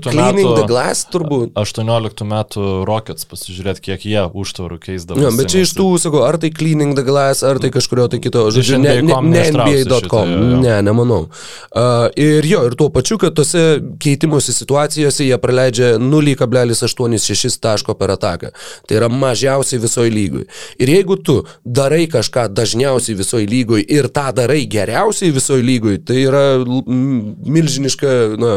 18 0.00 0.08
cle- 0.08 0.12
Cleaning 0.16 0.48
the 0.54 0.62
metų. 0.62 0.68
glass 0.70 1.04
turbūt. 1.12 1.52
18 1.54 2.24
metų 2.24 2.84
Rockets 2.88 3.24
pasižiūrėti, 3.28 3.80
kiek 3.80 4.00
jie 4.08 4.22
užtvarų 4.32 4.78
keisdavo. 4.80 5.20
Jo, 5.20 5.30
bet 5.36 5.48
čia 5.52 5.60
iš 5.66 5.74
tų, 5.76 5.86
sakau, 6.00 6.24
ar 6.24 6.38
tai 6.40 6.50
Cleaning 6.50 6.94
the 6.96 7.02
Glass, 7.04 7.42
ar 7.44 7.58
tai 7.58 7.70
kažkurio 7.70 8.08
tai 8.10 8.18
kito, 8.18 8.46
žodžiu, 8.50 8.78
ne, 8.80 9.02
ne, 9.02 9.14
ne 9.20 9.44
NBA.com, 9.50 10.28
ne, 10.62 10.80
nemanau. 10.82 11.28
Uh, 11.74 12.08
ir 12.16 12.44
jo, 12.46 12.64
ir 12.70 12.74
tuo 12.78 12.88
pačiu, 12.90 13.18
kad 13.20 13.34
tose 13.34 13.80
keitimuose 14.00 14.52
situacijose 14.54 15.24
jie 15.26 15.36
praleidžia 15.38 15.98
0,86 15.98 17.58
taško 17.60 17.94
per 17.98 18.10
ataką. 18.14 18.50
Tai 18.86 18.96
yra 18.96 19.08
mažiausiai 19.12 19.80
visoji 19.82 20.10
lygui. 20.14 20.46
Ir 20.80 20.88
jeigu 20.88 21.16
tu 21.22 21.44
darai 21.64 22.06
kažką 22.10 22.48
dažniausiai 22.54 23.16
visoji 23.18 23.46
lygui 23.50 23.84
ir 23.88 24.08
tą 24.08 24.28
darai 24.34 24.64
geriausiai 24.70 25.30
visoji 25.34 25.62
lygui, 25.66 25.98
tai 26.04 26.22
yra 26.26 26.44
l- 26.60 26.82
m- 26.86 27.36
milžiniška, 27.46 28.14
na, 28.40 28.52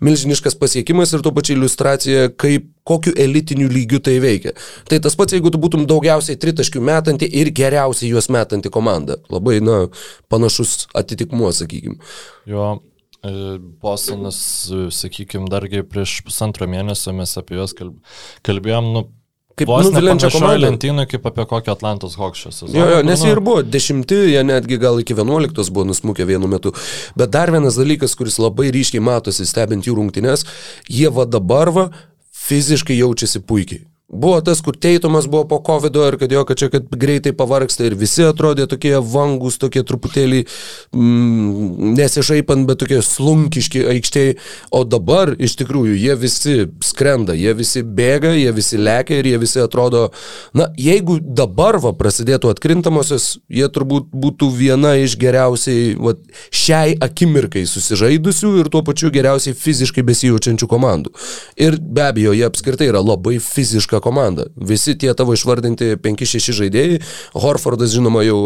milžiniškas 0.00 0.54
pasiekimas 0.58 0.87
ir 1.14 1.22
tuo 1.24 1.32
pačiu 1.36 1.56
iliustracija, 1.56 2.28
kaip 2.40 2.68
kokiu 2.88 3.12
elitiniu 3.20 3.68
lygiu 3.68 4.00
tai 4.04 4.16
veikia. 4.22 4.54
Tai 4.88 5.00
tas 5.04 5.16
pats, 5.18 5.34
jeigu 5.36 5.52
tu 5.52 5.60
būtum 5.60 5.84
daugiausiai 5.88 6.38
tritaškių 6.40 6.82
metanti 6.88 7.28
ir 7.40 7.50
geriausiai 7.54 8.12
juos 8.14 8.30
metanti 8.32 8.72
komanda. 8.72 9.18
Labai, 9.32 9.58
na, 9.64 9.82
panašus 10.32 10.86
atitikmuo, 10.96 11.50
sakykime. 11.52 11.98
Jo, 12.48 12.78
e, 13.20 13.34
Bostonas, 13.82 14.40
sakykime, 14.96 15.50
dargi 15.52 15.84
prieš 15.84 16.22
pusantro 16.24 16.68
mėnesio 16.70 17.12
mes 17.16 17.36
apie 17.40 17.58
juos 17.60 17.76
kalb- 17.76 18.00
kalbėjom, 18.48 18.92
nu, 18.96 19.04
Kaip 19.58 19.70
vos 19.70 19.88
nuviliančią 19.88 20.28
nepanašioj 20.28 20.40
komandą. 20.40 20.64
lentynoj 20.66 21.08
kaip 21.10 21.28
apie 21.32 21.46
kokį 21.52 21.72
Atlantos 21.74 22.16
Hawks 22.20 22.44
šią 22.44 22.54
sezoną. 22.54 22.78
Jo, 22.78 22.86
jo, 22.92 23.00
kur, 23.00 23.08
nes 23.10 23.20
nu, 23.20 23.26
jie 23.26 23.34
ir 23.34 23.42
buvo 23.50 23.62
dešimti, 23.62 24.20
jie 24.32 24.44
netgi 24.46 24.78
gal 24.80 25.02
iki 25.02 25.16
vienuoliktos 25.18 25.72
buvo 25.74 25.88
nusmukę 25.90 26.26
vienu 26.28 26.50
metu. 26.50 26.72
Bet 27.18 27.34
dar 27.34 27.52
vienas 27.54 27.78
dalykas, 27.80 28.16
kuris 28.18 28.38
labai 28.42 28.70
ryškiai 28.74 29.02
matosi 29.02 29.46
stebint 29.48 29.88
jų 29.88 29.98
rungtynes, 29.98 30.46
jie 30.88 31.10
va 31.10 31.26
dabar 31.26 31.72
va 31.74 31.88
fiziškai 32.48 32.98
jaučiasi 32.98 33.42
puikiai. 33.44 33.84
Buvo 34.08 34.40
tas, 34.40 34.62
kur 34.64 34.72
teitumas 34.72 35.26
buvo 35.28 35.44
po 35.44 35.58
COVID 35.60 35.96
ir 36.08 36.14
kad 36.16 36.32
jo, 36.32 36.44
kad 36.48 36.56
čia 36.56 36.70
kad 36.72 36.86
greitai 36.96 37.34
pavargsta 37.36 37.84
ir 37.84 37.94
visi 37.94 38.22
atrodė 38.24 38.64
tokie 38.64 38.94
vangus, 39.04 39.58
tokie 39.60 39.82
truputėlį 39.84 40.38
mm, 40.96 41.90
nesišaipant, 41.98 42.64
bet 42.64 42.80
tokie 42.80 43.02
slunkiški 43.04 43.82
aikštėje. 43.92 44.38
O 44.72 44.80
dabar 44.88 45.34
iš 45.36 45.58
tikrųjų 45.60 45.98
jie 46.00 46.16
visi 46.22 46.54
skrenda, 46.80 47.36
jie 47.36 47.52
visi 47.58 47.82
bėga, 47.84 48.30
jie 48.32 48.54
visi 48.56 48.80
lekia 48.80 49.18
ir 49.20 49.28
jie 49.28 49.42
visi 49.42 49.60
atrodo, 49.60 50.06
na, 50.56 50.70
jeigu 50.80 51.18
dabar 51.20 51.76
va 51.84 51.92
prasidėtų 51.92 52.54
atkrintamosios, 52.54 53.28
jie 53.52 53.68
turbūt 53.68 54.08
būtų 54.08 54.48
viena 54.56 54.94
iš 55.02 55.18
geriausiai 55.20 55.92
va, 56.00 56.16
šiai 56.48 56.96
akimirkai 56.96 57.66
susižaidusių 57.68 58.54
ir 58.62 58.72
tuo 58.72 58.80
pačiu 58.88 59.12
geriausiai 59.12 59.52
fiziškai 59.52 60.08
besijaučiančių 60.14 60.72
komandų. 60.72 61.12
Ir 61.60 61.76
be 61.76 62.08
abejo, 62.08 62.32
jie 62.32 62.48
apskritai 62.48 62.88
yra 62.88 63.04
labai 63.04 63.36
fiziška 63.36 63.97
komanda. 64.04 64.48
Visi 64.56 64.96
tie 64.98 65.14
tavo 65.18 65.36
išvardinti 65.36 65.94
5-6 66.04 66.56
žaidėjai, 66.60 67.00
Horfordas 67.38 67.94
žinoma 67.96 68.24
jau 68.26 68.38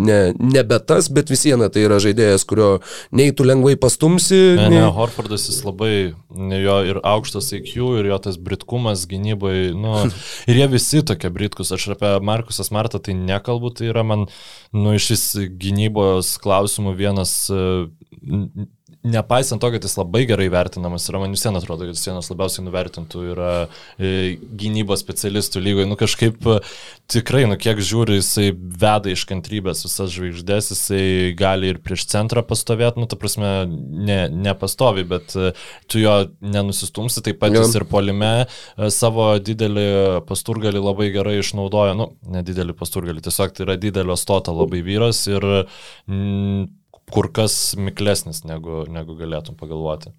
ne, 0.00 0.20
nebe 0.38 0.80
tas, 0.86 1.10
bet 1.12 1.30
vis 1.32 1.44
viena 1.48 1.70
tai 1.72 1.86
yra 1.86 2.00
žaidėjas, 2.02 2.46
kurio 2.48 2.70
nei 3.16 3.34
tu 3.36 3.46
lengvai 3.46 3.76
pastumsi, 3.80 4.56
Ne, 4.56 4.68
nei... 4.68 4.78
ne, 4.78 4.90
Horfordas 4.92 5.46
jis 5.48 5.60
labai, 5.66 6.14
jo 6.62 6.76
ir 6.88 7.00
aukštas 7.06 7.50
IQ, 7.58 7.72
ir 8.00 8.10
jo 8.10 8.18
tas 8.22 8.38
britkumas 8.40 9.06
gynybai, 9.10 9.72
nu, 9.76 9.96
ir 10.50 10.60
jie 10.60 10.68
visi 10.72 11.02
tokie 11.06 11.30
britkus. 11.32 11.72
Aš 11.74 11.90
apie 11.96 12.12
Markusą 12.24 12.66
Smartą 12.66 13.00
tai 13.02 13.16
nekalbu, 13.18 13.72
tai 13.76 13.90
yra 13.92 14.04
man, 14.06 14.26
nu, 14.74 14.94
iš 14.96 15.10
vis 15.14 15.26
gynybos 15.62 16.36
klausimų 16.42 16.96
vienas, 16.98 17.36
e, 17.50 18.68
nepaisant 19.06 19.60
to, 19.62 19.70
kad 19.72 19.84
jis 19.84 19.96
labai 19.98 20.24
gerai 20.28 20.48
vertinamas 20.52 21.06
yra, 21.10 21.20
man 21.22 21.34
vis 21.34 21.44
vien 21.46 21.56
atrodo, 21.58 21.86
kad 21.86 21.96
jis 21.96 22.08
vienas 22.08 22.30
labiausiai 22.32 22.64
nuvertintų 22.66 23.22
yra 23.32 23.50
e, 23.62 24.36
gynybos 24.58 25.02
specialistų 25.04 25.62
lygoje. 25.62 25.88
Nu 25.90 25.98
kažkaip 26.00 26.48
e, 26.50 26.58
tikrai, 27.12 27.44
nu 27.50 27.58
kiek 27.60 27.80
žiūri, 27.82 28.18
jisai 28.20 28.48
veda 28.54 29.12
iš 29.12 29.26
kantrybės 29.30 29.84
visas 29.86 30.14
žvaigždės, 30.14 30.70
jisai 30.74 31.02
gali 31.38 31.72
ir 31.72 31.80
prieš 31.84 32.06
centrą 32.12 32.42
pastovėti, 32.46 33.02
nu 33.02 33.10
ta 33.10 33.18
prasme, 33.20 33.52
ne, 33.66 34.20
nepastovi, 34.32 35.06
bet 35.08 35.36
e, 35.36 35.52
tu 35.90 36.02
jo 36.02 36.16
nenusistumsi, 36.40 37.22
taip 37.26 37.40
pat 37.42 37.54
jis 37.54 37.76
ir 37.78 37.86
polime 37.90 38.32
savo 38.92 39.28
didelį 39.42 39.86
pasturgalį 40.28 40.82
labai 40.82 41.12
gerai 41.14 41.38
išnaudoja, 41.42 41.94
nu, 41.98 42.10
nedidelį 42.32 42.74
pasturgalį, 42.78 43.22
tiesiog 43.26 43.54
tai 43.54 43.68
yra 43.68 43.78
didelio 43.80 44.18
stoto 44.18 44.54
labai 44.56 44.82
vyras 44.86 45.22
ir 45.30 45.46
mm, 45.46 46.66
kur 47.12 47.30
kas 47.32 47.74
miklesnis 47.78 48.44
negu, 48.46 48.84
negu 48.90 49.16
galėtum 49.18 49.58
pagalvoti. 49.58 50.12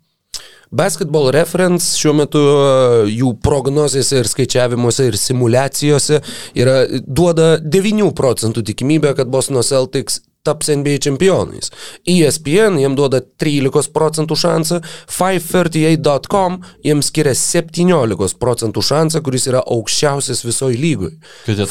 Basketball 0.71 1.31
reference 1.31 1.95
šiuo 1.95 2.13
metu 2.17 2.41
e, 2.43 2.71
jų 3.15 3.31
prognozėse 3.43 4.19
ir 4.19 4.27
skaičiavimuose 4.27 5.07
ir 5.07 5.17
simulacijose 5.19 6.19
yra, 6.59 6.81
duoda 7.07 7.55
9 7.63 8.11
procentų 8.17 8.65
tikimybę, 8.67 9.13
kad 9.15 9.31
Boston 9.31 9.63
Celtics 9.63 10.19
taps 10.47 10.71
NBA 10.71 10.97
čempionais. 11.05 11.71
ESPN 12.07 12.79
jiem 12.81 12.95
duoda 12.97 13.21
13 13.21 13.91
procentų 13.95 14.37
šansą, 14.39 14.81
538.com 15.11 16.61
jiems 16.87 17.11
skiria 17.11 17.35
17 17.37 18.39
procentų 18.41 18.83
šansą, 18.89 19.21
kuris 19.25 19.47
yra 19.51 19.63
aukščiausias 19.65 20.43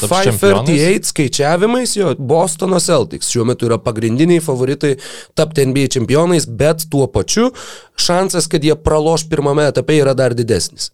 taps 0.03 0.29
čempionais? 0.29 0.69
538 0.69 1.11
skaičiavimais 1.11 1.95
jo 1.97 2.13
Bostono 2.17 2.79
Celtics 2.83 3.31
šiuo 3.33 3.47
metu 3.49 3.69
yra 3.69 3.79
pagrindiniai 3.81 4.43
favoritai 4.43 4.95
tapti 5.37 5.65
NBA 5.65 5.89
čempionais, 5.97 6.47
bet 6.47 6.87
tuo 6.91 7.07
pačiu 7.11 7.51
šansas, 7.97 8.47
kad 8.47 8.63
jie 8.63 8.75
praloš 8.75 9.27
pirmame 9.29 9.67
etape 9.71 9.97
yra 9.97 10.13
dar 10.17 10.35
didesnis. 10.37 10.91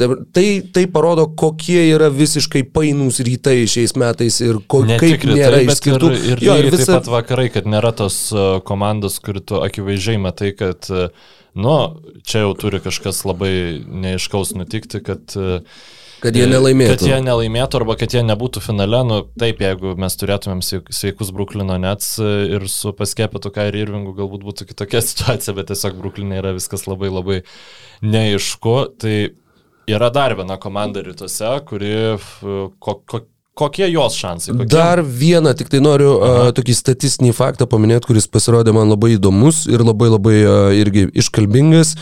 Tai, 0.00 0.46
tai 0.72 0.84
parodo, 0.92 1.26
kokie 1.38 1.82
yra 1.90 2.08
visiškai 2.14 2.62
painūs 2.74 3.20
rytai 3.26 3.64
šiais 3.70 3.94
metais 4.00 4.40
ir 4.44 4.62
ko, 4.70 4.82
kaip 4.88 5.26
nėra 5.28 5.60
rytai, 5.60 5.74
išskirtų. 5.74 6.10
Ir, 6.16 6.26
ir, 6.32 6.44
jo, 6.46 6.56
ir 6.62 6.70
visa... 6.72 6.86
taip 6.86 6.96
pat 7.02 7.12
vakarai, 7.12 7.48
kad 7.52 7.68
nėra 7.68 7.92
tos 7.96 8.18
uh, 8.34 8.58
komandos, 8.66 9.20
kur 9.24 9.42
tu 9.44 9.60
akivaizdžiai 9.60 10.20
matai, 10.22 10.52
kad, 10.56 10.88
uh, 10.94 11.10
nu, 11.58 11.76
čia 12.24 12.46
jau 12.46 12.52
turi 12.58 12.82
kažkas 12.84 13.24
labai 13.28 13.52
neiškaus 13.84 14.54
nutikti, 14.56 15.02
kad 15.04 15.36
uh, 15.40 15.60
kad 16.20 16.36
jie 16.36 16.46
nelaimėtų. 16.48 16.96
Kad 16.98 17.06
jie 17.08 17.18
nelaimėtų 17.24 17.80
arba 17.80 17.96
kad 18.00 18.14
jie 18.14 18.22
nebūtų 18.26 18.62
finale, 18.64 19.02
nu 19.08 19.20
taip, 19.40 19.62
jeigu 19.64 19.94
mes 20.00 20.16
turėtumėm 20.20 20.60
sveikus 20.64 21.32
Bruklino 21.32 21.78
Nets 21.80 22.14
ir 22.20 22.66
su 22.68 22.92
paskėpėtu 22.96 23.52
Kairi 23.54 23.84
Irvingu 23.86 24.12
galbūt 24.18 24.44
būtų 24.44 24.68
kitokia 24.72 25.00
situacija, 25.10 25.56
bet 25.56 25.70
tiesiog 25.72 25.96
Bruklinė 26.00 26.40
yra 26.42 26.54
viskas 26.56 26.84
labai 26.88 27.12
labai 27.12 27.40
neaišku. 28.04 28.76
Tai 29.00 29.14
yra 29.88 30.10
dar 30.12 30.36
viena 30.38 30.56
komanda 30.60 31.02
rytuose, 31.04 31.52
kuri 31.68 31.94
ko, 32.78 33.00
ko, 33.06 33.24
Kokie 33.60 33.90
jos 33.90 34.14
šansai? 34.16 34.54
Kokie? 34.54 34.68
Dar 34.72 35.02
vieną, 35.04 35.52
tik 35.58 35.68
tai 35.72 35.80
noriu 35.84 36.14
uh, 36.16 36.48
tokį 36.56 36.74
statistinį 36.78 37.32
faktą 37.36 37.66
paminėti, 37.68 38.08
kuris 38.08 38.26
pasirodė 38.30 38.72
man 38.72 38.88
labai 38.88 39.10
įdomus 39.16 39.66
ir 39.68 39.84
labai 39.84 40.08
labai 40.12 40.36
uh, 40.38 40.70
irgi 40.78 41.08
iškalbingas. 41.20 41.94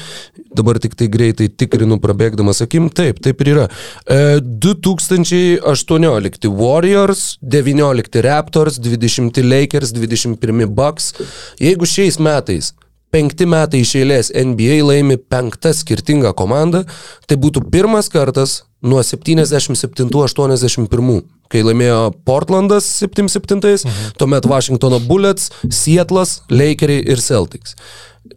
Dabar 0.55 0.79
tik 0.83 0.95
tai 0.99 1.09
greitai 1.13 1.49
tikrinu 1.51 1.99
prabėgdamas 2.05 2.63
akim. 2.65 2.89
Taip, 2.95 3.19
taip 3.25 3.41
ir 3.43 3.49
yra. 3.57 3.67
Uh, 4.05 4.39
2018 4.39 6.53
Warriors, 6.53 7.23
19 7.43 8.23
Raptors, 8.29 8.79
20 8.85 9.43
Lakers, 9.43 9.91
21 9.97 10.69
Bucks. 10.69 11.15
Jeigu 11.59 11.85
šiais 11.89 12.21
metais 12.23 12.73
penkti 13.15 13.47
metai 13.49 13.81
iš 13.85 13.93
eilės 14.01 14.27
NBA 14.33 14.77
laimi 14.85 15.17
penktą 15.19 15.73
skirtingą 15.77 16.33
komandą, 16.39 16.81
tai 17.27 17.37
būtų 17.41 17.61
pirmas 17.73 18.07
kartas 18.13 18.51
nuo 18.85 19.01
77-81, 19.03 21.23
kai 21.51 21.63
laimėjo 21.67 22.03
Portlandas 22.29 22.85
77, 23.01 23.59
mhm. 23.59 23.93
tuomet 24.21 24.45
Washingtono 24.47 24.99
Bullets, 25.03 25.45
Seattle'as, 25.65 26.31
Lakeriai 26.53 27.03
ir 27.09 27.19
Celtics. 27.23 27.75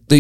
Tai 0.09 0.19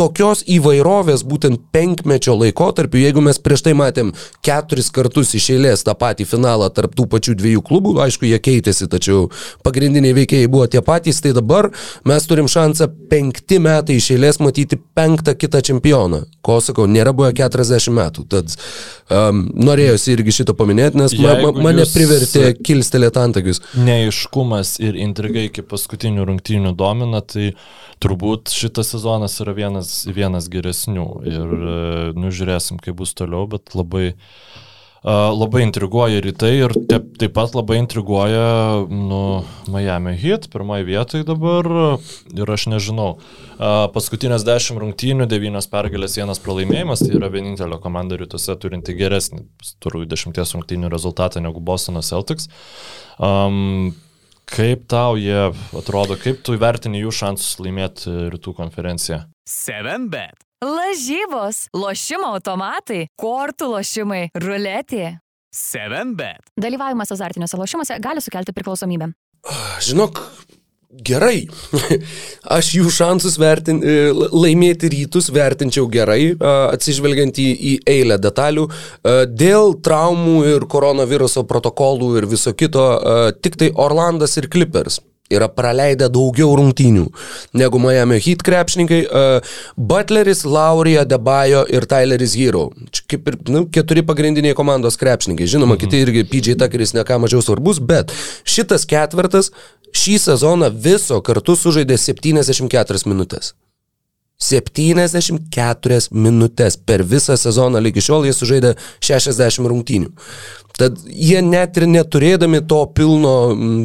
tokios 0.00 0.40
įvairovės 0.48 1.24
būtent 1.28 1.60
penkmečio 1.74 2.32
laikotarpiu, 2.40 3.02
jeigu 3.02 3.20
mes 3.24 3.40
prieš 3.42 3.66
tai 3.66 3.74
matėm 3.76 4.14
keturis 4.46 4.88
kartus 4.94 5.34
iš 5.36 5.50
eilės 5.56 5.84
tą 5.84 5.94
patį 5.98 6.24
finalą 6.30 6.70
tarp 6.72 6.94
tų 6.96 7.04
pačių 7.12 7.36
dviejų 7.40 7.64
klubų, 7.66 7.94
aišku, 8.06 8.28
jie 8.30 8.38
keitėsi, 8.40 8.88
tačiau 8.90 9.28
pagrindiniai 9.66 10.16
veikėjai 10.16 10.48
buvo 10.52 10.68
tie 10.72 10.80
patys, 10.84 11.20
tai 11.20 11.34
dabar 11.36 11.68
mes 12.08 12.28
turim 12.30 12.48
šansą 12.48 12.88
penkti 13.10 13.60
metai 13.60 13.98
iš 14.00 14.12
eilės 14.16 14.40
matyti 14.40 14.78
penktą 14.96 15.36
kitą 15.36 15.60
čempioną, 15.68 16.22
ko 16.40 16.60
sakau, 16.64 16.88
nėra 16.88 17.12
buvę 17.16 17.34
40 17.36 17.92
metų, 18.00 18.24
tad 18.32 18.56
um, 19.12 19.44
norėjosi 19.68 20.14
irgi 20.16 20.38
šito 20.40 20.56
paminėti, 20.56 21.00
nes 21.02 21.16
ma, 21.20 21.36
ma, 21.44 21.52
mane 21.68 21.84
privertė 21.92 22.54
kilstelėti 22.56 23.20
antakius. 23.20 23.60
Neiškumas 23.76 24.78
ir 24.80 24.96
intriga 24.96 25.44
iki 25.50 25.66
paskutinių 25.66 26.24
rungtynių 26.30 26.72
domina, 26.78 27.20
tai 27.20 27.52
turbūt 28.00 28.52
šitas 28.54 28.94
sezonas 28.94 29.36
yra 29.42 29.54
vienas, 29.56 29.89
vienas 30.10 30.48
geresnių 30.52 31.06
ir 31.28 31.54
nu, 32.16 32.32
žiūrėsim, 32.34 32.80
kaip 32.82 32.98
bus 33.00 33.14
toliau, 33.18 33.46
bet 33.50 33.74
labai, 33.76 34.12
uh, 34.14 35.30
labai 35.32 35.62
intriguoja 35.64 36.20
rytai 36.24 36.52
ir 36.58 36.74
taip, 36.90 37.06
taip 37.20 37.32
pat 37.36 37.54
labai 37.56 37.78
intriguoja 37.80 38.86
nu, 38.90 39.20
Miami 39.72 40.12
Heat, 40.20 40.50
pirmoji 40.52 40.88
vietoje 40.90 41.24
dabar 41.28 41.70
ir 42.34 42.52
aš 42.56 42.66
nežinau. 42.72 43.14
Uh, 43.56 43.86
paskutinės 43.94 44.44
dešimt 44.44 44.82
rungtynių, 44.82 45.28
devynios 45.30 45.70
pergalės, 45.72 46.18
vienas 46.20 46.42
pralaimėjimas, 46.44 47.04
tai 47.06 47.16
yra 47.16 47.32
vienintelė 47.32 47.80
komanda 47.80 48.20
rytuose 48.20 48.56
turinti 48.60 48.96
geresnį 48.98 49.46
turų 49.80 50.04
dešimties 50.10 50.54
rungtynių 50.56 50.92
rezultatą 50.92 51.40
negu 51.44 51.64
Bostono 51.64 52.04
Celtics. 52.04 52.50
Um, 53.20 53.92
Kaip 54.50 54.88
tau 54.90 55.14
jie 55.14 55.52
atrodo, 55.78 56.16
kaip 56.18 56.40
tu 56.42 56.56
įvertini 56.56 57.04
jų 57.04 57.12
šansus 57.14 57.60
laimėti 57.62 58.10
rytų 58.34 58.54
konferenciją? 58.58 59.22
7bet. 59.46 60.42
Lažybos, 60.66 61.68
lošimo 61.70 62.32
automatai, 62.34 63.04
kortų 63.20 63.70
lošimai, 63.76 64.24
ruletė. 64.42 65.20
7bet. 65.54 66.50
Dalyvavimas 66.58 67.14
azartiniuose 67.14 67.62
lošimuose 67.62 68.00
gali 68.02 68.22
sukelti 68.24 68.54
priklausomybę. 68.56 69.12
Žinok, 69.86 70.18
gerai. 70.90 71.48
Aš 72.56 72.72
jų 72.78 72.90
šansus 72.94 73.38
vertin, 73.40 73.82
e, 73.82 73.98
laimėti 74.14 74.90
rytus 74.92 75.30
vertinčiau 75.34 75.88
gerai, 75.90 76.34
atsižvelgiant 76.40 77.38
į, 77.40 77.48
į 77.72 77.74
eilę 77.90 78.18
detalių. 78.22 78.66
Dėl 79.30 79.76
traumų 79.84 80.40
ir 80.54 80.66
koronaviruso 80.70 81.46
protokolų 81.48 82.16
ir 82.20 82.28
viso 82.30 82.54
kito, 82.56 82.88
tik 83.42 83.60
tai 83.60 83.70
Orlandas 83.80 84.36
ir 84.40 84.50
Clippers 84.50 85.00
yra 85.30 85.48
praleidę 85.52 86.08
daugiau 86.12 86.54
rungtynių 86.58 87.06
negu 87.60 87.80
Miami 87.82 88.18
Heat 88.22 88.42
krepšininkai. 88.46 89.00
Uh, 89.06 89.56
Butleris, 89.76 90.42
Laurija, 90.44 91.04
Debajo 91.08 91.62
ir 91.70 91.86
Tyleris 91.90 92.34
Hero. 92.38 92.68
Čia 92.90 93.06
kaip 93.14 93.30
ir 93.30 93.38
nu, 93.50 93.64
keturi 93.72 94.04
pagrindiniai 94.06 94.56
komandos 94.58 94.98
krepšininkai. 95.00 95.48
Žinoma, 95.50 95.76
mhm. 95.76 95.82
kiti 95.84 96.02
irgi 96.04 96.26
PJ 96.30 96.58
Tuckeris 96.60 96.94
ne 96.96 97.06
ką 97.06 97.20
mažiau 97.22 97.44
svarbus, 97.44 97.80
bet 97.82 98.14
šitas 98.48 98.86
ketvirtas 98.90 99.52
šį 99.96 100.18
sezoną 100.26 100.70
viso 100.74 101.20
kartu 101.24 101.56
sužaidė 101.58 101.98
74 101.98 103.06
minutės. 103.10 103.54
74 104.40 105.98
minutės 106.16 106.78
per 106.88 107.02
visą 107.04 107.36
sezoną, 107.36 107.80
lygi 107.84 108.00
šiol 108.06 108.24
jie 108.24 108.32
sužaidė 108.32 108.70
60 109.04 109.68
rungtynių. 109.68 110.14
Tad 110.80 110.96
jie 111.04 111.42
net 111.44 111.76
ir 111.76 111.84
neturėdami 111.90 112.62
to 112.68 112.78
pilno, 112.96 113.34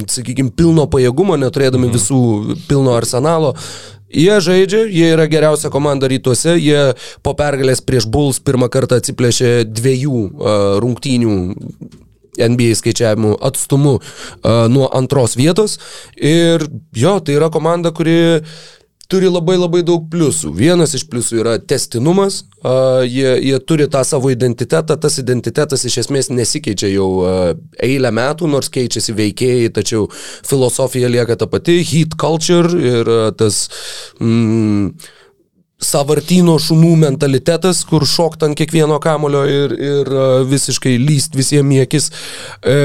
sakykime, 0.08 0.54
pilno 0.56 0.86
pajėgumo, 0.88 1.36
neturėdami 1.42 1.90
mhm. 1.90 1.98
visų 1.98 2.22
pilno 2.70 2.96
arsenalo, 2.96 3.56
Jie 4.16 4.38
žaidžia, 4.40 4.86
jie 4.88 5.08
yra 5.12 5.26
geriausia 5.28 5.68
komanda 5.74 6.08
rytuose, 6.08 6.54
jie 6.62 6.94
po 7.26 7.34
pergalės 7.36 7.82
prieš 7.84 8.06
Bulls 8.08 8.38
pirmą 8.40 8.70
kartą 8.72 9.02
atsiplėšė 9.02 9.66
dviejų 9.68 10.20
uh, 10.22 10.54
rungtynių 10.80 11.34
NBA 12.40 12.78
skaičiavimų 12.80 13.36
atstumu 13.50 13.98
uh, 14.00 14.66
nuo 14.72 14.90
antros 14.96 15.38
vietos. 15.40 15.80
Ir 16.16 16.66
jo, 16.96 17.20
tai 17.20 17.38
yra 17.40 17.52
komanda, 17.54 17.94
kuri 17.96 18.42
turi 19.12 19.30
labai 19.30 19.56
labai 19.60 19.82
daug 19.86 20.06
pliusų. 20.12 20.52
Vienas 20.58 20.96
iš 20.98 21.06
pliusų 21.10 21.40
yra 21.44 21.56
testinumas, 21.62 22.42
uh, 22.64 23.04
jie, 23.06 23.36
jie 23.52 23.60
turi 23.68 23.88
tą 23.92 24.02
savo 24.08 24.32
identitetą, 24.34 24.98
tas 25.02 25.20
identitetas 25.22 25.86
iš 25.86 26.00
esmės 26.06 26.32
nesikeičia 26.34 26.90
jau 26.90 27.10
uh, 27.22 27.52
eilę 27.86 28.12
metų, 28.16 28.50
nors 28.52 28.72
keičiasi 28.74 29.16
veikėjai, 29.18 29.74
tačiau 29.78 30.08
filosofija 30.48 31.12
lieka 31.12 31.38
ta 31.38 31.50
pati, 31.52 31.82
heat 31.86 32.18
culture 32.22 32.74
ir 32.82 33.12
uh, 33.12 33.30
tas... 33.38 33.68
Mm, 34.20 34.96
savartino 35.82 36.56
šunų 36.62 36.94
mentalitetas, 37.02 37.84
kur 37.88 38.06
šokt 38.08 38.46
ant 38.48 38.58
kiekvieno 38.58 39.00
kamulio 39.04 39.44
ir, 39.50 39.76
ir 39.76 40.16
visiškai 40.50 40.96
lyst 41.02 41.36
visiems 41.36 41.76
į 41.76 41.84
akis. 41.84 42.10
E, 42.64 42.80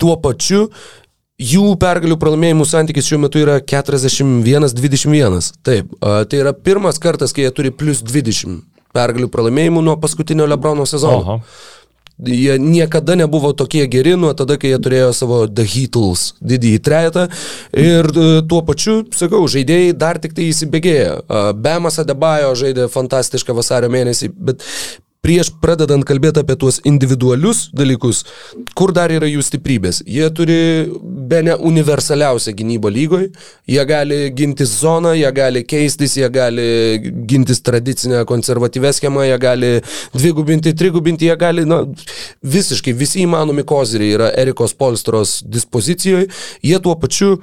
tuo 0.00 0.16
pačiu 0.22 0.68
Jų 1.40 1.70
pergalių 1.80 2.18
pralaimėjimų 2.20 2.66
santykis 2.68 3.06
šiuo 3.08 3.22
metu 3.22 3.40
yra 3.40 3.54
41-21. 3.64 5.46
Taip, 5.64 5.94
tai 6.04 6.36
yra 6.42 6.52
pirmas 6.52 7.00
kartas, 7.00 7.32
kai 7.32 7.46
jie 7.46 7.52
turi 7.56 7.70
plus 7.72 8.02
20 8.04 8.58
pergalių 8.92 9.30
pralaimėjimų 9.32 9.80
nuo 9.86 9.96
paskutinio 10.02 10.44
Lebrono 10.50 10.84
sezono. 10.88 11.38
Aha. 11.38 11.40
Jie 12.26 12.58
niekada 12.60 13.16
nebuvo 13.16 13.52
tokie 13.56 13.86
geri 13.90 14.16
nuo 14.20 14.32
tada, 14.36 14.58
kai 14.60 14.74
jie 14.74 14.80
turėjo 14.82 15.10
savo 15.16 15.42
The 15.48 15.64
Heatles 15.64 16.34
didįjį 16.44 16.80
trejetą. 16.84 17.26
Ir 17.72 18.10
e, 18.12 18.28
tuo 18.50 18.62
pačiu, 18.66 19.00
sakau, 19.16 19.44
žaidėjai 19.50 19.94
dar 19.96 20.20
tik 20.22 20.36
tai 20.36 20.50
įsibėgėja. 20.50 21.20
Bemas 21.56 22.00
Adebayo 22.02 22.52
žaidė 22.58 22.90
fantastišką 22.92 23.56
vasario 23.56 23.92
mėnesį, 23.92 24.32
bet 24.36 24.66
prieš 25.24 25.50
pradedant 25.60 26.04
kalbėti 26.06 26.40
apie 26.40 26.56
tuos 26.60 26.80
individualius 26.88 27.66
dalykus, 27.76 28.22
kur 28.76 28.92
dar 28.96 29.12
yra 29.12 29.28
jų 29.28 29.44
stiprybės. 29.44 30.00
Jie 30.08 30.26
turi 30.36 30.58
be 31.30 31.42
ne 31.44 31.56
universaliausią 31.70 32.54
gynybą 32.56 32.92
lygoje, 32.94 33.30
jie 33.68 33.84
gali 33.88 34.20
gintis 34.36 34.72
zoną, 34.80 35.12
jie 35.18 35.30
gali 35.36 35.64
keistis, 35.68 36.16
jie 36.16 36.30
gali 36.32 36.66
gintis 37.28 37.62
tradicinę 37.66 38.24
konservatyvę 38.28 38.92
schemą, 38.96 39.26
jie 39.28 39.38
gali 39.42 39.72
dvigubinti, 40.16 40.74
trigubinti, 40.74 41.28
jie 41.28 41.36
gali, 41.40 41.68
na, 41.68 41.82
visiškai 42.42 42.96
visi 42.96 43.24
įmanomi 43.26 43.66
koziriai 43.68 44.16
yra 44.16 44.34
Erikos 44.40 44.74
Polstros 44.76 45.40
dispozicijoje, 45.44 46.30
jie 46.64 46.80
tuo 46.80 46.96
pačiu 47.00 47.36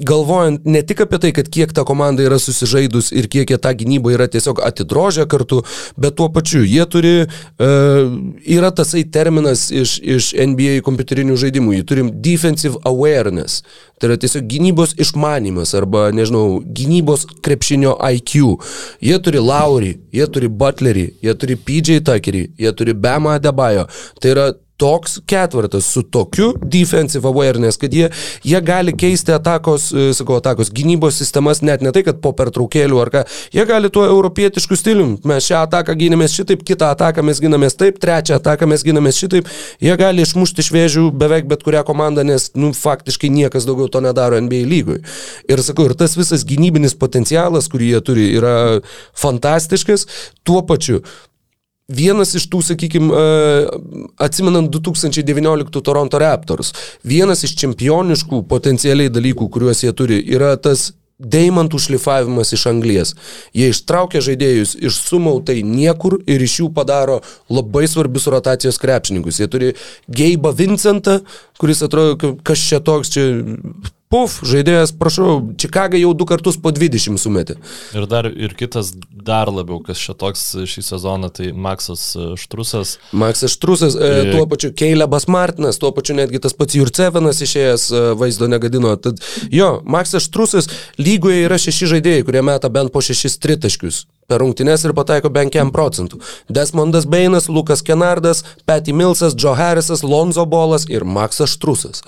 galvojant 0.00 0.64
ne 0.64 0.82
tik 0.86 1.04
apie 1.04 1.18
tai, 1.22 1.32
kad 1.36 1.48
kiek 1.52 1.72
ta 1.76 1.84
komanda 1.88 2.24
yra 2.24 2.38
susižaidus 2.40 3.10
ir 3.16 3.28
kiek 3.32 3.50
jie 3.50 3.58
tą 3.60 3.72
gynybą 3.76 4.14
yra 4.14 4.28
tiesiog 4.30 4.62
atidrožę 4.64 5.26
kartu, 5.30 5.62
bet 6.00 6.16
tuo 6.18 6.30
pačiu 6.32 6.62
jie 6.64 6.86
turi, 6.90 7.14
uh, 7.26 8.12
yra 8.44 8.72
tasai 8.74 9.04
terminas 9.12 9.68
iš, 9.74 9.98
iš 10.00 10.32
NBA 10.34 10.80
kompiuterinių 10.86 11.36
žaidimų, 11.40 11.76
jį 11.78 11.86
turim 11.88 12.10
defensive 12.24 12.80
awareness, 12.88 13.64
tai 14.00 14.10
yra 14.10 14.18
tiesiog 14.20 14.48
gynybos 14.50 14.96
išmanimas 15.00 15.74
arba, 15.78 16.08
nežinau, 16.16 16.60
gynybos 16.64 17.26
krepšinio 17.44 17.98
IQ. 18.16 18.56
Jie 19.04 19.20
turi 19.20 19.42
Laurį, 19.44 19.92
jie 20.16 20.26
turi 20.32 20.48
Butlerį, 20.48 21.06
jie 21.24 21.36
turi 21.36 21.56
PJ 21.56 22.00
Tuckerį, 22.08 22.46
jie 22.60 22.74
turi 22.76 22.96
Bema 22.96 23.38
Debajo. 23.42 23.86
Tai 24.20 24.34
yra 24.34 24.50
toks 24.80 25.18
ketvirtas 25.28 25.84
su 25.92 26.02
tokiu 26.02 26.54
defensive 26.62 27.28
awareness, 27.28 27.76
kad 27.80 27.92
jie, 27.94 28.08
jie 28.44 28.60
gali 28.64 28.94
keisti 28.96 29.34
atakos, 29.36 29.90
e, 29.92 30.08
sakau, 30.16 30.38
atakos 30.40 30.72
gynybos 30.72 31.18
sistemas 31.20 31.60
net 31.60 31.84
ne 31.84 31.92
tai, 31.92 32.02
kad 32.06 32.22
po 32.24 32.32
pertraukėlių 32.36 33.00
ar 33.02 33.12
ką, 33.12 33.24
jie 33.52 33.66
gali 33.68 33.90
tuo 33.92 34.06
europietišku 34.08 34.78
stilium. 34.80 35.18
Mes 35.28 35.44
šią 35.44 35.64
ataką 35.66 35.96
gynėmės 36.00 36.36
šitaip, 36.38 36.64
kitą 36.66 36.94
ataką 36.94 37.24
mes 37.28 37.42
gynėmės 37.44 37.76
taip, 37.80 38.00
trečią 38.00 38.40
ataką 38.40 38.70
mes 38.70 38.84
gynėmės 38.86 39.20
šitaip. 39.20 39.50
Jie 39.84 39.96
gali 40.00 40.24
išmušti 40.24 40.64
šviežių 40.70 41.06
beveik 41.20 41.48
bet 41.50 41.64
kurią 41.66 41.84
komandą, 41.88 42.24
nes, 42.26 42.50
nu, 42.56 42.72
faktiškai 42.76 43.32
niekas 43.36 43.68
daugiau 43.68 43.90
to 43.92 44.00
nedaro 44.04 44.40
NBA 44.40 44.64
lygui. 44.70 45.00
Ir 45.50 45.64
sakau, 45.66 45.90
ir 45.90 45.96
tas 45.98 46.16
visas 46.16 46.46
gynybinis 46.48 46.96
potencialas, 46.96 47.68
kurį 47.68 47.94
jie 47.94 48.04
turi, 48.06 48.28
yra 48.40 48.54
fantastiškas. 49.18 50.08
Tuo 50.46 50.64
pačiu, 50.64 51.02
vienas 51.90 52.34
iš 52.38 52.46
tų, 52.52 52.62
sakykime, 52.70 53.24
atsimenant 54.22 54.70
2019 54.72 55.82
Toronto 55.84 56.20
Raptors, 56.22 56.72
vienas 57.02 57.44
iš 57.46 57.56
čempioniškų 57.60 58.44
potencialiai 58.50 59.12
dalykų, 59.12 59.50
kuriuos 59.52 59.84
jie 59.84 59.92
turi, 59.96 60.22
yra 60.30 60.54
tas 60.60 60.90
deimantų 61.20 61.78
šlifavimas 61.84 62.54
iš 62.56 62.66
anglies. 62.70 63.14
Jie 63.56 63.68
ištraukia 63.74 64.22
žaidėjus 64.24 64.72
iš 64.80 65.00
sumautai 65.04 65.60
niekur 65.66 66.18
ir 66.24 66.42
iš 66.44 66.60
jų 66.62 66.70
padaro 66.76 67.20
labai 67.52 67.86
svarbius 67.90 68.28
rotacijos 68.32 68.80
krepšininkus. 68.80 69.40
Jie 69.42 69.48
turi 69.52 69.72
Geibą 70.08 70.54
Vincentą, 70.56 71.20
kuris 71.60 71.84
atrodo, 71.84 72.36
kas 72.46 72.64
čia 72.70 72.80
toks, 72.84 73.12
čia 73.12 73.26
Puf, 74.10 74.40
žaidėjas, 74.42 74.90
prašau, 74.98 75.54
Čikaga 75.54 75.94
jau 76.00 76.08
du 76.18 76.26
kartus 76.26 76.56
po 76.58 76.72
20 76.74 77.14
sumetė. 77.22 77.54
Ir 77.94 78.08
dar 78.10 78.26
ir 78.26 78.56
kitas 78.58 78.90
dar 79.14 79.52
labiau, 79.54 79.78
kas 79.86 80.02
čia 80.02 80.16
toks 80.18 80.42
šį 80.66 80.82
sezoną, 80.82 81.30
tai 81.30 81.52
Maksas 81.54 82.02
e, 82.18 82.26
Štrusas. 82.42 82.96
Maksas 83.14 83.54
Štrusas, 83.54 83.94
e, 83.94 84.10
ir... 84.24 84.32
tuo 84.34 84.48
pačiu 84.50 84.72
Keilebas 84.74 85.28
Martinas, 85.30 85.78
tuo 85.78 85.92
pačiu 85.94 86.18
netgi 86.18 86.42
tas 86.42 86.58
pats 86.58 86.74
Jurcevinas 86.74 87.38
išėjęs 87.46 87.86
e, 87.94 88.04
vaizdo 88.18 88.50
negadino. 88.50 88.96
Tad 88.98 89.22
jo, 89.46 89.76
Maksas 89.86 90.26
Štrusas 90.26 90.66
lygoje 90.98 91.44
yra 91.46 91.62
šeši 91.62 91.94
žaidėjai, 91.94 92.26
kurie 92.26 92.42
meta 92.50 92.72
bent 92.72 92.90
po 92.90 93.06
šešis 93.06 93.38
tritaškius 93.38 94.08
per 94.30 94.40
rungtynes 94.44 94.86
ir 94.86 94.94
pataiko 94.96 95.32
bent 95.34 95.54
5 95.56 95.74
procentų. 95.74 96.22
Desmondas 96.60 97.08
Beinas, 97.10 97.50
Lukas 97.50 97.82
Kenardas, 97.86 98.44
Patty 98.70 98.94
Milsas, 98.94 99.34
Joe 99.34 99.58
Harrisas, 99.58 100.06
Lonzo 100.06 100.46
Bolas 100.46 100.86
ir 100.88 101.04
Maksas 101.04 101.58
Štrusas. 101.58 102.06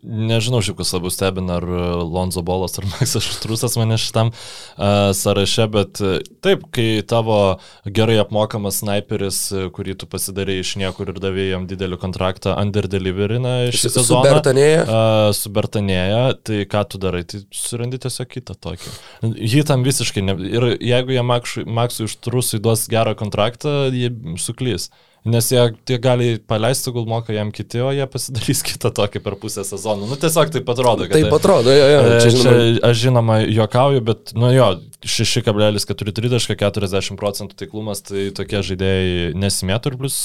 Nežinau, 0.00 0.62
šiaip 0.64 0.78
kas 0.78 0.94
labiau 0.94 1.12
stebina, 1.12 1.58
ar 1.60 1.64
e, 1.68 1.80
Lonzo 2.08 2.40
Bolas 2.44 2.78
ar 2.80 2.86
Maksas 2.94 3.26
Štrusas 3.34 3.76
mane 3.76 3.98
šitam 4.00 4.30
uh, 4.32 5.10
sąraše, 5.16 5.66
bet 5.72 6.00
uh, 6.00 6.14
taip, 6.40 6.64
kai 6.72 7.02
tavo 7.04 7.36
gerai 7.84 8.16
apmokamas 8.22 8.78
sniperis, 8.80 9.42
kurį 9.76 9.98
tu 10.00 10.08
pasidarė 10.08 10.56
iš 10.62 10.72
niekur 10.80 11.12
ir 11.12 11.20
davė 11.20 11.50
jam 11.50 11.66
didelį 11.68 11.98
kontraktą, 12.00 12.54
under 12.56 12.88
deliverina 12.88 13.54
šį 13.68 13.92
sezoną. 13.98 14.22
Subertanėja. 14.24 14.80
Uh, 14.86 15.26
subertanėja, 15.36 16.22
tai 16.48 16.62
ką 16.70 16.84
tu 16.88 17.02
darai, 17.02 17.22
tai 17.28 17.42
surandi 17.52 18.00
tiesiog 18.00 18.32
kitą 18.32 18.56
tokį. 18.56 18.94
Jį 19.36 19.66
tam 19.68 19.84
visiškai 19.84 20.24
ne. 20.24 20.38
Ir 20.48 20.68
jeigu 20.80 21.18
jie 21.56 21.64
Maksui, 21.64 21.66
Maksui 21.66 22.08
Štrusui 22.08 22.60
duos 22.60 22.88
gerą 22.88 23.14
kontraktą, 23.14 23.90
jie 23.92 24.10
suklys. 24.38 24.90
Nes 25.24 25.50
jie, 25.50 25.60
jie 25.84 25.98
gali 26.00 26.38
paleisti 26.48 26.90
gulmoką 26.90 27.34
jam 27.34 27.50
kiti, 27.52 27.82
o 27.84 27.90
jie 27.92 28.06
pasidarys 28.08 28.62
kitą 28.64 28.88
tokį 28.96 29.20
per 29.20 29.34
pusę 29.36 29.66
sezono. 29.68 30.06
Nu, 30.08 30.16
tiesiog 30.16 30.48
taip 30.54 30.70
atrodo. 30.72 31.04
Taip 31.10 31.28
tai, 31.28 31.36
atrodo, 31.36 31.74
jo, 31.76 31.88
jo. 31.92 31.98
Čia, 32.22 32.30
žinoma, 32.32 32.54
čia, 32.54 32.80
aš 32.88 33.02
žinoma 33.02 33.36
juokauju, 33.44 34.04
bet, 34.06 34.32
nu 34.32 34.48
jo, 34.54 34.70
6,430 35.04 37.20
procentų 37.20 37.58
taiklumas, 37.60 38.00
tai 38.08 38.30
tokie 38.36 38.64
žaidėjai 38.64 39.36
nesimėtų 39.36 39.92
ir 39.92 39.98
plus 40.00 40.16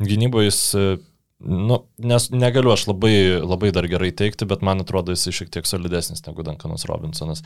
gynyboje 0.00 0.48
jis 0.48 0.62
Nu, 1.44 1.78
nes 1.98 2.28
negaliu 2.30 2.70
aš 2.70 2.86
labai, 2.86 3.14
labai 3.42 3.72
dar 3.74 3.86
gerai 3.90 4.12
teikti, 4.14 4.46
bet 4.46 4.62
man 4.62 4.82
atrodo 4.84 5.14
jis 5.14 5.32
šiek 5.34 5.50
tiek 5.50 5.66
solidesnis 5.66 6.22
negu 6.26 6.44
Duncanas 6.46 6.86
Robinsonas. 6.86 7.42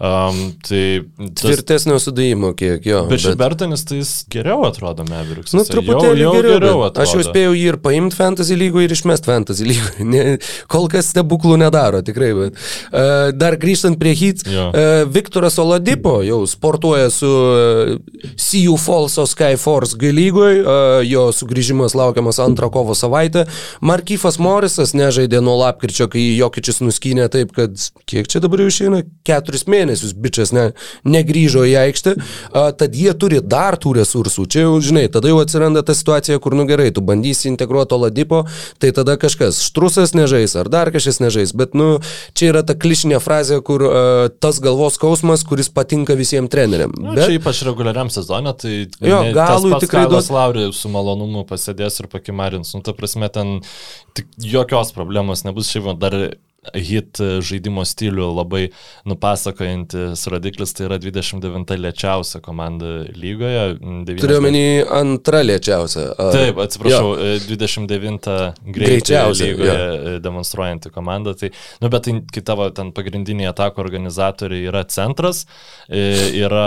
Um, 0.00 0.52
tai 0.64 0.82
tas... 1.16 1.42
Tvirtesnio 1.42 1.96
sudėjimo 2.00 2.52
kiek 2.56 2.84
jo. 2.88 3.02
Bet 3.08 3.22
Šibertanis 3.24 3.84
tai 3.88 4.00
jis 4.02 4.12
geriau 4.32 4.64
atrodo 4.68 5.06
Meveriksas. 5.08 5.56
Nu, 5.56 5.64
truputėlį 5.68 6.22
jau, 6.22 6.26
jau 6.26 6.34
geriau. 6.36 6.56
geriau 6.58 6.84
atrodo. 6.86 7.04
aš 7.06 7.14
jau 7.16 7.24
spėjau 7.30 7.54
jį 7.56 7.64
ir 7.72 7.78
paimti 7.84 8.18
fantasy 8.18 8.58
lygų 8.60 8.84
ir 8.84 8.94
išmest 8.96 9.28
fantasy 9.28 9.68
lygų. 9.68 9.88
Ne, 10.10 10.22
kol 10.70 10.88
kas 10.90 11.12
stebuklų 11.12 11.60
nedaro, 11.60 12.00
tikrai. 12.02 12.32
Bet. 12.34 12.56
Uh, 12.90 13.30
dar 13.36 13.54
grįžtant 13.60 14.00
prie 14.00 14.14
Heats, 14.16 14.46
uh, 14.48 15.04
Viktoras 15.12 15.58
Oladipo 15.62 16.16
jau 16.26 16.40
sportuoja 16.50 17.12
su 17.14 17.28
uh, 17.30 18.32
Sea 18.40 18.74
Falls 18.80 19.20
Sky 19.30 19.60
Force 19.60 19.98
G 20.00 20.10
lygoje, 20.16 20.64
uh, 20.64 20.98
jo 21.06 21.28
sugrįžimas 21.36 21.94
laukiamas 21.98 22.40
antrą 22.42 22.72
kovo 22.74 22.96
savaitę 22.98 23.29
savaitę. 23.30 23.50
Markyfas 23.80 24.38
Morisas 24.38 24.94
nežaidė 24.94 25.40
nuo 25.40 25.56
lapkričio, 25.60 26.08
kai 26.10 26.36
Jokičius 26.36 26.80
nuskynė 26.80 27.28
taip, 27.30 27.52
kad 27.52 27.72
kiek 28.06 28.28
čia 28.28 28.40
dabar 28.40 28.60
jau 28.60 28.68
išeina, 28.68 29.02
keturis 29.24 29.66
mėnesius 29.66 30.14
bičias 30.14 30.52
ne, 30.52 30.72
negrįžo 31.04 31.64
į 31.64 31.76
aikštę, 31.86 32.14
a, 32.52 32.72
tad 32.72 32.94
jie 32.94 33.12
turi 33.14 33.40
dar 33.40 33.76
tų 33.80 33.94
resursų. 34.00 34.46
Čia 34.50 34.66
jau, 34.66 34.80
žinai, 34.80 35.08
tada 35.12 35.30
jau 35.30 35.40
atsiranda 35.40 35.82
ta 35.82 35.94
situacija, 35.94 36.38
kur 36.40 36.54
nu 36.54 36.66
gerai, 36.68 36.90
tu 36.92 37.00
bandysi 37.00 37.48
integruoti 37.50 37.94
Oladipo, 37.94 38.44
tai 38.78 38.92
tada 38.96 39.16
kažkas 39.20 39.62
štrusas 39.64 40.14
nežais 40.14 40.56
ar 40.56 40.70
dar 40.72 40.90
kažkas 40.92 41.20
nežais, 41.22 41.54
bet 41.56 41.74
nu, 41.74 42.00
čia 42.34 42.52
yra 42.52 42.64
ta 42.66 42.76
klišinė 42.78 43.20
frazė, 43.22 43.60
kur 43.64 43.86
a, 43.86 44.04
tas 44.40 44.60
galvos 44.62 44.98
skausmas, 44.98 45.44
kuris 45.46 45.70
patinka 45.72 46.16
visiems 46.18 46.50
treneriam. 46.52 46.92
Nu, 46.96 47.14
bet... 47.14 47.26
Čia 47.26 47.38
ypač 47.40 47.62
reguliariam 47.66 48.10
sezonė, 48.12 48.54
tai 48.60 48.74
jo, 49.04 49.20
galų 49.36 49.76
tikrai 49.82 50.06
duos 50.10 50.30
Laurį 50.32 50.70
su 50.76 50.90
malonumu 50.92 51.44
pasėdės 51.48 52.00
ir 52.02 52.08
pakimarins. 52.10 52.72
Nu, 52.74 52.82
ta 52.84 52.94
prasme, 52.96 53.19
prasme, 53.20 53.28
ten 53.28 53.60
jokios 54.38 54.92
problemos 54.92 55.44
nebus 55.44 55.70
šiaip 55.70 55.98
dar 56.00 56.16
hit 56.76 57.20
žaidimo 57.44 57.84
stilių 57.88 58.26
labai 58.36 58.66
nupasakojantis 59.08 60.26
rodiklis, 60.30 60.74
tai 60.76 60.86
yra 60.90 60.98
29 61.00 61.76
lėčiausia 61.80 62.42
komanda 62.44 63.06
lygoje. 63.16 63.78
Turiu 64.20 64.36
omeny 64.40 64.82
antrą 64.84 65.40
lėčiausią. 65.46 66.04
Ar... 66.20 66.34
Taip, 66.36 66.60
atsiprašau, 66.60 67.14
jo. 67.16 67.38
29 67.46 68.28
greičiausia 68.76 69.48
lygoje 69.48 69.78
jo. 69.78 70.18
demonstruojanti 70.26 70.92
komanda. 70.92 71.34
Tai, 71.40 71.52
nu, 71.80 71.90
bet 71.92 72.04
tai, 72.06 72.16
kai 72.34 72.44
tavo 72.52 72.68
ten 72.76 72.92
pagrindiniai 72.96 73.48
atako 73.54 73.80
organizatoriai 73.86 74.68
yra 74.68 74.84
centras, 74.92 75.46
yra, 75.88 76.66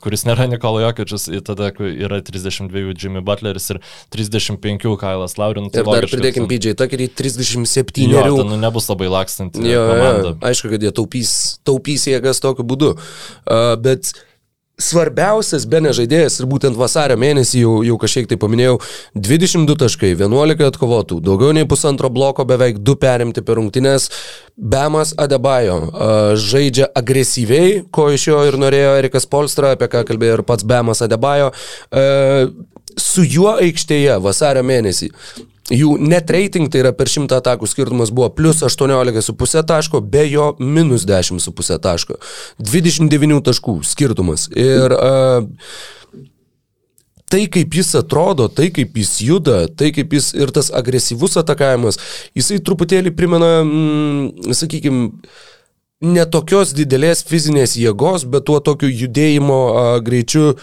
kuris 0.00 0.24
nėra 0.28 0.48
Nikolo 0.50 0.80
Jokičius, 0.86 1.28
tada 1.44 1.68
yra 1.76 2.22
32 2.24 2.96
Jimmy 2.96 3.20
Butleris 3.24 3.68
ir 3.74 3.82
35 4.16 4.96
Kailas 5.00 5.36
Laurin. 5.36 5.68
Tai 5.68 5.84
ir 5.84 5.92
dar 5.92 6.08
pridėkim 6.10 6.48
PJ 6.48 6.76
Tuckerį 6.80 7.10
37. 7.18 8.08
Jo, 8.08 8.24
ten, 8.40 8.54
nu, 8.54 8.60
nebus 8.60 8.85
bus 8.86 8.94
labai 8.94 9.10
lakstanti. 9.10 9.66
Jo, 9.66 9.82
jo, 9.96 10.38
aišku, 10.40 10.70
kad 10.70 10.82
jie 10.82 10.94
taupys, 10.94 11.58
taupys 11.66 12.06
jėgas 12.06 12.40
tokiu 12.42 12.66
būdu. 12.66 12.94
Uh, 13.46 13.74
bet 13.80 14.14
svarbiausias 14.76 15.64
Benė 15.64 15.94
žaidėjas 15.96 16.36
ir 16.42 16.48
būtent 16.50 16.76
vasario 16.76 17.16
mėnesį 17.16 17.62
jau, 17.62 17.76
jau 17.86 17.96
kažkiek 17.96 18.26
tai 18.28 18.36
paminėjau, 18.36 18.76
22 19.16 19.76
taškai, 19.80 20.10
11 20.12 20.66
atkovotų, 20.68 21.22
daugiau 21.24 21.54
nei 21.56 21.64
pusantro 21.64 22.10
bloko, 22.12 22.44
beveik 22.44 22.82
2 22.84 22.98
perimti 23.00 23.40
per 23.40 23.56
rungtynės. 23.56 24.10
Bemas 24.56 25.14
Adebayo 25.16 25.78
uh, 25.80 26.36
žaidžia 26.36 26.90
agresyviai, 26.96 27.82
ko 27.90 28.10
iš 28.12 28.28
jo 28.28 28.44
ir 28.50 28.60
norėjo 28.60 28.94
Erikas 29.00 29.28
Polstra, 29.28 29.74
apie 29.76 29.88
ką 29.92 30.04
kalbėjo 30.08 30.38
ir 30.40 30.46
pats 30.48 30.64
Bemas 30.68 31.00
Adebayo. 31.04 31.52
Uh, 31.88 32.52
su 33.00 33.24
juo 33.24 33.56
aikštėje 33.56 34.20
vasario 34.24 34.62
mėnesį 34.64 35.10
Jų 35.72 35.96
net 35.98 36.30
rating, 36.30 36.68
tai 36.70 36.84
yra 36.84 36.92
per 36.94 37.10
100 37.10 37.40
atakų 37.40 37.66
skirtumas 37.66 38.12
buvo 38.14 38.28
plus 38.34 38.62
18,5 38.62 39.64
taško, 39.66 40.00
be 40.00 40.22
jo 40.28 40.52
minus 40.62 41.06
10,5 41.08 41.80
taško. 41.82 42.20
29 42.62 43.42
taškų 43.48 43.80
skirtumas. 43.86 44.46
Ir 44.54 44.94
uh, 44.94 45.48
tai, 47.30 47.46
kaip 47.50 47.74
jis 47.74 47.92
atrodo, 47.98 48.46
tai, 48.52 48.70
kaip 48.74 48.94
jis 49.00 49.16
juda, 49.26 49.64
tai, 49.66 49.90
kaip 49.96 50.14
jis 50.14 50.30
ir 50.38 50.54
tas 50.54 50.70
agresyvus 50.70 51.36
atakavimas, 51.42 51.98
jisai 52.38 52.60
truputėlį 52.62 53.12
primena, 53.18 53.50
mm, 53.66 54.54
sakykime, 54.54 55.10
netokios 56.06 56.74
didelės 56.76 57.24
fizinės 57.26 57.74
jėgos, 57.80 58.26
bet 58.28 58.46
tuo 58.46 58.60
tokiu 58.60 58.90
judėjimo 58.92 59.60
a, 59.66 59.84
greičiu 60.04 60.54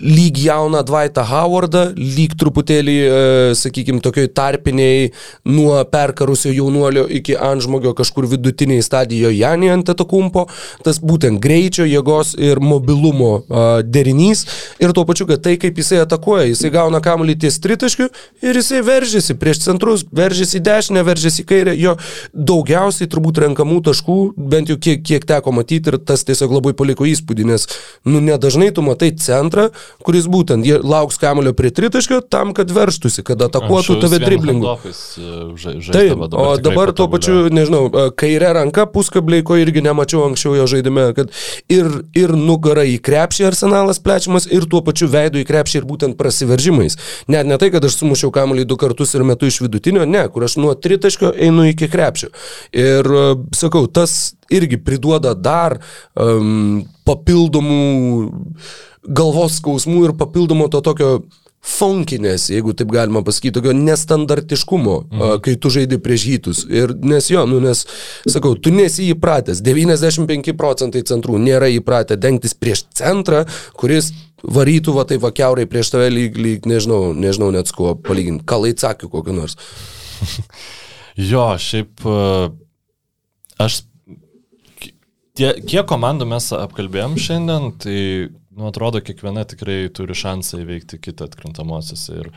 lyg 0.00 0.38
jauną 0.38 0.82
Dvaitą 0.84 1.24
Howardą, 1.24 1.82
lyg 1.96 2.34
truputėlį, 2.36 2.96
e, 2.96 3.54
sakykime, 3.56 4.00
tokioj 4.04 4.28
tarpiniai 4.36 5.10
nuo 5.48 5.78
perkarusio 5.88 6.52
jaunuolio 6.52 7.06
iki 7.08 7.36
antžmogio 7.36 7.94
kažkur 7.96 8.26
vidutiniai 8.28 8.84
stadijoje 8.84 9.38
Janį 9.38 9.70
ant 9.72 9.92
etakumpo, 9.92 10.46
tas 10.84 11.00
būtent 11.00 11.40
greičio, 11.40 11.86
jėgos 11.88 12.34
ir 12.38 12.60
mobilumo 12.60 13.32
e, 13.40 13.64
derinys. 13.82 14.44
Ir 14.82 14.92
tuo 14.96 15.06
pačiu, 15.08 15.26
kad 15.30 15.42
tai 15.44 15.56
kaip 15.60 15.78
jisai 15.80 16.02
atakuoja, 16.04 16.48
jisai 16.50 16.72
gauna 16.74 17.00
kamuolį 17.04 17.38
ties 17.46 17.58
tritaškiu 17.64 18.10
ir 18.44 18.60
jisai 18.60 18.82
veržiasi 18.84 19.38
prieš 19.40 19.64
centrus, 19.64 20.04
veržiasi 20.12 20.60
į 20.60 20.64
dešinę, 20.68 21.04
veržiasi 21.06 21.44
į 21.44 21.48
kairę, 21.48 21.76
jo 21.80 21.96
daugiausiai 22.32 23.08
turbūt 23.10 23.40
renkamų 23.46 23.80
taškų, 23.88 24.18
bent 24.36 24.72
jau 24.72 24.78
kiek, 24.80 25.02
kiek 25.06 25.24
teko 25.28 25.54
matyti 25.56 25.92
ir 25.92 25.98
tas 26.04 26.24
tiesiog 26.26 26.58
labai 26.58 26.74
paliko 26.76 27.06
įspūdį, 27.08 27.48
nes, 27.48 27.68
nu, 28.04 28.20
nedažnai 28.24 28.70
tu 28.74 28.84
matai 28.84 29.12
centrą, 29.20 29.70
kuris 30.06 30.26
būtent 30.30 30.66
lauks 30.86 31.18
kamulio 31.20 31.52
prie 31.56 31.70
tritaškio 31.74 32.20
tam, 32.30 32.52
kad 32.56 32.70
verštųsi, 32.72 33.24
kad 33.26 33.42
atakuotų 33.46 33.98
tave 34.02 34.20
driblingu. 34.22 34.76
e, 35.18 35.92
Taip, 35.94 36.24
o 36.32 36.46
dabar 36.62 36.92
tuo 36.96 37.08
pačiu, 37.12 37.36
nežinau, 37.52 37.86
e, 37.88 38.06
kairė 38.18 38.52
ranka 38.58 38.86
puskabliai, 38.90 39.44
ko 39.46 39.58
irgi 39.60 39.82
nemačiau 39.86 40.24
anksčiau 40.28 40.56
jo 40.58 40.68
žaidime, 40.70 41.08
kad 41.16 41.32
ir, 41.72 41.90
ir 42.16 42.34
nugara 42.38 42.86
į 42.86 42.98
krepšį 43.06 43.48
arsenalas 43.50 44.00
plečiamas, 44.02 44.48
ir 44.50 44.68
tuo 44.70 44.82
pačiu 44.86 45.10
veidu 45.12 45.40
į 45.42 45.46
krepšį 45.48 45.80
ir 45.82 45.88
būtent 45.88 46.18
prasiveržimais. 46.20 46.98
Net 47.32 47.48
ne 47.48 47.58
tai, 47.60 47.72
kad 47.74 47.84
aš 47.86 47.98
sumušiau 48.00 48.32
kamuolį 48.34 48.66
du 48.68 48.78
kartus 48.80 49.14
ir 49.16 49.26
metu 49.26 49.50
iš 49.50 49.60
vidutinio, 49.64 50.06
ne, 50.08 50.26
kur 50.32 50.46
aš 50.46 50.58
nuo 50.62 50.74
tritaškio 50.74 51.34
einu 51.34 51.68
iki 51.70 51.90
krepšio. 51.92 52.32
Ir 52.76 53.06
e, 53.06 53.28
sakau, 53.56 53.86
tas 53.86 54.36
irgi 54.52 54.78
priduoda 54.82 55.34
dar 55.34 55.78
um, 56.14 56.84
papildomų 57.06 57.80
galvos 59.08 59.60
skausmų 59.60 60.08
ir 60.08 60.16
papildomo 60.18 60.68
to 60.72 60.82
tokio 60.84 61.10
funkinės, 61.66 62.46
jeigu 62.52 62.74
taip 62.78 62.92
galima 62.94 63.22
pasakyti, 63.26 63.56
tokio 63.56 63.72
nestandartiškumo, 63.74 64.96
mhm. 65.06 65.40
kai 65.42 65.56
tu 65.60 65.72
žaidi 65.74 65.98
prieš 66.02 66.26
hytus. 66.30 66.62
Ir 66.70 66.94
nes 67.02 67.26
jo, 67.32 67.42
nu 67.50 67.58
nes, 67.62 67.82
sakau, 68.30 68.54
tu 68.54 68.70
nesi 68.74 69.08
įpratęs, 69.14 69.62
95 69.66 70.54
procentai 70.58 71.02
centrų 71.08 71.40
nėra 71.42 71.70
įpratę 71.74 72.18
dengtis 72.20 72.54
prieš 72.54 72.86
centrą, 72.96 73.44
kuris 73.78 74.12
varytų 74.46 74.94
va 74.94 75.06
tai 75.08 75.18
vakiaurai 75.22 75.66
prieš 75.66 75.90
tave 75.96 76.10
lyg, 76.12 76.38
lyg 76.38 76.70
nežinau, 76.70 77.10
nežinau 77.16 77.50
net 77.54 77.70
su 77.70 77.76
kuo 77.80 77.96
palyginti, 77.98 78.46
kalaicakiu 78.46 79.10
kokiu 79.10 79.34
nors. 79.34 79.58
jo, 81.32 81.48
šiaip 81.58 82.06
aš 83.58 83.82
tie, 85.36 85.50
kiek 85.66 85.86
komandų 85.88 86.28
mes 86.30 86.50
apkalbėjom 86.54 87.16
šiandien, 87.20 87.72
tai 87.82 87.98
Nu, 88.56 88.70
atrodo, 88.70 89.02
kiekviena 89.04 89.42
tikrai 89.44 89.90
turi 89.92 90.14
šansą 90.16 90.62
įveikti 90.62 90.96
kitą 91.04 91.26
atkrintamosios. 91.28 92.06
Ir, 92.08 92.30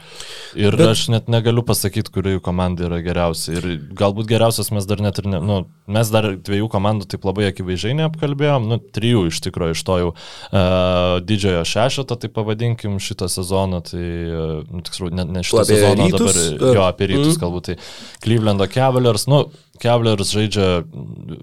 ir 0.60 0.76
Bet... 0.76 0.90
aš 0.92 1.04
net 1.14 1.30
negaliu 1.32 1.64
pasakyti, 1.64 2.12
kuri 2.12 2.34
komanda 2.44 2.90
yra 2.90 2.98
geriausia. 3.06 3.54
Ir 3.56 3.68
galbūt 3.96 4.28
geriausias 4.28 4.68
mes 4.76 4.84
dar 4.90 5.00
net 5.00 5.22
ir 5.22 5.30
ne. 5.32 5.40
Nu, 5.40 5.62
mes 5.88 6.12
dar 6.12 6.28
dviejų 6.36 6.68
komandų 6.74 7.08
taip 7.14 7.24
labai 7.30 7.48
akivaizdžiai 7.54 7.96
neapkalbėjom. 8.02 8.68
Nu, 8.68 8.82
trijų 8.98 9.30
iš 9.30 9.40
tikrųjų 9.48 9.78
iš 9.78 9.86
to 9.88 9.98
jau 10.02 10.10
uh, 10.12 11.16
didžiojo 11.24 11.64
šešeto, 11.72 12.20
tai 12.20 12.32
pavadinkim 12.36 13.00
šitą 13.00 13.32
sezoną. 13.32 13.80
Tai, 13.88 14.04
uh, 14.04 14.54
nu, 14.68 14.84
tiksliau, 14.84 15.14
ne, 15.16 15.24
ne 15.40 15.48
šitą 15.48 15.64
sezoną, 15.72 16.12
rytus, 16.12 16.44
dabar 16.60 16.82
jo 16.82 16.86
apie 16.90 17.12
rytus 17.14 17.38
mm. 17.38 17.42
kalbu. 17.46 17.64
Tai 17.70 17.80
Clevelando 18.28 18.68
Cavaliers. 18.76 19.30
Nu, 19.32 19.46
Kevleris 19.80 20.34
žaidžia 20.36 20.68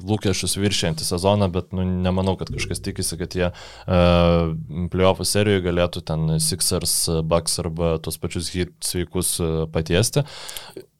lūkesčius 0.06 0.56
viršėjantį 0.60 1.06
sezoną, 1.06 1.48
bet 1.52 1.72
nu, 1.76 1.84
nemanau, 1.84 2.36
kad 2.40 2.50
kažkas 2.52 2.82
tikisi, 2.84 3.18
kad 3.20 3.36
jie 3.36 3.48
uh, 3.50 4.52
playoffų 4.92 5.26
serijoje 5.28 5.64
galėtų 5.66 6.02
ten 6.10 6.36
Sixers, 6.42 6.96
Bucks 7.24 7.60
arba 7.62 7.96
tos 8.02 8.20
pačius 8.20 8.50
hit 8.54 8.74
sveikus 8.84 9.36
uh, 9.40 9.64
patiesti. 9.72 10.26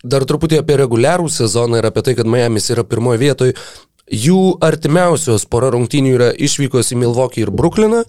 Dar 0.06 0.26
truputį 0.28 0.60
apie 0.62 0.78
reguliarų 0.78 1.28
sezoną 1.32 1.80
ir 1.80 1.90
apie 1.90 2.04
tai, 2.06 2.16
kad 2.18 2.28
Miamis 2.30 2.70
yra 2.74 2.86
pirmoje 2.86 3.22
vietoje. 3.22 3.56
Jų 4.06 4.58
artimiausios 4.62 5.48
pora 5.50 5.72
rungtynių 5.74 6.10
yra 6.14 6.28
išvykos 6.30 6.92
į 6.94 7.00
Milvokį 7.00 7.42
ir 7.42 7.50
Brukliną 7.50 8.04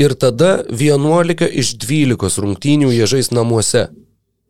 ir 0.00 0.14
tada 0.16 0.62
11 0.72 1.50
iš 1.52 1.74
12 1.82 2.40
rungtynių 2.40 2.88
jie 2.94 3.08
žais 3.10 3.28
namuose 3.28 3.90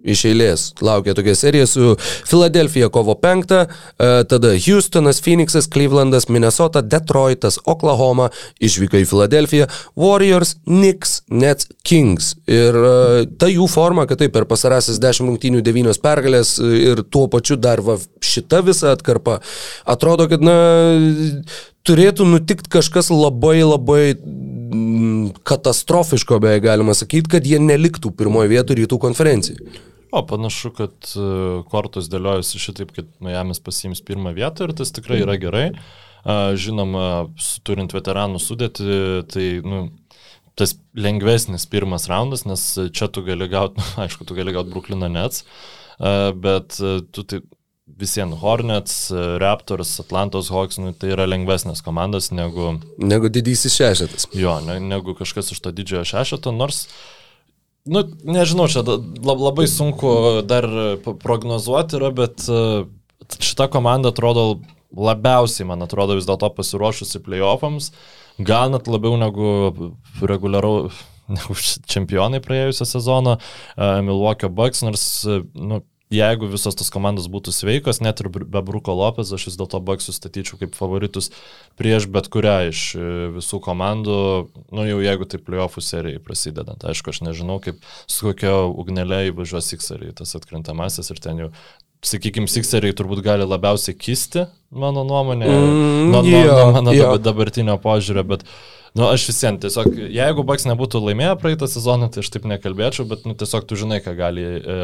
iš 0.04 0.24
eilės. 0.30 0.66
Laukia 0.84 1.14
tokia 1.16 1.34
serija 1.38 1.66
su 1.68 1.94
Filadelfija 2.28 2.90
kovo 2.92 3.16
5, 3.20 3.54
e, 3.64 4.10
tada 4.30 4.52
Houstonas, 4.54 5.20
Phoenixas, 5.24 5.68
Clevelandas, 5.70 6.28
Minnesota, 6.28 6.82
Detroitas, 6.82 7.58
Oklahoma, 7.64 8.30
išvyka 8.60 9.00
į 9.02 9.08
Filadelfiją, 9.10 9.68
Warriors, 10.00 10.56
Knicks, 10.68 11.22
Nets, 11.32 11.70
Kings. 11.86 12.34
Ir 12.50 12.76
e, 12.76 12.94
ta 13.40 13.50
jų 13.50 13.68
forma, 13.70 14.06
kad 14.10 14.20
taip 14.22 14.34
per 14.36 14.48
pasarasis 14.50 15.00
10 15.02 15.30
rungtynių 15.30 15.64
9 15.64 16.00
pergalės 16.04 16.56
ir 16.60 17.04
tuo 17.10 17.26
pačiu 17.32 17.56
dar 17.60 17.82
va, 17.84 17.98
šita 18.24 18.62
visa 18.66 18.92
atkarpa, 18.94 19.40
atrodo, 19.88 20.28
kad 20.30 20.44
na, 20.44 20.58
turėtų 21.84 22.26
nutikti 22.28 22.70
kažkas 22.72 23.10
labai 23.12 23.58
labai 23.62 24.02
mm, 24.14 25.44
katastrofiško, 25.46 26.40
beje, 26.42 26.62
galima 26.64 26.96
sakyti, 26.96 27.36
kad 27.36 27.48
jie 27.48 27.60
neliktų 27.62 28.14
pirmoje 28.16 28.52
vietoje 28.52 28.82
rytų 28.82 29.00
konferencijai. 29.02 29.92
O 30.14 30.22
panašu, 30.30 30.70
kad 30.76 30.94
e, 31.18 31.28
kortos 31.70 32.06
dėliojasi 32.12 32.60
šitaip, 32.62 32.94
kad 32.94 33.08
Miamis 33.24 33.58
pasiims 33.64 34.02
pirmą 34.06 34.34
vietą 34.36 34.68
ir 34.68 34.74
tas 34.78 34.94
tikrai 34.94 35.24
yra 35.24 35.38
gerai. 35.42 35.68
Žinoma, 36.24 37.26
turint 37.68 37.92
veteranų 37.92 38.38
sudėti, 38.40 38.86
tai 39.28 39.48
nu, 39.60 39.80
tas 40.56 40.76
lengvesnis 40.96 41.66
pirmas 41.70 42.06
raundas, 42.08 42.46
nes 42.48 42.62
čia 42.94 43.10
tu 43.12 43.24
gali 43.26 43.48
gauti, 43.50 43.80
nu, 43.80 43.88
aišku, 44.06 44.26
tu 44.28 44.36
gali 44.38 44.54
gauti 44.54 44.72
Brooklyną 44.72 45.10
Nets, 45.12 45.44
bet 46.40 46.78
e, 46.80 46.96
tu 47.12 47.26
tai 47.28 47.42
visiems 47.84 48.38
Hornets, 48.40 48.94
Raptors, 49.42 49.98
Atlantos 50.00 50.48
Hawks, 50.50 50.78
nu, 50.80 50.94
tai 50.96 51.12
yra 51.12 51.26
lengvesnės 51.28 51.84
komandos 51.84 52.30
negu... 52.32 52.78
Negu 52.98 53.28
didysis 53.28 53.76
šešetas. 53.76 54.30
Jo, 54.34 54.56
ne, 54.64 54.78
negu 54.80 55.12
kažkas 55.18 55.52
iš 55.52 55.60
to 55.62 55.74
didžiojo 55.74 56.06
šešeto, 56.14 56.54
nors 56.56 56.86
Nu, 57.84 58.00
nežinau, 58.24 58.64
čia 58.72 58.80
labai 59.20 59.66
sunku 59.68 60.40
dar 60.48 60.64
prognozuoti 61.20 61.98
yra, 61.98 62.08
bet 62.16 62.46
e, 62.48 62.60
šita 63.36 63.66
komanda 63.72 64.08
atrodo 64.08 64.62
labiausiai, 64.96 65.66
man 65.68 65.84
atrodo, 65.84 66.16
vis 66.16 66.24
dėlto 66.24 66.48
pasiruošusi 66.56 67.20
playoffams, 67.26 67.90
gal 68.40 68.72
net 68.72 68.88
labiau 68.88 69.18
negu 69.20 69.50
reguliarau, 70.24 70.88
negu 71.36 71.58
čempionai 71.92 72.40
praėjusią 72.44 72.88
sezoną, 72.88 73.36
e, 73.36 73.90
Milwaukee 74.08 74.48
Bucks, 74.48 74.80
nors, 74.86 75.04
e, 75.28 75.42
nu, 75.52 75.82
jeigu 76.14 76.48
visos 76.50 76.76
tos 76.78 76.90
komandos 76.94 77.26
būtų 77.32 77.52
sveikos, 77.54 78.00
net 78.04 78.22
ir 78.22 78.30
be 78.32 78.62
Bruko 78.64 78.94
Lopez, 78.96 79.32
aš 79.34 79.48
vis 79.50 79.58
dėlto 79.60 79.80
Baksus 79.84 80.18
statyčiau 80.20 80.58
kaip 80.60 80.76
favoritus 80.78 81.30
prieš 81.80 82.08
bet 82.12 82.30
kurią 82.32 82.56
iš 82.70 82.82
e, 82.96 83.06
visų 83.36 83.60
komandų, 83.64 84.18
nu 84.74 84.86
jau 84.88 85.00
jeigu 85.04 85.28
tai 85.30 85.40
playoffų 85.42 85.84
serijai 85.84 86.22
prasidedant. 86.24 86.84
Aišku, 86.86 87.14
aš 87.14 87.24
nežinau, 87.26 87.58
kaip 87.64 87.82
su 88.06 88.30
kokia 88.30 88.54
ugnelė 88.68 89.28
įvažiuos 89.32 89.72
Sixeriai 89.72 90.14
tas 90.16 90.36
atkrintamasis 90.38 91.10
ir 91.10 91.22
ten 91.24 91.42
jau 91.46 91.50
sakykime, 92.04 92.50
Sixeriai 92.50 92.94
turbūt 92.96 93.24
gali 93.24 93.46
labiausiai 93.48 93.96
kisti, 93.96 94.46
mano 94.74 95.06
nuomonė, 95.08 95.48
mm, 95.48 96.08
nuo, 96.12 96.22
nuo, 96.22 96.46
nuo 96.50 96.70
mano 96.76 96.94
jo. 96.94 97.14
dabartinio 97.22 97.78
požiūrio, 97.80 98.26
bet 98.34 98.44
uh, 98.44 98.73
Nu, 98.94 99.08
aš 99.10 99.24
visiems 99.26 99.58
tiesiog, 99.64 99.96
jeigu 100.14 100.44
Baks 100.46 100.68
nebūtų 100.70 101.00
laimėję 101.02 101.32
praeitą 101.42 101.66
sezoną, 101.66 102.06
tai 102.14 102.22
aš 102.22 102.28
taip 102.30 102.44
nekalbėčiau, 102.46 103.08
bet 103.10 103.24
nu, 103.26 103.34
tiesiog 103.34 103.64
tu 103.66 103.78
žinai, 103.78 103.98
ką 104.04 104.12
gali 104.14 104.44
e, 104.46 104.76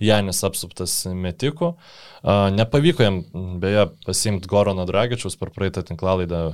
Janis 0.00 0.40
apsuptas 0.48 0.94
metikų. 1.12 1.74
E, 1.74 2.36
nepavyko 2.56 3.04
jam, 3.04 3.18
beje, 3.60 3.90
pasimti 4.06 4.48
Gorono 4.48 4.88
Dragičiaus 4.88 5.36
per 5.36 5.52
praeitą 5.52 5.84
tinklalaidą. 5.84 6.46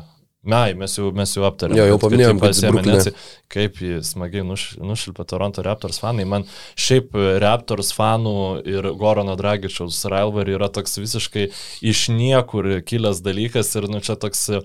Mai, 0.44 0.74
mes 0.76 0.92
jau, 0.98 1.12
mes 1.14 1.30
jau 1.36 1.46
aptarėme. 1.46 1.78
Jo, 1.78 1.84
jau 1.92 2.00
paminėjom, 2.02 2.40
kad 2.42 2.50
pasiemė 2.50 2.82
Neci, 2.84 3.14
kaip 3.54 3.78
jį 3.80 4.02
smagiai 4.04 4.42
nuš, 4.44 4.66
nušilpė 4.82 5.24
Toronto 5.30 5.62
Raptors 5.64 6.02
fanai. 6.02 6.26
Man 6.28 6.44
šiaip 6.74 7.14
Raptors 7.40 7.94
fanų 7.96 8.34
ir 8.74 8.90
Gorono 8.98 9.38
Dragičiaus 9.38 10.02
rivalry 10.12 10.58
yra 10.58 10.68
toks 10.74 10.98
visiškai 10.98 11.46
iš 11.94 12.04
niekur 12.12 12.68
kilęs 12.84 13.22
dalykas 13.24 13.72
ir 13.78 13.88
nu 13.88 14.02
čia 14.04 14.18
toks 14.20 14.44
e, 14.58 14.60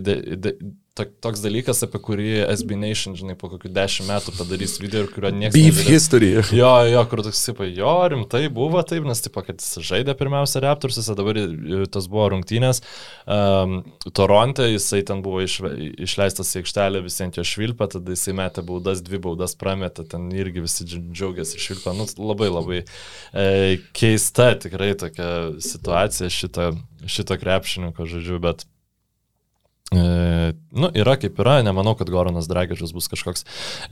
de, 0.00 0.18
de, 0.40 0.56
toks 0.96 1.42
dalykas, 1.44 1.82
apie 1.84 1.98
kurį 2.00 2.28
SB 2.48 2.76
Nation, 2.80 3.16
žinai, 3.18 3.34
po 3.38 3.50
kokių 3.52 3.68
dešimt 3.76 4.08
metų 4.08 4.32
padarys 4.38 4.76
video 4.80 5.02
ir 5.04 5.10
kurio 5.12 5.30
niekas... 5.34 5.56
Beef 5.56 5.80
nežiūrė. 5.80 5.92
history. 5.92 6.30
Jo, 6.56 6.70
jo, 6.88 7.02
kur 7.10 7.20
toks, 7.26 7.42
taip, 7.44 7.60
jo, 7.76 7.92
rimtai 8.12 8.46
buvo 8.52 8.80
taip, 8.86 9.04
nes, 9.08 9.20
taip, 9.24 9.36
kad 9.46 9.60
jis 9.60 9.84
žaidė 9.84 10.14
pirmiausia 10.16 10.62
Raptorsuose, 10.64 11.16
dabar 11.18 11.40
tas 11.92 12.08
buvo 12.12 12.28
rungtynės. 12.32 12.80
Um, 13.28 13.78
Toronte 14.16 14.70
jisai 14.70 15.02
ten 15.06 15.20
buvo 15.24 15.42
iš, 15.44 15.58
išleistas 16.06 16.54
į 16.54 16.62
aikštelę, 16.62 17.02
visi 17.04 17.26
ant 17.26 17.36
jo 17.36 17.44
švilpė, 17.46 17.90
tada 17.96 18.16
jisai 18.16 18.36
metė 18.38 18.64
baudas, 18.66 19.02
dvi 19.04 19.20
baudas 19.26 19.56
prametė, 19.58 20.06
ten 20.14 20.30
irgi 20.32 20.64
visi 20.64 20.86
džiaugiasi 20.88 21.60
švilpė. 21.60 21.92
Nu, 21.98 22.08
labai 22.30 22.48
labai 22.52 22.80
e, 22.84 23.76
keista 23.96 24.54
tikrai 24.64 24.94
tokia 24.98 25.28
situacija 25.62 26.32
šito, 26.32 26.72
šito 27.04 27.36
krepšininko, 27.42 28.08
žodžiu, 28.08 28.40
bet... 28.48 28.64
E, 29.94 30.52
nu, 30.74 30.88
yra 30.98 31.14
kaip 31.14 31.36
yra, 31.38 31.60
nemanau, 31.62 31.92
kad 31.94 32.08
Goranas 32.10 32.48
Dragičius 32.50 32.90
bus 32.92 33.06
kažkoks 33.08 33.44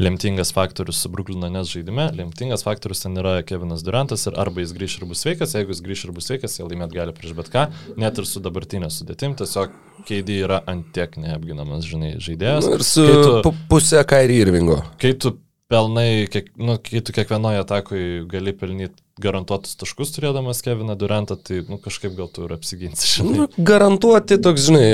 lemtingas 0.03 0.51
faktorius 0.53 0.99
su 1.05 1.09
Bruklino 1.13 1.47
nes 1.49 1.71
žaidime. 1.71 2.09
Lemtingas 2.19 2.65
faktorius 2.67 3.05
ten 3.05 3.15
yra 3.21 3.37
Kevinas 3.47 3.85
Durantas 3.87 4.27
ir 4.27 4.35
arba 4.43 4.65
jis 4.65 4.73
grįš 4.75 4.97
ir 4.99 5.07
bus 5.13 5.23
sveikas, 5.23 5.55
jeigu 5.55 5.71
jis 5.71 5.85
grįš 5.87 6.03
ir 6.09 6.15
bus 6.17 6.27
sveikas, 6.33 6.59
jie 6.59 6.67
laimėt 6.67 6.97
gali 6.97 7.15
prieš 7.15 7.37
bet 7.39 7.53
ką, 7.55 7.69
net 8.03 8.19
ir 8.19 8.27
su 8.27 8.43
dabartinė 8.43 8.91
sudėtim, 8.91 9.37
tiesiog 9.39 9.71
KD 10.09 10.41
yra 10.49 10.59
antiek 10.75 11.15
neapginamas, 11.23 11.87
žinai, 11.87 12.17
žaidėjas. 12.19 12.69
Ir 12.75 12.83
su 12.91 13.07
tu- 13.07 13.39
pu- 13.47 13.55
pusė 13.71 14.03
Kairi 14.05 14.43
Irvingo. 14.43 14.81
kai 14.99 15.15
tu 15.15 15.37
pelnai, 15.71 16.27
kiek, 16.29 16.51
nu, 16.59 16.75
kai 16.83 17.01
tu 17.07 17.15
kiekvienoje 17.15 17.63
atakoje 17.63 18.27
gali 18.35 18.53
pelnyti 18.53 18.99
garantuotus 19.23 19.77
taškus 19.79 20.11
turėdamas 20.17 20.63
Keviną 20.65 20.97
Durantą, 20.99 21.37
tai 21.39 21.61
nu, 21.69 21.79
kažkaip 21.83 22.17
gal 22.19 22.31
tu 22.35 22.49
ir 22.49 22.55
apsiginsi. 22.57 23.11
žinai. 23.19 23.37
Nu, 23.39 23.47
garantuoti 23.71 24.41
toks, 24.43 24.67
žinai, 24.69 24.89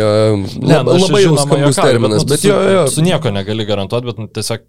Ne, 0.60 0.82
nu, 0.84 0.98
labai 1.00 1.22
jau 1.24 1.38
skambus 1.40 1.80
terminas, 1.80 2.24
nu, 2.24 2.28
bet 2.34 2.42
su, 2.42 2.50
jo, 2.50 2.58
jo. 2.74 2.84
Su 2.92 3.04
nieko 3.06 3.32
negali 3.32 3.64
garantuoti, 3.68 4.10
bet 4.10 4.20
nu, 4.20 4.28
tiesiog 4.28 4.66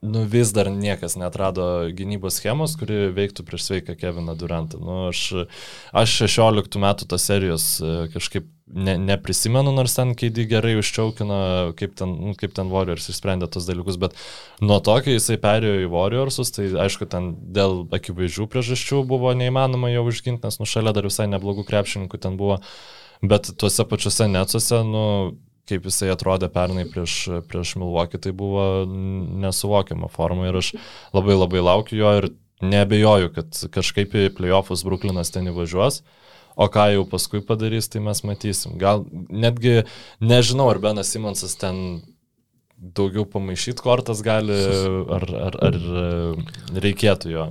nu, 0.00 0.24
vis 0.24 0.52
dar 0.52 0.68
niekas 0.70 1.16
netrado 1.16 1.88
gynybos 1.96 2.36
schemos, 2.40 2.76
kuri 2.78 3.08
veiktų 3.16 3.46
prieš 3.46 3.68
sveiką 3.68 3.96
Keviną 3.98 4.36
Durantą. 4.38 4.80
Nu, 4.82 4.98
aš, 5.10 5.48
aš 5.96 6.18
16 6.26 6.80
metų 6.82 7.08
tos 7.08 7.24
serijos 7.26 7.68
e, 7.80 7.94
kažkaip 8.12 8.46
ne, 8.66 8.96
neprisimenu, 9.00 9.72
nors 9.74 9.96
ten 9.96 10.12
Keidį 10.18 10.46
gerai 10.50 10.74
užčiaukino, 10.80 11.38
kaip 11.78 11.96
ten, 11.98 12.12
nu, 12.28 12.34
kaip 12.38 12.54
ten 12.56 12.70
Warriors 12.72 13.08
išsprendė 13.12 13.48
tos 13.52 13.68
dalykus, 13.68 13.98
bet 14.02 14.18
nuo 14.60 14.78
to, 14.84 14.98
kai 15.04 15.16
jisai 15.16 15.38
perėjo 15.42 15.86
į 15.86 15.90
Warriorsus, 15.94 16.52
tai 16.54 16.68
aišku, 16.86 17.08
ten 17.10 17.32
dėl 17.56 17.84
akivaizdžių 17.96 18.48
priežasčių 18.52 19.02
buvo 19.08 19.32
neįmanoma 19.38 19.94
jo 19.94 20.04
užginti, 20.10 20.44
nes 20.44 20.60
nu 20.60 20.68
šalia 20.68 20.94
dar 20.96 21.08
visai 21.08 21.28
neblogų 21.32 21.66
krepšininkų 21.68 22.20
ten 22.20 22.36
buvo, 22.40 22.60
bet 23.24 23.54
tuose 23.56 23.86
pačiuose 23.88 24.28
necuose, 24.28 24.82
nu, 24.86 25.06
kaip 25.68 25.86
jisai 25.88 26.12
atrodė 26.14 26.48
pernai 26.52 26.86
prieš, 26.90 27.16
prieš 27.50 27.76
Milwaukee, 27.80 28.20
tai 28.22 28.32
buvo 28.36 28.86
nesuvokiama 28.86 30.10
forma 30.12 30.48
ir 30.48 30.60
aš 30.60 30.74
labai 31.16 31.36
labai 31.36 31.64
laukiu 31.64 32.00
jo 32.00 32.12
ir 32.20 32.28
nebejoju, 32.64 33.32
kad 33.36 33.58
kažkaip 33.74 34.14
į 34.16 34.30
playoffus 34.36 34.84
Bruklinas 34.86 35.32
ten 35.34 35.50
įvažiuos. 35.52 36.02
O 36.56 36.70
ką 36.72 36.86
jau 36.94 37.02
paskui 37.04 37.42
padarys, 37.44 37.90
tai 37.92 38.00
mes 38.00 38.22
matysim. 38.24 38.78
Gal 38.80 39.02
netgi 39.28 39.82
nežinau, 40.24 40.70
ar 40.72 40.80
Benas 40.80 41.10
Simonsas 41.12 41.52
ten 41.60 42.00
daugiau 42.76 43.24
pamaišyti 43.24 43.80
kortas 43.80 44.20
gali, 44.24 44.52
ar, 45.16 45.24
ar, 45.48 45.54
ar 45.64 45.76
reikėtų 46.76 47.30
jo. 47.32 47.44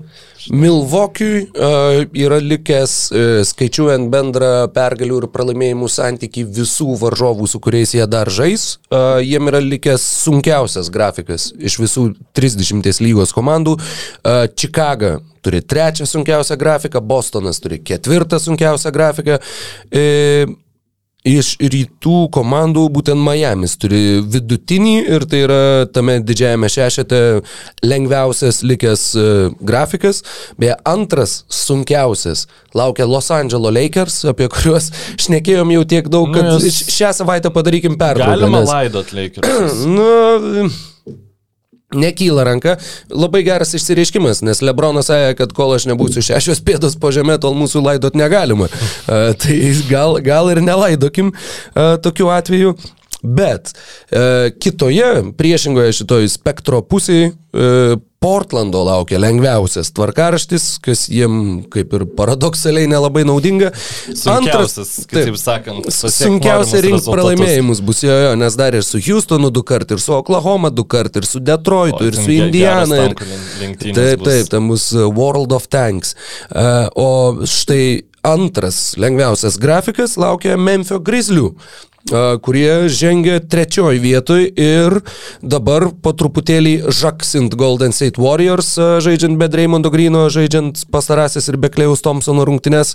Milvokiui 0.54 1.40
uh, 1.48 2.04
yra 2.14 2.38
likęs, 2.44 2.94
uh, 3.10 3.40
skaičiuojant 3.50 4.12
bendrą 4.14 4.52
pergalių 4.76 5.24
ir 5.24 5.28
pralaimėjimų 5.34 5.90
santyki 5.90 6.46
visų 6.46 6.94
varžovų, 7.02 7.50
su 7.50 7.62
kuriais 7.64 7.96
jie 7.98 8.06
dar 8.10 8.30
žais, 8.30 8.76
uh, 8.92 9.18
jiem 9.26 9.50
yra 9.50 9.64
likęs 9.66 10.06
sunkiausias 10.26 10.92
grafikas 10.94 11.50
iš 11.58 11.80
visų 11.82 12.12
30 12.38 13.02
lygos 13.02 13.34
komandų. 13.34 13.80
Uh, 13.80 14.46
Čikaga 14.54 15.18
turi 15.46 15.64
trečią 15.66 16.06
sunkiausią 16.10 16.60
grafiką, 16.62 17.02
Bostonas 17.02 17.58
turi 17.64 17.82
ketvirtą 17.82 18.38
sunkiausią 18.46 18.94
grafiką. 18.94 19.42
Uh, 19.90 20.54
Iš 21.26 21.56
rytų 21.58 22.28
komandų 22.36 22.84
būtent 22.94 23.18
Miamis 23.18 23.74
turi 23.82 24.20
vidutinį 24.22 24.92
ir 25.16 25.26
tai 25.26 25.40
yra 25.48 25.58
tame 25.90 26.20
didžiajame 26.22 26.70
šešete 26.70 27.22
lengviausias 27.82 28.60
likęs 28.62 29.06
uh, 29.18 29.56
grafikas. 29.58 30.22
Beje, 30.62 30.76
antras 30.86 31.40
sunkiausias 31.50 32.46
laukia 32.78 33.08
Los 33.10 33.32
Angeles 33.34 33.74
Lakers, 33.74 34.20
apie 34.30 34.52
kuriuos 34.54 34.92
šnekėjom 35.26 35.74
jau 35.80 35.84
tiek 35.96 36.12
daug, 36.14 36.30
kad 36.36 36.46
Nu, 36.46 36.60
šią 36.62 37.10
savaitę 37.18 37.50
padarykim 37.56 37.98
pertrauką. 37.98 38.36
Galima 38.38 38.62
nes- 38.62 38.70
laidot 38.76 39.14
Lakers. 39.18 39.82
Nu, 39.96 40.70
Nekyla 41.96 42.46
ranka. 42.48 42.78
Labai 43.10 43.44
geras 43.48 43.74
išsireiškimas, 43.78 44.44
nes 44.46 44.62
Lebronas 44.66 45.10
sąja, 45.12 45.36
kad 45.40 45.54
kol 45.56 45.76
aš 45.78 45.88
nebūsiu 45.92 46.24
šešios 46.26 46.64
pėdos 46.66 46.98
po 47.00 47.14
žemė, 47.16 47.40
tol 47.42 47.58
mūsų 47.58 47.84
laidot 47.86 48.18
negalima. 48.18 48.70
Uh, 49.06 49.36
tai 49.38 49.54
gal, 49.86 50.16
gal 50.24 50.48
ir 50.50 50.60
nelaidokim 50.66 51.30
uh, 51.30 51.96
tokiu 52.02 52.32
atveju. 52.34 52.74
Bet 53.26 53.74
uh, 53.74 54.52
kitoje, 54.62 55.32
priešingoje 55.38 56.00
šitoj 56.02 56.30
spektro 56.36 56.82
pusėje, 56.86 57.34
uh, 57.34 57.96
Portlando 58.26 58.80
laukia 58.82 59.20
lengviausias 59.22 59.92
tvarkaraštis, 59.94 60.64
kas 60.82 61.04
jiem 61.14 61.60
kaip 61.70 61.92
ir 61.94 62.08
paradoksaliai 62.18 62.88
nelabai 62.90 63.22
naudinga. 63.28 63.70
Sunkiausias, 64.08 64.96
kitaip 65.06 65.28
taip, 65.30 65.38
sakant, 65.38 65.92
sunkiausia 65.94 66.82
rinkti 66.88 67.14
pralaimėjimus 67.14 67.84
bus 67.86 68.02
jo, 68.02 68.16
jo, 68.24 68.34
nes 68.42 68.58
dar 68.58 68.74
ir 68.80 68.88
su 68.88 68.98
Houstonu 69.06 69.52
du 69.54 69.62
kart, 69.68 69.94
ir 69.94 70.02
su 70.02 70.16
Oklahoma 70.18 70.74
du 70.74 70.88
kart, 70.90 71.22
ir 71.22 71.30
su 71.30 71.44
Detroitu, 71.44 72.02
O, 72.02 72.10
ir 72.10 72.18
su 72.18 72.34
Indiana. 72.34 73.04
Ir... 73.12 73.16
Taip, 73.94 74.26
taip, 74.26 74.50
ten 74.50 74.74
bus 74.74 74.90
uh, 74.96 75.06
World 75.06 75.54
of 75.54 75.70
Tanks. 75.70 76.16
Uh, 76.50 76.90
o 76.98 77.10
štai 77.46 78.08
antras 78.26 78.96
lengviausias 78.98 79.62
grafikas 79.62 80.18
laukia 80.18 80.58
Memphis 80.58 81.04
Grizzlių 81.06 81.52
kurie 82.42 82.90
žengia 82.90 83.40
trečioji 83.40 84.00
vietoj 84.00 84.46
ir 84.54 85.00
dabar 85.42 85.88
po 85.90 86.14
truputėlį 86.14 86.92
žaksint 86.94 87.56
Golden 87.58 87.96
State 87.96 88.22
Warriors, 88.22 88.76
žaidžiant 88.78 89.40
be 89.42 89.50
Dreymondo 89.50 89.90
Grino, 89.90 90.28
žaidžiant 90.30 90.86
pastarasis 90.94 91.50
ir 91.50 91.58
be 91.58 91.74
Klejaus 91.74 92.06
Thompsono 92.06 92.46
rungtynes. 92.46 92.94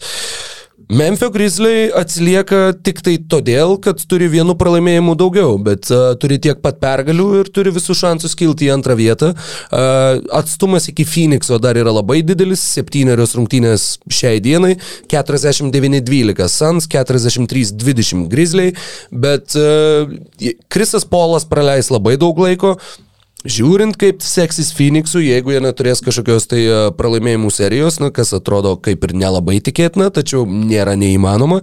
Memphis 0.88 1.30
Grizzliai 1.30 1.90
atsilieka 1.94 2.60
tik 2.82 3.02
tai 3.04 3.16
todėl, 3.30 3.76
kad 3.82 4.00
turi 4.10 4.28
vienu 4.32 4.54
pralaimėjimu 4.58 5.16
daugiau, 5.18 5.58
bet 5.62 5.90
uh, 5.92 6.14
turi 6.20 6.38
tiek 6.42 6.62
pat 6.62 6.80
pergalių 6.82 7.26
ir 7.40 7.50
turi 7.54 7.72
visus 7.74 8.00
šansus 8.00 8.36
kilti 8.38 8.68
į 8.68 8.72
antrą 8.74 8.96
vietą. 8.98 9.32
Uh, 9.68 10.22
atstumas 10.40 10.88
iki 10.90 11.06
Phoenixo 11.06 11.60
dar 11.62 11.78
yra 11.78 11.92
labai 11.94 12.20
didelis, 12.26 12.64
septynerios 12.74 13.36
rungtynės 13.38 13.90
šiai 14.10 14.40
dienai, 14.42 14.76
49-12 15.12 16.48
Suns, 16.50 16.88
43-20 16.90 18.26
Grizzliai, 18.32 18.74
bet 19.12 19.54
uh, 19.60 20.10
Krisas 20.72 21.06
Polas 21.06 21.46
praleis 21.46 21.92
labai 21.92 22.16
daug 22.20 22.40
laiko. 22.40 22.78
Žiūrint, 23.40 23.96
kaip 23.96 24.20
seksis 24.20 24.68
Phoenixui, 24.76 25.22
jeigu 25.30 25.54
jie 25.54 25.62
neturės 25.64 26.02
kažkokios 26.04 26.44
tai 26.50 26.60
e, 26.60 26.80
pralaimėjimų 26.98 27.52
serijos, 27.54 27.96
na, 28.02 28.10
kas 28.12 28.34
atrodo 28.36 28.74
kaip 28.84 29.06
ir 29.06 29.14
nelabai 29.16 29.56
tikėtina, 29.64 30.10
tačiau 30.12 30.44
nėra 30.44 30.92
neįmanoma, 31.00 31.62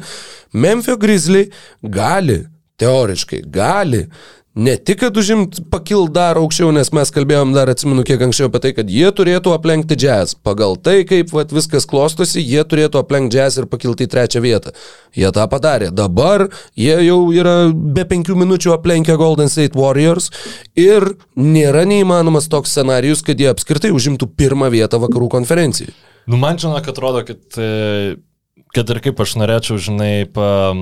Memphis 0.57 0.97
Grizzly 0.97 1.43
gali, 1.83 2.39
teoriškai, 2.81 3.43
gali 3.53 4.07
ne 4.57 4.73
tik, 4.77 4.99
kad 5.03 5.17
užimt 5.17 5.59
pakilt 5.71 6.11
dar 6.15 6.39
aukščiau, 6.41 6.71
nes 6.73 6.89
mes 6.95 7.11
kalbėjom 7.13 7.53
dar, 7.53 7.69
atsimenu, 7.69 8.03
kiek 8.07 8.23
anksčiau 8.25 8.49
apie 8.49 8.61
tai, 8.63 8.71
kad 8.77 8.89
jie 8.89 9.11
turėtų 9.13 9.53
aplenkti 9.53 9.97
jazz. 10.01 10.33
Pagal 10.33 10.75
tai, 10.81 11.03
kaip 11.07 11.29
vat, 11.35 11.53
viskas 11.53 11.85
klostosi, 11.89 12.41
jie 12.41 12.63
turėtų 12.65 13.01
aplenkti 13.03 13.37
jazz 13.37 13.59
ir 13.61 13.69
pakilti 13.69 14.07
į 14.07 14.11
trečią 14.15 14.41
vietą. 14.43 14.73
Jie 15.17 15.29
tą 15.33 15.45
padarė. 15.51 15.91
Dabar 15.93 16.47
jie 16.77 16.97
jau 17.05 17.19
yra 17.35 17.55
be 17.71 18.05
penkių 18.09 18.37
minučių 18.41 18.73
aplenkę 18.77 19.17
Golden 19.21 19.53
State 19.53 19.77
Warriors 19.77 20.31
ir 20.77 21.13
nėra 21.37 21.85
neįmanomas 21.89 22.49
toks 22.49 22.73
scenarius, 22.73 23.21
kad 23.25 23.39
jie 23.39 23.51
apskritai 23.53 23.93
užimtų 23.93 24.31
pirmą 24.37 24.71
vietą 24.73 25.01
vakarų 25.05 25.29
konferencijai. 25.37 25.93
Nu, 26.27 26.35
man 26.41 26.57
žinok, 26.59 26.89
atrodo, 26.91 27.21
kad, 27.23 27.39
e, 27.55 28.17
kad 28.75 28.89
ir 28.93 28.99
kaip 29.03 29.19
aš 29.23 29.35
norėčiau, 29.39 29.77
žinai, 29.81 30.27
pa, 30.31 30.73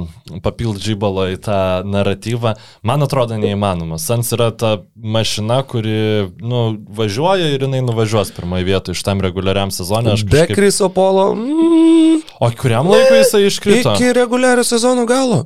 papilti 0.43 0.91
žybalą 0.91 1.27
į 1.35 1.39
tą 1.45 1.59
naratyvą, 1.87 2.55
man 2.85 3.05
atrodo 3.05 3.37
neįmanoma. 3.39 3.99
Sans 4.01 4.31
yra 4.35 4.49
ta 4.55 4.75
mašina, 4.95 5.61
kuri, 5.67 6.31
nu, 6.41 6.65
važiuoja 6.97 7.53
ir 7.53 7.67
jinai 7.67 7.83
nuvažiuos 7.85 8.33
pirmoje 8.35 8.67
vietoje 8.67 8.97
iš 8.97 9.05
tam 9.05 9.23
reguliariam 9.25 9.73
sezonui. 9.75 10.17
Be 10.25 10.45
kažkaip... 10.45 10.57
Kriso 10.57 10.89
Polo. 10.93 11.31
Mm, 11.37 12.21
O 12.39 12.51
kuriam 12.59 12.89
laikui 12.91 13.21
jisai 13.21 13.45
iškrito? 13.47 13.95
Iki 13.95 14.13
reguliario 14.17 14.63
sezono 14.67 15.05
galo. 15.09 15.45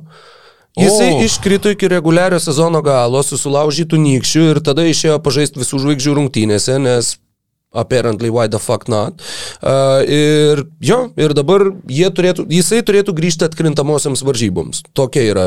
Jisai 0.78 1.14
oh. 1.16 1.24
iškrito 1.24 1.70
iki 1.74 1.88
reguliario 1.90 2.38
sezono 2.42 2.82
galo, 2.82 3.22
susilaužytų 3.26 3.98
nykščių 3.98 4.44
ir 4.52 4.60
tada 4.64 4.84
išėjo 4.86 5.18
pažaisti 5.22 5.58
visų 5.62 5.80
žvaigždžių 5.82 6.14
rungtynėse, 6.18 6.76
nes 6.82 7.16
apparently 7.72 8.30
why 8.30 8.48
the 8.48 8.58
fuck 8.58 8.88
not. 8.88 9.20
Uh, 9.62 10.02
ir 10.06 10.64
jo, 10.82 11.00
ir 11.16 11.34
dabar 11.36 11.68
turėtų, 11.86 12.46
jisai 12.50 12.82
turėtų 12.86 13.14
grįžti 13.16 13.46
atkrintamosiams 13.46 14.24
varžyboms. 14.26 14.82
Tokia 14.96 15.24
yra 15.30 15.46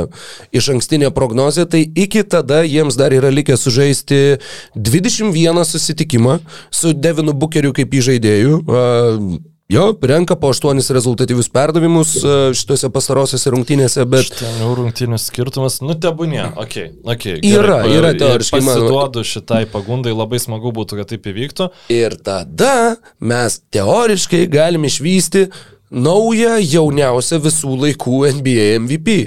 iš 0.55 0.71
ankstinė 0.76 1.11
prognozė, 1.15 1.67
tai 1.69 1.84
iki 1.84 2.24
tada 2.24 2.63
jiems 2.63 2.97
dar 2.99 3.15
yra 3.15 3.32
likę 3.34 3.57
sužaisti 3.59 4.39
21 4.76 5.65
susitikimą 5.67 6.39
su 6.71 6.93
Devinu 6.93 7.36
Bukeriu 7.36 7.74
kaip 7.76 7.91
įžaidėju. 7.99 8.61
Uh, 8.63 9.53
Jo, 9.72 9.93
renka 10.01 10.36
po 10.36 10.49
aštuonis 10.51 10.89
rezultatyvius 10.91 11.47
perdavimus 11.49 12.09
e, 12.20 12.32
šituose 12.57 12.89
pastarosiuose 12.91 13.53
rungtynėse, 13.53 14.03
bet 14.11 14.34
Ten 14.36 14.59
rungtynių 14.76 15.16
skirtumas, 15.24 15.80
nu 15.86 15.95
tebūnė, 15.95 16.49
okei, 16.59 16.89
okay, 16.91 17.14
okei. 17.16 17.38
Yra, 17.47 17.78
yra 17.88 18.11
teoriškai. 18.20 18.59
Pasiduodu 18.59 19.24
šitai 19.24 19.64
pagundai, 19.72 20.11
labai 20.11 20.41
smagu 20.43 20.74
būtų, 20.76 20.99
kad 20.99 21.14
taip 21.14 21.32
įvyktų. 21.32 21.70
ir 21.95 22.18
tada 22.20 22.97
mes 23.24 23.61
teoriškai 23.72 24.43
galim 24.51 24.84
išvysti 24.91 25.47
naują 25.93 26.59
jauniausią 26.59 27.39
visų 27.47 27.80
laikų 27.86 28.20
NBA 28.41 28.70
MVP. 28.84 29.18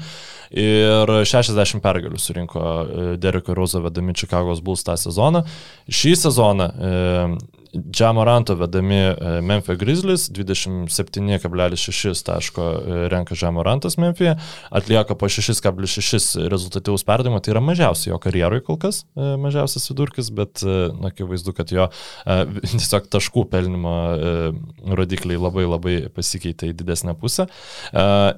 Ir 0.55 1.07
60 1.28 1.82
pergalių 1.85 2.18
surinko 2.22 2.62
e, 2.62 3.16
Deriko 3.20 3.55
Rauzo 3.59 3.82
vedami 3.85 4.14
Čikagos 4.16 4.62
Bulls 4.64 4.85
tą 4.87 4.95
sezoną. 4.97 5.43
Šį 5.91 6.14
sezoną 6.16 6.66
Džamoranto 7.75 8.55
vedami 8.55 8.97
e, 8.97 9.14
Memphis 9.43 9.79
Grizzlies 9.79 10.31
27,6 10.31 12.25
taško 12.27 12.62
e, 12.62 13.09
renka 13.09 13.35
Džamorantas 13.35 13.97
Memphis, 13.99 14.37
atlieka 14.70 15.14
po 15.14 15.27
6,6 15.27 16.49
rezultatyvus 16.49 17.05
perdavimą, 17.05 17.41
tai 17.43 17.55
yra 17.55 17.62
mažiausiai 17.64 18.12
jo 18.12 18.18
karjeroj 18.22 18.62
kol 18.66 18.79
kas, 18.83 19.05
e, 19.16 19.35
mažiausias 19.41 19.91
vidurkis, 19.91 20.31
bet 20.35 20.62
na, 20.64 21.11
akivaizdu, 21.11 21.53
kad 21.57 21.72
jo 21.72 21.89
tiesiog 22.75 23.09
taškų 23.12 23.45
pelnimo 23.51 23.95
rodikliai 24.99 25.41
labai 25.41 25.66
labai 25.66 25.97
pasikeitė 26.14 26.70
į 26.70 26.77
didesnę 26.79 27.14
pusę. 27.18 27.47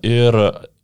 Ir 0.06 0.32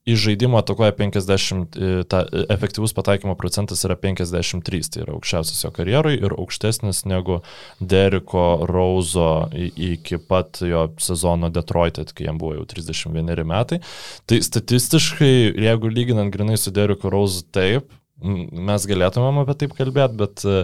iš 0.04 0.18
žaidimo 0.18 0.58
atakuoja 0.58 0.92
50, 0.92 1.76
e, 2.00 2.04
ta, 2.04 2.24
e, 2.32 2.44
efektyvus 2.50 2.94
pataikymo 2.94 3.34
procentas 3.38 3.84
yra 3.86 3.96
53, 3.96 4.90
tai 4.90 5.04
yra 5.04 5.14
aukščiausias 5.14 5.64
jo 5.64 5.70
karjerui 5.74 6.16
ir 6.18 6.34
aukštesnis 6.34 7.04
negu 7.06 7.40
Deriko 7.78 8.66
Rauzo 8.68 9.48
iki 9.54 10.18
pat 10.18 10.62
jo 10.66 10.88
sezono 11.02 11.52
Detroit'e, 11.54 12.06
kai 12.14 12.26
jam 12.26 12.42
buvo 12.42 12.58
jau 12.58 12.66
31 12.74 13.46
metai. 13.46 13.78
Tai 14.26 14.42
statistiškai, 14.42 15.34
jeigu 15.68 15.90
lyginant 15.92 16.34
grinai 16.34 16.58
su 16.58 16.74
Deriku 16.74 17.12
Rauzu, 17.12 17.46
taip, 17.54 17.90
mes 18.22 18.86
galėtumėm 18.88 19.42
apie 19.42 19.56
taip 19.60 19.74
kalbėti, 19.78 20.18
bet 20.20 20.44
e, 20.46 20.62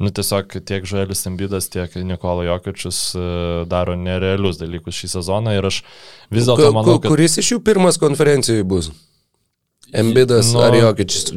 nu, 0.00 0.12
tiesiog 0.14 0.56
tiek 0.68 0.86
Žuelis 0.88 1.26
Embidas, 1.30 1.68
tiek 1.72 1.94
Nikola 2.06 2.46
Jokičius 2.48 3.02
e, 3.18 3.28
daro 3.70 3.98
nerealius 3.98 4.60
dalykus 4.62 4.98
šį 5.02 5.12
sezoną 5.18 5.58
ir 5.58 5.70
aš 5.70 5.82
vis 6.30 6.48
dėlto 6.48 6.72
manau, 6.76 6.98
kad... 6.98 7.10
Kuris 7.12 7.38
iš 7.42 7.54
jų 7.56 7.62
pirmas 7.66 8.00
konferencijoje 8.00 8.66
bus? 8.68 8.92
Embidas 9.92 10.52
Nu, 10.54 10.60
ar 10.62 10.74
Jokičius? 10.76 11.32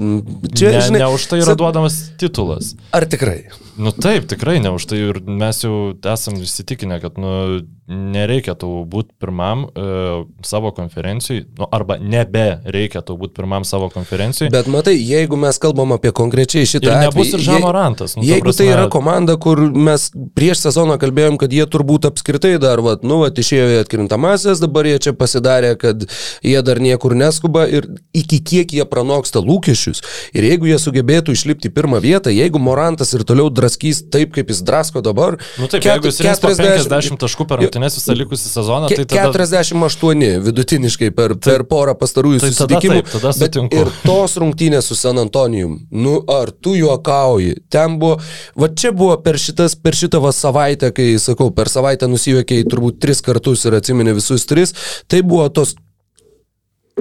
Čia, 0.53 0.69
ne, 0.75 0.81
žinai, 0.85 0.99
ne 1.01 1.07
už 1.15 1.25
tai 1.31 1.39
yra 1.41 1.53
sa- 1.53 1.57
duodamas 1.57 1.95
titulas. 2.21 2.73
Ar 2.93 3.07
tikrai? 3.09 3.47
Nu 3.81 3.89
taip, 3.89 4.27
tikrai 4.29 4.59
ne 4.61 4.69
už 4.75 4.85
tai 4.91 4.99
ir 5.07 5.17
mes 5.25 5.63
jau 5.63 5.95
esam 6.13 6.37
įsitikinę, 6.37 6.99
kad 7.01 7.17
nu, 7.17 7.63
nereikia 7.87 8.53
tau 8.55 8.83
būti 8.87 9.11
pirmam 9.19 9.65
e, 9.75 10.23
savo 10.47 10.71
konferencijai, 10.75 11.43
nu, 11.59 11.67
arba 11.75 11.97
nebe 11.99 12.61
reikia 12.65 13.01
tau 13.03 13.17
būti 13.19 13.35
pirmam 13.41 13.65
savo 13.67 13.89
konferencijai. 13.91 14.47
Bet 14.53 14.69
matai, 14.71 14.93
jeigu 15.03 15.35
mes 15.39 15.59
kalbam 15.59 15.91
apie 15.95 16.13
konkrečiai 16.15 16.63
šitą 16.69 16.87
Ir 16.93 17.01
nebus 17.09 17.27
atvejį, 17.27 17.39
ir 17.39 17.43
Žamorantas. 17.47 18.15
Nu, 18.15 18.23
Jeigu 18.23 18.53
tai 18.53 18.67
prasme- 18.67 18.71
yra 18.77 18.85
komanda, 18.93 19.35
kur 19.37 19.59
mes 19.59 20.07
prieš 20.35 20.63
sezoną 20.67 20.95
kalbėjom, 21.01 21.37
kad 21.41 21.51
jie 21.51 21.65
turbūt 21.67 22.07
apskritai 22.07 22.53
dar, 22.63 22.79
vat, 22.85 23.03
nu, 23.03 23.19
vat, 23.25 23.35
išėjo 23.43 23.67
į 23.75 23.81
atkrintamasis, 23.83 24.61
dabar 24.63 24.87
jie 24.87 24.97
čia 25.03 25.13
pasidarė, 25.13 25.73
kad 25.79 26.07
jie 26.43 26.61
dar 26.63 26.79
niekur 26.79 27.15
neskuba 27.19 27.67
ir 27.67 27.89
iki 28.15 28.39
kiek 28.39 28.71
jie 28.79 28.85
pranoksta 28.87 29.43
lūkesčius. 29.43 29.99
Ir 30.33 30.47
jeigu 30.47 30.71
jie 30.71 30.79
sugebėtų 30.79 31.35
išlipti 31.35 31.67
pirmą 31.73 31.99
vietą, 31.99 32.31
jeigu 32.31 32.59
Morantas 32.63 33.11
ir 33.13 33.27
toliau 33.27 33.49
draskys 33.51 34.05
taip, 34.09 34.31
kaip 34.33 34.47
jis 34.47 34.63
drasko 34.63 35.03
dabar, 35.03 35.35
Nu 35.59 35.67
taip, 35.67 35.83
ket- 35.83 35.91
jeigu 35.91 36.07
jis 36.07 36.21
rinks 36.23 36.39
po 36.39 36.47
50 36.55 37.19
taškų 37.19 37.47
per 37.47 37.59
rungtynes 37.73 37.97
visą 37.97 38.15
likusį 38.17 38.49
sezoną, 38.49 38.89
tai 38.89 39.05
tada... 39.05 39.31
48 39.33 40.43
vidutiniškai 40.45 41.11
per, 41.15 41.35
per 41.41 41.65
porą 41.69 41.95
pastarųjų 41.97 42.41
tai 42.43 42.51
tada 42.51 42.57
susitikimų. 42.57 42.99
taip, 43.01 43.11
tada 43.13 43.33
sutinku. 43.37 43.77
ir 43.77 43.91
tos 44.03 44.35
rungtynės 44.41 44.89
su 44.89 44.97
San 44.99 45.21
Antonijum, 45.21 45.79
nu 45.91 46.15
ar 46.29 46.51
tu 46.51 46.75
juokauji, 46.77 47.55
ten 47.73 47.97
buvo, 48.01 48.19
va 48.55 48.69
čia 48.69 48.93
buvo 48.95 49.17
per, 49.23 49.39
šitas, 49.41 49.75
per 49.75 49.97
šitą 49.97 50.21
va 50.23 50.33
savaitę, 50.35 50.91
kai, 50.95 51.13
sakau, 51.21 51.51
per 51.55 51.71
savaitę 51.71 52.09
nusijuokėjai 52.11 52.67
turbūt 52.69 53.01
tris 53.03 53.23
kartus 53.25 53.65
ir 53.65 53.79
atsimeni 53.79 54.15
visus 54.17 54.45
tris, 54.49 54.75
tai 55.07 55.23
buvo 55.25 55.49
tos 55.49 55.75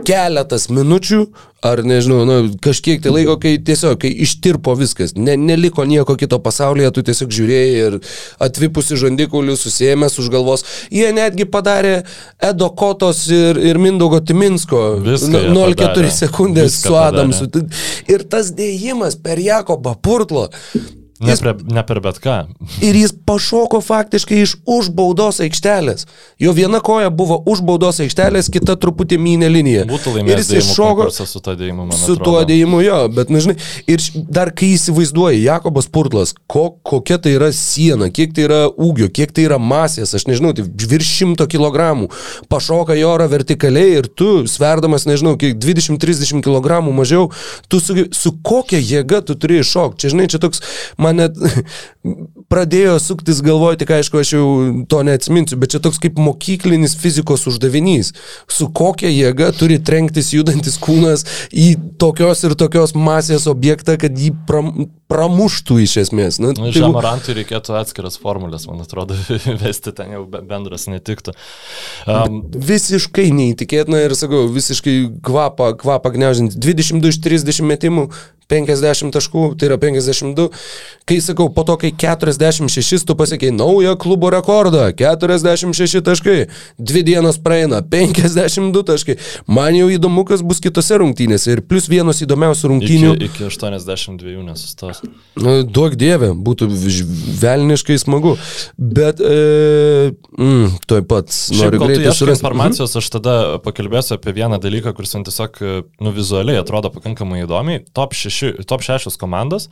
keletas 0.07 0.68
minučių, 0.72 1.26
ar 1.62 1.82
nežinau, 1.86 2.22
nu, 2.26 2.36
kažkiek 2.64 3.03
tai 3.05 3.12
laiko, 3.12 3.36
kai 3.38 3.53
tiesiog, 3.62 3.99
kai 4.03 4.09
ištirpo 4.24 4.72
viskas, 4.80 5.12
ne, 5.14 5.36
neliko 5.36 5.84
nieko 5.86 6.16
kito 6.18 6.38
pasaulyje, 6.43 6.88
tu 6.97 7.05
tiesiog 7.07 7.30
žiūrėjai 7.36 7.74
ir 7.86 7.99
atvipusi 8.43 8.97
žandikulių, 8.99 9.55
susijęmęs 9.61 10.16
už 10.18 10.30
galvos. 10.32 10.64
Jie 10.90 11.12
netgi 11.14 11.45
padarė 11.45 12.03
Edo 12.43 12.70
Kotos 12.70 13.26
ir, 13.30 13.61
ir 13.61 13.78
Mindaugo 13.78 14.18
Timinsko 14.24 14.80
Viską 15.05 15.28
nu- 15.30 15.45
jie 15.45 15.53
0,4 15.53 15.76
padarė. 15.84 16.11
sekundės 16.16 16.72
Viską 16.72 16.88
su 16.88 16.99
Adamsu. 16.99 17.47
padarė. 17.53 17.84
Ir 18.16 18.24
tas 18.32 18.51
dėjimas 18.51 19.20
per 19.22 19.38
Jakobą 19.38 19.95
Purtlo. 20.03 20.49
Ne, 21.23 21.33
Jis 21.33 21.43
prie, 21.45 21.55
ne 21.70 21.83
per 21.87 22.01
bet 22.03 22.18
ką. 22.23 22.37
Ir 22.83 22.97
jis 22.99 23.12
pašoko 23.27 23.79
faktiškai 23.85 24.41
iš 24.43 24.57
už 24.66 24.91
baudos 24.97 25.39
aikštelės. 25.45 26.07
Jo 26.43 26.55
viena 26.57 26.81
koja 26.83 27.12
buvo 27.14 27.39
už 27.47 27.62
baudos 27.66 28.01
aikštelės, 28.03 28.51
kita 28.53 28.75
truputį 28.83 29.20
mynė 29.23 29.51
linija. 29.53 29.85
Būtų 29.87 30.11
ir 30.11 30.18
laimėjęs 30.18 30.41
jis 30.43 30.51
dėjimų 30.51 30.73
iššoko 30.73 31.07
su 31.33 31.41
to 31.45 31.55
dėjimu, 31.59 31.87
man 31.87 31.97
su 31.99 32.16
atrodo. 32.16 32.25
tuo 32.25 32.43
dėjimu 32.49 32.81
jo, 32.83 32.99
bet, 33.14 33.31
na 33.33 33.43
žinai, 33.45 33.57
ir 33.91 34.03
dar 34.35 34.51
kai 34.57 34.73
įsivaizduoji, 34.77 35.45
Jakobas 35.47 35.89
Purtlas, 35.93 36.35
ko, 36.51 36.64
kokia 36.83 37.20
tai 37.23 37.37
yra 37.37 37.53
siena, 37.55 38.11
kiek 38.14 38.35
tai 38.35 38.47
yra 38.49 38.61
ūgio, 38.70 39.09
kiek 39.14 39.33
tai 39.35 39.47
yra 39.47 39.61
masės, 39.62 40.14
aš 40.18 40.27
nežinau, 40.31 40.53
tai 40.57 40.66
virš 40.66 41.12
šimto 41.20 41.47
kilogramų, 41.51 42.11
pašoka 42.53 42.97
į 42.99 43.07
orą 43.09 43.29
vertikaliai 43.33 43.99
ir 44.01 44.11
tu, 44.11 44.43
sverdamas, 44.51 45.07
nežinau, 45.09 45.37
kiek 45.41 45.55
20-30 45.62 46.43
kg 46.45 46.81
mažiau, 46.93 47.31
tu 47.70 47.81
su, 47.83 48.09
su 48.16 48.35
kokia 48.43 48.81
jėga 48.83 49.23
tu 49.27 49.37
turi 49.39 49.61
iššokti. 49.62 50.03
Čia, 50.03 50.12
žinai, 50.14 50.29
čia 50.33 50.41
toks, 50.43 50.62
man 51.01 51.11
net 51.12 51.36
pradėjo 52.53 52.96
suktis 53.03 53.38
galvoj, 53.44 53.76
tik 53.80 53.92
aišku, 53.94 54.18
aš 54.22 54.32
jau 54.34 54.46
to 54.90 55.03
neatsiminsiu, 55.07 55.59
bet 55.61 55.74
čia 55.74 55.80
toks 55.84 56.00
kaip 56.03 56.18
mokyklinis 56.18 56.96
fizikos 56.98 57.46
uždavinys. 57.50 58.11
Su 58.50 58.66
kokia 58.74 59.11
jėga 59.12 59.53
turi 59.55 59.78
trenktis 59.78 60.32
judantis 60.34 60.78
kūnas 60.82 61.22
į 61.55 61.68
tokios 62.03 62.42
ir 62.48 62.57
tokios 62.59 62.96
masės 62.98 63.46
objektą, 63.50 63.94
kad 64.03 64.18
jį 64.18 64.32
pram, 64.48 64.88
pramuštų 65.12 65.78
iš 65.84 65.96
esmės. 66.07 66.40
Na, 66.42 66.50
Nu, 66.53 66.66
tai 66.66 66.74
Žamarantui 66.74 67.36
reikėtų 67.38 67.78
atskiras 67.78 68.18
formulės, 68.20 68.66
man 68.68 68.82
atrodo, 68.82 69.16
vesti 69.62 69.94
ten 69.94 70.16
jau 70.18 70.24
be- 70.28 70.42
bendras 70.48 70.88
netiktų. 70.90 71.36
Um, 72.11 72.42
visiškai 72.53 73.28
neįtikėtina 73.34 74.03
ir 74.09 74.16
sakau, 74.18 74.44
visiškai 74.53 74.96
kvapą, 75.24 75.72
kvapą 75.80 76.12
gniaužinti. 76.18 76.59
22 76.59 77.12
iš 77.14 77.20
30 77.24 77.62
metimų, 77.70 78.09
50 78.53 79.14
taškų, 79.14 79.44
tai 79.57 79.70
yra 79.70 79.78
52. 79.80 80.48
Kai 81.09 81.18
sakau, 81.24 81.46
po 81.55 81.64
to, 81.68 81.78
kai 81.80 81.91
46 81.99 83.07
tu 83.07 83.16
pasiekiai 83.18 83.53
naują 83.53 83.97
klubo 83.97 84.30
rekordą, 84.30 84.88
46 84.97 86.03
taškai, 86.05 86.47
dvi 86.78 87.03
dienos 87.05 87.38
praeina, 87.43 87.82
52 87.82 88.82
taškai. 88.93 89.16
Man 89.47 89.76
jau 89.76 89.88
įdomu, 89.93 90.24
kas 90.28 90.43
bus 90.47 90.61
kitose 90.62 90.99
rungtynėse 91.03 91.57
ir 91.57 91.62
plus 91.66 91.88
vienos 91.90 92.22
įdomiausių 92.24 92.62
iki, 92.62 92.70
rungtynių. 92.72 93.12
iki 93.28 93.47
82 93.49 94.43
nesustos. 94.47 95.03
Nu, 95.38 95.62
Duok 95.62 95.97
dievė, 96.01 96.32
būtų 96.36 96.68
velniškai 97.43 97.99
smagu. 98.01 98.36
Bet, 98.76 99.20
e, 99.20 100.12
mm, 100.38 100.78
toj 100.90 101.05
pat 101.09 101.32
Šiaip, 101.32 101.59
noriu 101.61 101.80
tu 101.80 101.90
greitai 101.90 102.14
surasti. 102.14 102.38
informacijos, 102.38 102.97
aš 103.01 103.11
tada 103.16 103.36
pakalbėsiu 103.64 104.16
apie 104.18 104.34
vieną 104.36 104.61
dalyką, 104.62 104.95
kuris 104.97 105.14
man 105.16 105.26
tiesiog, 105.28 105.59
nu, 106.01 106.12
vizualiai 106.14 106.61
atrodo 106.61 106.90
pakankamai 106.95 107.45
įdomiai. 107.47 107.84
Top, 107.97 108.14
šeši, 108.16 108.64
top 108.68 108.84
šešios 108.84 109.18
komandos, 109.20 109.68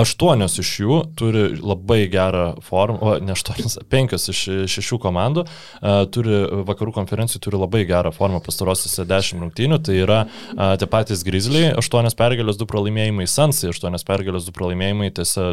aštuonios 0.00 0.58
iš 0.62 0.70
jų 0.82 0.98
turi 1.18 1.48
labai 1.62 2.06
gerą 2.12 2.46
formą, 2.64 2.98
o 3.00 3.14
ne 3.22 3.34
aštuonios, 3.36 3.78
penkios 3.92 4.28
iš 4.32 4.42
šešių 4.72 4.98
komandų 5.02 5.46
turi, 6.14 6.40
vakarų 6.68 6.94
konferencijų 6.98 7.42
turi 7.46 7.60
labai 7.60 7.84
gerą 7.88 8.12
formą 8.14 8.42
pastarosiuose 8.44 9.06
dešimt 9.08 9.46
rungtynių. 9.46 9.78
Tai 9.86 9.98
yra 9.98 10.22
tie 10.80 10.88
patys 10.90 11.24
Grizzly, 11.26 11.68
aštuonios 11.78 12.18
pergalės, 12.18 12.58
du 12.60 12.68
pralaimėjimai, 12.70 13.28
Sansai, 13.30 13.70
aštuonios 13.72 14.06
pergalės, 14.08 14.48
du 14.48 14.54
pralaimėjimai, 14.56 15.12
tiesa, 15.16 15.52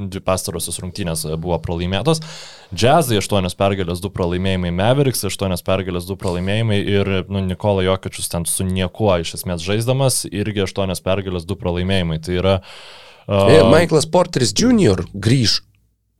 dvi 0.00 0.22
pastarosios 0.24 0.78
rungtynės 0.80 1.26
buvo 1.42 1.58
pralaimėtos. 1.62 2.22
Jazzai 2.70 3.18
8 3.20 3.50
pergalės, 3.58 4.02
2 4.04 4.12
pralaimėjimai, 4.14 4.70
Mavericks 4.74 5.24
8 5.26 5.64
pergalės, 5.66 6.06
2 6.08 6.16
pralaimėjimai 6.20 6.78
ir 6.80 7.12
nu, 7.28 7.42
Nikola 7.44 7.84
Jokičius 7.88 8.30
ten 8.32 8.46
su 8.48 8.66
niekuo 8.66 9.16
iš 9.20 9.34
esmės 9.40 9.66
žaisdamas 9.66 10.22
irgi 10.30 10.64
8 10.68 10.94
pergalės, 11.04 11.48
2 11.48 11.60
pralaimėjimai. 11.60 12.20
Tai 12.24 12.40
yra... 12.40 12.56
Uh, 12.60 13.09
hey, 13.26 13.64
Michaelas 13.66 14.06
Porteris 14.10 14.54
Jr. 14.56 15.04
grįž 15.12 15.60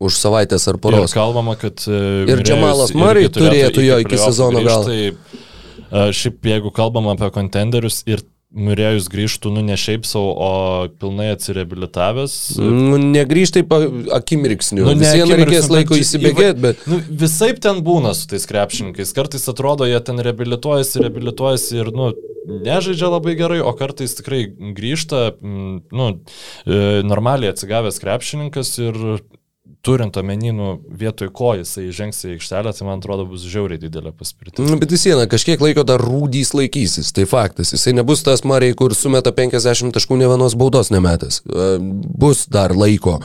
už 0.00 0.16
savaitės 0.16 0.64
ar 0.70 0.78
poros. 0.80 1.12
Ir 1.12 1.16
kalbama, 1.16 1.56
kad... 1.60 1.82
Ir 1.84 2.40
Džemalas 2.44 2.94
Murray 2.96 3.28
turėtų 3.32 3.84
jo 3.84 3.98
iki 4.04 4.20
sezono 4.20 4.62
galo. 4.64 4.88
Tai, 4.88 6.10
šiaip 6.16 6.46
jeigu 6.46 6.72
kalbam 6.72 7.10
apie 7.12 7.28
kontenderius 7.34 8.00
ir 8.08 8.24
Murėjus 8.50 9.06
grįžtų, 9.06 9.52
nu 9.54 9.62
ne 9.62 9.76
šiaip 9.78 10.02
savo, 10.08 10.32
o 10.34 10.88
pilnai 10.98 11.28
atsireabilitavęs. 11.36 12.32
Nu, 12.58 12.98
negrįžtai 12.98 13.62
akimirksniu. 14.16 14.82
Nu, 14.88 14.96
ne 14.98 15.06
Visieną 15.06 15.36
reikės 15.38 15.68
laiko 15.70 15.94
įsibėgėti, 15.94 16.58
bet... 16.64 16.82
Nu, 16.90 16.98
visai 17.22 17.52
ten 17.54 17.78
būna 17.86 18.10
su 18.18 18.26
tais 18.32 18.48
krepšininkais. 18.50 19.14
Kartais 19.14 19.46
atrodo, 19.52 19.86
jie 19.86 20.00
ten 20.02 20.18
reabilituojasi, 20.26 20.98
reabilituojasi 21.04 21.78
ir, 21.78 21.92
nu, 21.94 22.10
nežaidžia 22.50 23.12
labai 23.14 23.36
gerai, 23.38 23.60
o 23.62 23.70
kartais 23.78 24.18
tikrai 24.18 24.42
grįžta, 24.50 25.28
nu, 25.40 26.08
e, 26.66 26.80
normaliai 27.06 27.54
atsigavęs 27.54 28.02
krepšininkas 28.02 28.74
ir 28.82 28.98
turint 29.86 30.16
omeninų 30.20 30.70
vietoj 31.00 31.30
ko 31.36 31.52
jisai 31.58 31.86
žengs 31.94 32.20
į 32.26 32.34
aikštelę, 32.36 32.72
tai 32.76 32.86
man 32.86 33.00
atrodo 33.00 33.24
bus 33.30 33.44
žiauriai 33.48 33.80
didelė 33.80 34.12
paspirtis. 34.16 34.60
Nu, 34.66 34.76
bet 34.80 34.92
vis 34.92 35.06
viena, 35.06 35.26
kažkiek 35.30 35.62
laiko 35.62 35.84
dar 35.86 36.02
rūdys 36.02 36.52
laikysis, 36.56 37.12
tai 37.16 37.26
faktas. 37.30 37.72
Jisai 37.74 37.94
nebus 37.96 38.24
tas 38.26 38.44
Mariai, 38.48 38.74
kur 38.76 38.94
sumeta 38.96 39.32
50 39.36 39.94
taškų 39.96 40.18
ne 40.20 40.28
vienos 40.30 40.56
baudos 40.58 40.90
nemetęs. 40.92 41.40
E, 41.44 41.68
bus 42.20 42.44
dar 42.52 42.74
laiko. 42.76 43.18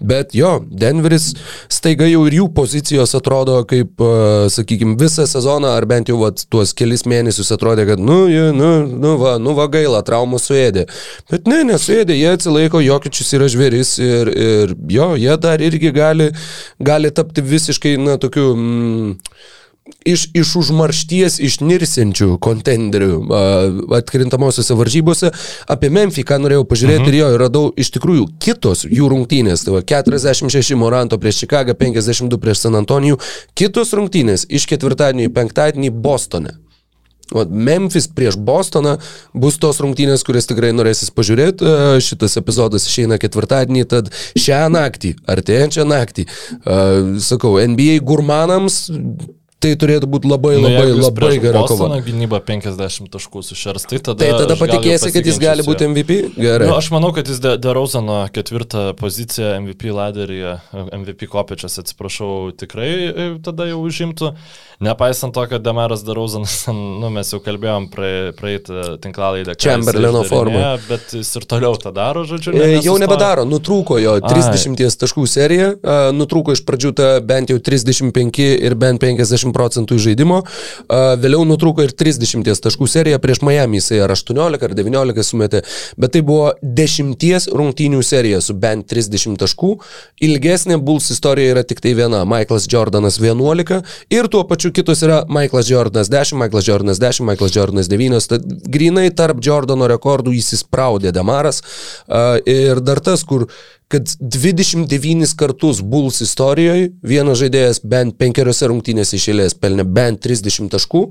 Bet 0.00 0.36
jo, 0.36 0.58
Denveris 0.66 1.30
staiga 1.72 2.08
jau 2.10 2.26
ir 2.28 2.38
jų 2.40 2.48
pozicijos 2.56 3.14
atrodo 3.18 3.60
kaip, 3.68 3.94
e, 4.02 4.50
sakykime, 4.52 4.98
visą 5.00 5.28
sezoną, 5.30 5.72
ar 5.78 5.88
bent 5.88 6.12
jau 6.12 6.18
vat, 6.24 6.44
tuos 6.52 6.74
kelis 6.76 7.06
mėnesius 7.08 7.54
atrodė, 7.54 7.86
kad, 7.92 8.02
nu, 8.02 8.26
nu, 8.56 8.72
nu, 8.90 9.14
va, 9.22 9.36
nu, 9.42 9.56
va 9.58 9.68
gaila, 9.72 10.02
traumų 10.06 10.42
suėdė. 10.42 10.86
Bet 11.32 11.48
ne, 11.50 11.62
nesuėdė, 11.72 12.16
jie 12.18 12.34
atsilaiko, 12.36 12.82
jokičius 12.84 13.32
yra 13.38 13.48
žvėris 13.52 13.96
ir, 14.02 14.32
ir 14.32 14.76
jo, 14.92 15.12
jie 15.20 15.36
dar 15.40 15.62
irgi 15.62 15.91
gali 15.96 16.30
gali, 16.78 17.10
tapti 17.10 17.42
visiškai, 17.42 17.96
na, 18.00 18.18
tokiu... 18.20 18.52
Mm, 18.56 19.18
iš, 20.06 20.28
iš 20.34 20.52
užmaršties 20.60 21.40
išnirsiančių 21.42 22.36
kontenderių 22.42 23.16
atkrintamosiose 23.98 24.76
varžybose. 24.78 25.32
Apie 25.70 25.90
Memphį, 25.94 26.24
ką 26.26 26.38
norėjau 26.42 26.66
pažiūrėti, 26.70 27.02
mhm. 27.02 27.10
ir 27.10 27.18
jo, 27.18 27.30
radau 27.42 27.64
iš 27.76 27.92
tikrųjų 27.96 28.28
kitos 28.42 28.86
jų 28.86 29.10
rungtynės. 29.10 29.66
Tai 29.66 29.76
va, 29.78 29.84
46 29.94 30.78
Moranto 30.78 31.18
prieš 31.22 31.42
Čikagą, 31.44 31.76
52 31.78 32.40
prieš 32.42 32.66
San 32.66 32.78
Antonijų. 32.78 33.18
Kitos 33.58 33.94
rungtynės 33.98 34.46
iš 34.50 34.68
ketvirtadienio 34.70 35.30
į 35.30 35.34
penktadienį 35.34 35.94
Bostone. 36.04 36.56
O 37.32 37.44
Memphis 37.48 38.08
prieš 38.10 38.36
Bostoną 38.36 38.96
bus 39.32 39.58
tos 39.62 39.80
rungtynės, 39.80 40.24
kurias 40.26 40.48
tikrai 40.50 40.72
norėsis 40.76 41.12
pažiūrėti. 41.14 41.64
E, 41.64 42.00
šitas 42.04 42.36
epizodas 42.40 42.88
išeina 42.90 43.20
ketvirtadienį, 43.22 43.84
tad 43.88 44.10
šią 44.38 44.64
naktį, 44.74 45.14
artėjančią 45.32 45.86
naktį, 45.88 46.26
e, 46.26 46.82
sakau, 47.24 47.56
NBA 47.62 48.00
gurmanams 48.04 48.84
tai 49.62 49.72
turėtų 49.78 50.08
būti 50.10 50.30
labai, 50.30 50.56
nu, 50.58 50.66
labai, 50.66 50.88
labai 50.96 51.30
gera 51.42 51.62
kova. 51.68 51.88
Mano 51.88 52.02
gynyba 52.04 52.40
50 52.42 53.10
taškų 53.12 53.42
sušers, 53.46 53.86
tai 53.90 54.00
tada... 54.02 54.18
Tai 54.22 54.42
tada 54.44 54.56
patikėsi, 54.58 55.12
kad 55.14 55.28
jis 55.28 55.38
gali 55.42 55.66
būti 55.66 55.88
MVP? 55.90 56.18
Gerai. 56.36 56.68
Nu, 56.68 56.76
aš 56.78 56.90
manau, 56.94 57.12
kad 57.14 57.30
jis 57.30 57.40
Derauzano 57.42 58.22
ketvirtą 58.34 58.90
poziciją 58.98 59.54
MVP 59.62 59.94
laderyje, 59.94 60.56
MVP 60.72 61.30
kopiečias, 61.32 61.78
atsiprašau, 61.82 62.50
tikrai 62.58 62.90
e, 62.90 63.30
tada 63.44 63.68
jau 63.70 63.80
užimtų. 63.86 64.32
Nepaisant 64.82 65.30
to, 65.36 65.44
kad 65.46 65.62
Demaras 65.62 66.02
Darauzanas, 66.02 66.56
nu, 67.02 67.12
mes 67.14 67.30
jau 67.30 67.38
kalbėjom 67.44 67.88
praeitą 67.92 68.96
tinklalaidą. 69.02 69.54
Chamberlaino 69.62 70.24
formą. 70.26 70.74
Bet 70.88 71.14
jis 71.14 71.30
ir 71.38 71.46
toliau 71.50 71.78
tą 71.78 71.94
daro, 71.94 72.26
žodžiu. 72.26 72.56
E, 72.58 72.80
jau 72.82 72.96
nebedaro, 73.00 73.46
nutrūko 73.48 74.00
jo 74.02 74.18
30 74.24 74.74
Ai. 74.74 74.90
taškų 75.04 75.28
serija, 75.30 75.72
nutrūko 76.16 76.56
iš 76.56 76.64
pradžių 76.66 76.94
ta 76.98 77.08
bent 77.22 77.52
jau 77.52 77.60
35 77.62 78.42
ir 78.50 78.78
bent 78.78 79.02
50 79.02 79.51
procentų 79.54 79.98
žaidimo, 80.02 80.42
vėliau 80.88 81.44
nutrūko 81.48 81.86
ir 81.86 81.94
30 81.96 82.62
taškų 82.64 82.88
serija. 82.90 83.20
Prieš 83.22 83.42
Miami, 83.46 83.80
jisai 83.80 84.02
ar 84.04 84.12
18 84.14 84.66
ar 84.68 84.76
19 84.78 85.26
sumetė, 85.26 85.62
bet 86.00 86.14
tai 86.16 86.24
buvo 86.26 86.52
10 86.62 87.48
rungtynių 87.52 88.02
serija 88.06 88.40
su 88.44 88.56
bent 88.58 88.88
30 88.90 89.38
taškų, 89.40 89.72
ilgesnė 90.24 90.78
Bulls 90.82 91.10
istorija 91.14 91.56
yra 91.56 91.64
tik 91.66 91.82
tai 91.84 91.94
viena, 91.98 92.24
Michaelas 92.28 92.68
Jordanas 92.70 93.20
11 93.22 93.82
ir 94.12 94.28
tuo 94.32 94.44
pačiu 94.48 94.72
kitus 94.74 95.04
yra 95.06 95.22
Michaelas 95.28 95.70
Jordanas 95.70 96.10
10, 96.12 96.38
Michaelas 96.40 96.68
Jordanas 96.68 97.02
10, 97.02 97.26
Michaelas 97.28 97.56
Jordanas 97.56 97.90
9. 97.92 98.26
Tad 98.32 98.48
grinai 98.72 99.10
tarp 99.14 99.42
Jordano 99.44 99.88
rekordų 99.90 100.34
įsispraudė 100.38 101.12
Demaras. 101.14 101.62
Ir 102.48 102.82
dar 102.84 103.02
tas, 103.04 103.24
kur 103.28 103.48
kad 103.92 104.08
29 104.20 105.36
kartus 105.36 105.82
Bulls 105.84 106.22
istorijoje 106.24 106.88
vienas 107.04 107.40
žaidėjas 107.42 107.82
bent 107.84 108.16
penkeriose 108.20 108.70
rungtynėse 108.70 109.18
išėlės 109.18 109.54
pelnė 109.60 109.84
bent 109.84 110.22
30 110.24 110.70
taškų, 110.72 111.02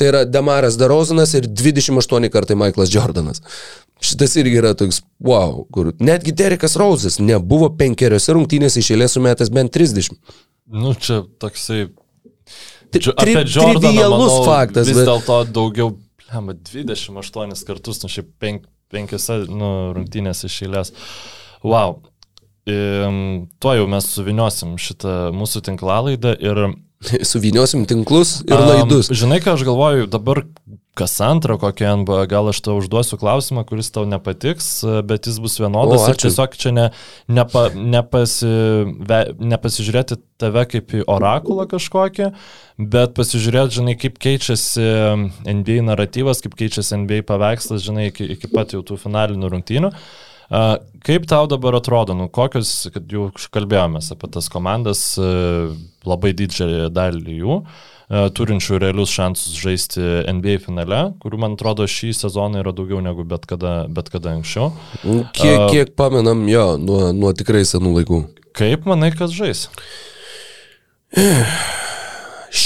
tai 0.00 0.08
yra 0.08 0.22
Demaras 0.24 0.78
Darozanas 0.80 1.34
ir 1.36 1.48
28 1.50 2.30
kartai 2.32 2.56
Michaelas 2.56 2.92
Jordanas. 2.94 3.42
Šitas 4.02 4.38
irgi 4.40 4.56
yra 4.62 4.72
toks, 4.78 5.02
wow, 5.22 5.66
kur 5.74 5.90
netgi 6.00 6.32
Derekas 6.34 6.78
Rauzas 6.80 7.20
nebuvo 7.20 7.68
penkeriose 7.78 8.32
rungtynėse 8.34 8.80
išėlės 8.80 9.18
sumetęs 9.18 9.52
bent 9.52 9.74
30. 9.76 10.16
Nu, 10.72 10.94
čia 10.96 11.20
toksai 11.42 11.82
tri, 12.96 13.36
trivialus 13.44 14.32
manau, 14.32 14.46
faktas. 14.48 14.88
Vis 14.88 15.02
bet... 15.02 15.10
dėlto 15.10 15.36
daugiau, 15.52 15.92
lemba, 16.30 16.56
28 16.56 17.68
kartus, 17.68 18.00
nu 18.02 18.10
šiaip 18.16 18.32
penk, 18.40 18.64
penkiose 18.92 19.42
nu, 19.52 19.74
rungtynėse 19.98 20.48
išėlės. 20.48 20.94
Wow. 21.60 22.00
Um, 22.62 23.48
tuo 23.58 23.74
jau 23.74 23.88
mes 23.90 24.06
suviniosim 24.06 24.76
šitą 24.78 25.32
mūsų 25.34 25.64
tinklalaidą 25.66 26.36
ir... 26.38 26.64
Suviniosim 27.32 27.82
tinklus 27.90 28.40
ir 28.46 28.54
laidus. 28.54 29.10
Um, 29.10 29.18
žinai, 29.18 29.40
ką 29.42 29.56
aš 29.56 29.64
galvoju, 29.66 30.06
dabar 30.10 30.44
kas 30.94 31.16
antrą 31.24 31.56
kokią 31.58 31.96
NBA, 32.02 32.26
gal 32.28 32.50
aš 32.52 32.60
tau 32.62 32.76
užduosiu 32.78 33.16
klausimą, 33.18 33.64
kuris 33.68 33.88
tau 33.90 34.04
nepatiks, 34.08 34.68
bet 35.08 35.26
jis 35.26 35.38
bus 35.40 35.56
vienodas 35.60 36.04
o, 36.04 36.10
ir 36.12 36.18
tiesiog 36.20 36.56
čia 36.60 36.72
ne, 36.76 36.84
nepa, 37.32 37.64
nepasi, 37.74 38.50
ve, 39.08 39.20
nepasižiūrėti 39.40 40.20
tave 40.42 40.66
kaip 40.68 40.92
į 40.92 41.06
orakulą 41.10 41.64
kažkokį, 41.70 42.28
bet 42.92 43.16
pasižiūrėti, 43.16 43.78
žinai, 43.80 43.96
kaip 44.04 44.20
keičiasi 44.20 44.84
NBA 45.48 45.80
naratyvas, 45.88 46.44
kaip 46.44 46.58
keičiasi 46.60 47.00
NBA 47.06 47.24
paveikslas, 47.28 47.82
žinai, 47.86 48.10
iki, 48.12 48.28
iki 48.36 48.52
pat 48.52 48.76
jau 48.76 48.84
tų 48.84 49.00
finalinių 49.00 49.50
rungtynių. 49.56 49.92
Kaip 51.02 51.24
tau 51.30 51.46
dabar 51.50 51.78
atrodo, 51.78 52.14
nu, 52.18 52.28
kokius, 52.32 52.88
kad 52.94 53.06
jau 53.10 53.30
kalbėjomės 53.54 54.12
apie 54.14 54.28
tas 54.34 54.50
komandas, 54.52 55.06
labai 56.06 56.34
didžiąją 56.38 56.90
dalį 56.94 57.38
jų, 57.40 57.56
E, 58.12 58.26
turinčių 58.36 58.76
realius 58.82 59.12
šansus 59.14 59.54
žaisti 59.56 60.02
NBA 60.28 60.58
finale, 60.66 61.00
kurių, 61.22 61.38
man 61.40 61.54
atrodo, 61.56 61.86
šį 61.88 62.10
sezoną 62.18 62.60
yra 62.60 62.74
daugiau 62.76 63.00
negu 63.04 63.24
bet 63.28 63.46
kada, 63.48 63.86
bet 63.88 64.10
kada 64.12 64.34
anksčiau. 64.36 64.72
Kiek, 65.00 65.46
e, 65.46 65.70
kiek 65.72 65.94
pamenam 65.96 66.44
jo, 66.50 66.66
nuo, 66.82 67.06
nuo 67.16 67.32
tikrai 67.36 67.62
senų 67.68 67.94
laikų. 68.00 68.20
Kaip 68.58 68.84
manai, 68.90 69.14
kas 69.16 69.32
žais? 69.32 69.64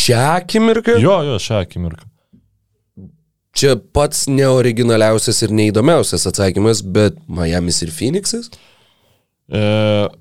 Šią 0.01 0.25
akimirką? 0.33 0.99
Jo, 1.03 1.21
jo, 1.29 1.39
šią 1.43 1.63
akimirką. 1.63 2.11
Čia 3.57 3.77
pats 3.97 4.27
neoriginaliausias 4.29 5.41
ir 5.47 5.53
neįdomiausias 5.57 6.29
atsakymas, 6.29 6.83
bet 6.85 7.17
Miami's 7.25 7.81
ir 7.87 7.93
Phoenix'as? 7.95 8.51
E, 9.47 9.61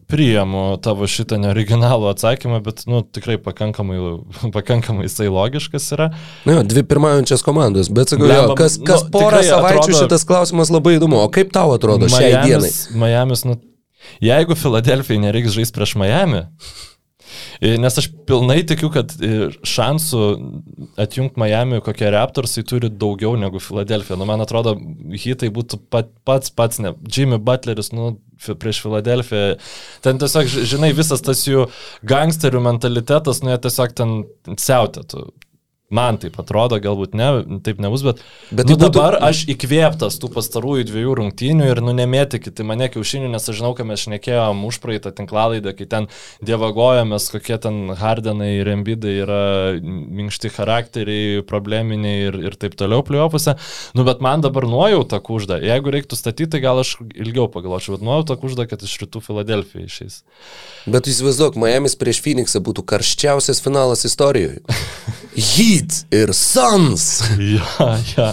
priimu 0.05 0.77
tavo 0.85 1.07
šitą 1.09 1.39
neoriginalų 1.41 2.11
atsakymą, 2.11 2.59
bet, 2.63 2.83
nu, 2.85 3.01
tikrai 3.01 3.39
pakankamai, 3.41 3.97
pakankamai 4.55 5.07
jisai 5.07 5.31
logiškas 5.33 5.87
yra. 5.97 6.11
Na, 6.45 6.59
dvi 6.61 6.85
pirmaujančias 6.85 7.41
komandos, 7.45 7.89
bet 7.89 8.13
sakau, 8.13 8.29
jo, 8.29 8.43
kas, 8.59 8.77
kas 8.85 9.07
nu, 9.07 9.13
porą 9.15 9.41
savaičių 9.41 9.81
atrodo, 9.81 10.01
šitas 10.03 10.27
klausimas 10.29 10.71
labai 10.73 10.99
įdomu. 10.99 11.19
O 11.25 11.31
kaip 11.33 11.49
tau 11.55 11.73
atrodo 11.73 12.07
šiai 12.11 12.35
Miamis, 12.37 12.83
dienai? 12.93 13.01
Miamis, 13.01 13.43
nu, 13.49 13.57
jeigu 14.23 14.57
Filadelfijai 14.61 15.25
nereiks 15.25 15.57
žaisti 15.57 15.79
prieš 15.79 15.97
Miami, 15.97 16.45
Nes 17.61 17.97
aš 18.01 18.07
pilnai 18.27 18.59
tikiu, 18.67 18.89
kad 18.93 19.13
e, 19.23 19.49
šansų 19.65 20.21
atjungti 21.01 21.39
Miami 21.41 21.79
kokie 21.85 22.09
Raptorsai 22.13 22.63
turi 22.67 22.89
daugiau 22.91 23.35
negu 23.39 23.61
Filadelfija. 23.63 24.17
Nu, 24.19 24.27
man 24.29 24.43
atrodo, 24.43 24.75
hitai 25.15 25.49
būtų 25.55 25.79
pat, 25.93 26.11
pats 26.27 26.53
pats, 26.55 26.81
ne. 26.83 26.93
Jimmy 27.09 27.39
Butleris, 27.41 27.91
nu, 27.95 28.15
prieš 28.45 28.81
Filadelfiją. 28.85 29.55
Ten 30.05 30.19
tiesiog, 30.21 30.49
ži- 30.51 30.65
žinai, 30.75 30.91
visas 30.97 31.23
tas 31.25 31.45
jų 31.47 31.67
gangsterių 32.07 32.61
mentalitetas, 32.67 33.41
nu, 33.43 33.53
jie 33.55 33.61
tiesiog 33.65 33.95
ten 33.97 34.15
siautėtų. 34.59 35.27
Man 35.93 36.17
taip 36.17 36.39
atrodo, 36.41 36.79
galbūt 36.81 37.13
ne, 37.13 37.27
taip 37.61 37.77
nebus, 37.77 38.01
bet, 38.01 38.21
Bet 38.49 38.65
nu, 38.65 38.73
tai 38.73 38.87
būtų- 38.87 38.93
dabar 38.97 39.17
aš 39.21 39.43
įkvėptas 39.53 40.15
tų 40.17 40.31
pastarųjų 40.33 40.87
dviejų 40.89 41.11
rungtynių 41.19 41.67
ir 41.69 41.81
nu 41.85 41.93
nemėtikite 41.93 42.65
mane 42.65 42.87
kiaušinių, 42.89 43.29
nes 43.29 43.45
aš 43.45 43.59
žinau, 43.59 43.75
kad 43.77 43.85
mes 43.85 44.01
šnekėjom 44.01 44.63
už 44.65 44.79
praeitą 44.81 45.13
tinklalaidą, 45.13 45.75
kai 45.77 45.85
ten 45.85 46.07
dievagojamės, 46.41 47.29
kokie 47.29 47.59
ten 47.61 47.93
Hardenai 47.93 48.57
ir 48.63 48.71
Embidai 48.73 49.13
yra 49.21 49.77
minkšti 49.79 50.49
charakteriai, 50.49 51.43
probleminiai 51.45 52.31
ir, 52.31 52.39
ir 52.49 52.57
taip 52.57 52.73
toliau 52.73 53.05
pliuopuose. 53.05 53.53
Nu, 53.93 54.03
bet 54.03 54.25
man 54.25 54.41
dabar 54.41 54.65
nuojauta 54.65 55.21
kužda. 55.21 55.61
Jeigu 55.61 55.93
reiktų 55.93 56.17
statyti, 56.17 56.49
tai 56.57 56.63
gal 56.65 56.81
aš 56.81 56.97
ilgiau 57.13 57.45
pagalvočiau, 57.45 57.99
bet 57.99 58.01
nuojauta 58.01 58.39
kužda, 58.41 58.65
kad 58.65 58.81
iš 58.81 58.97
rytų 59.05 59.21
Filadelfija 59.21 59.85
išeis. 59.85 60.23
Bet 60.89 61.05
įsivaizduok, 61.05 61.61
Miami's 61.61 61.93
prieš 61.93 62.25
Phoenixą 62.25 62.57
būtų 62.65 62.81
karščiausias 62.89 63.61
finalas 63.61 64.01
istorijoje. 64.09 64.65
Heat 65.35 66.05
ir 66.15 66.33
Suns. 66.33 67.23
Ja, 67.55 67.91
ja. 68.15 68.31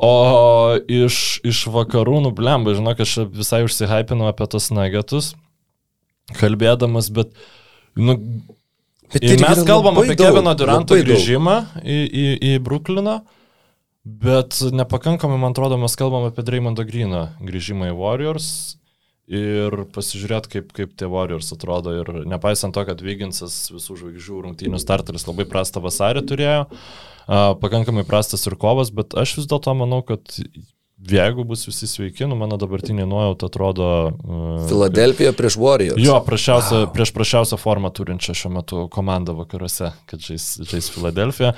O 0.00 0.76
iš, 0.88 1.40
iš 1.44 1.66
vakarų, 1.72 2.22
nublemba, 2.24 2.72
žinok, 2.76 3.02
aš 3.04 3.18
visai 3.34 3.60
užsihypinau 3.66 4.30
apie 4.30 4.46
tos 4.48 4.70
nagetus, 4.72 5.34
kalbėdamas, 6.38 7.10
bet, 7.12 7.34
nu, 8.00 8.16
Bet 9.10 9.26
ir 9.26 9.42
mes 9.42 9.60
kalbam 9.66 9.98
apie 9.98 10.14
daug, 10.14 10.30
Kevino 10.30 10.54
Duranto 10.54 10.96
grįžimą 10.96 11.56
į, 11.82 11.98
į, 12.06 12.26
į 12.46 12.52
Brukliną, 12.62 13.18
bet 14.06 14.60
nepakankamai, 14.72 15.36
man 15.42 15.52
atrodo, 15.52 15.76
mes 15.82 15.96
kalbam 15.98 16.28
apie 16.28 16.44
Dreymondo 16.46 16.86
Greeną 16.86 17.24
grįžimą 17.42 17.90
į 17.90 17.96
Warriors. 17.98 18.50
Ir 19.30 19.84
pasižiūrėt, 19.94 20.48
kaip, 20.50 20.72
kaip 20.74 20.96
tie 20.98 21.06
Warriors 21.06 21.52
atrodo. 21.54 21.92
Ir 22.00 22.08
nepaisant 22.26 22.74
to, 22.74 22.82
kad 22.88 23.02
Vyginsas 23.04 23.68
visų 23.70 24.00
žvaigždžių 24.00 24.40
rungtynių 24.48 24.80
starteris 24.82 25.28
labai 25.28 25.46
prastą 25.46 25.82
vasarį 25.84 26.24
turėjo, 26.26 26.64
pakankamai 27.62 28.02
prastas 28.08 28.42
ir 28.50 28.58
kovas, 28.58 28.90
bet 28.90 29.14
aš 29.14 29.36
vis 29.38 29.46
dėlto 29.50 29.76
manau, 29.78 30.02
kad 30.06 30.34
jeigu 31.08 31.44
bus 31.44 31.66
visi 31.66 31.86
sveiki, 31.88 32.26
nu 32.28 32.36
mano 32.36 32.58
dabartinė 32.60 33.06
nuojauta 33.08 33.48
atrodo... 33.48 33.86
a, 34.10 34.40
Filadelfija 34.68 35.32
prieš 35.36 35.56
Warriors. 35.60 36.00
Jo, 36.02 36.18
prašiausia, 36.26 36.82
wow. 36.82 36.90
prieš 36.94 37.12
prašiausią 37.16 37.58
formą 37.60 37.90
turinčią 37.94 38.34
šiuo 38.36 38.52
metu 38.52 38.82
komandą 38.92 39.34
vakaruose, 39.38 39.92
kad 40.10 40.20
žais, 40.20 40.90
Filadelfija. 40.92 41.54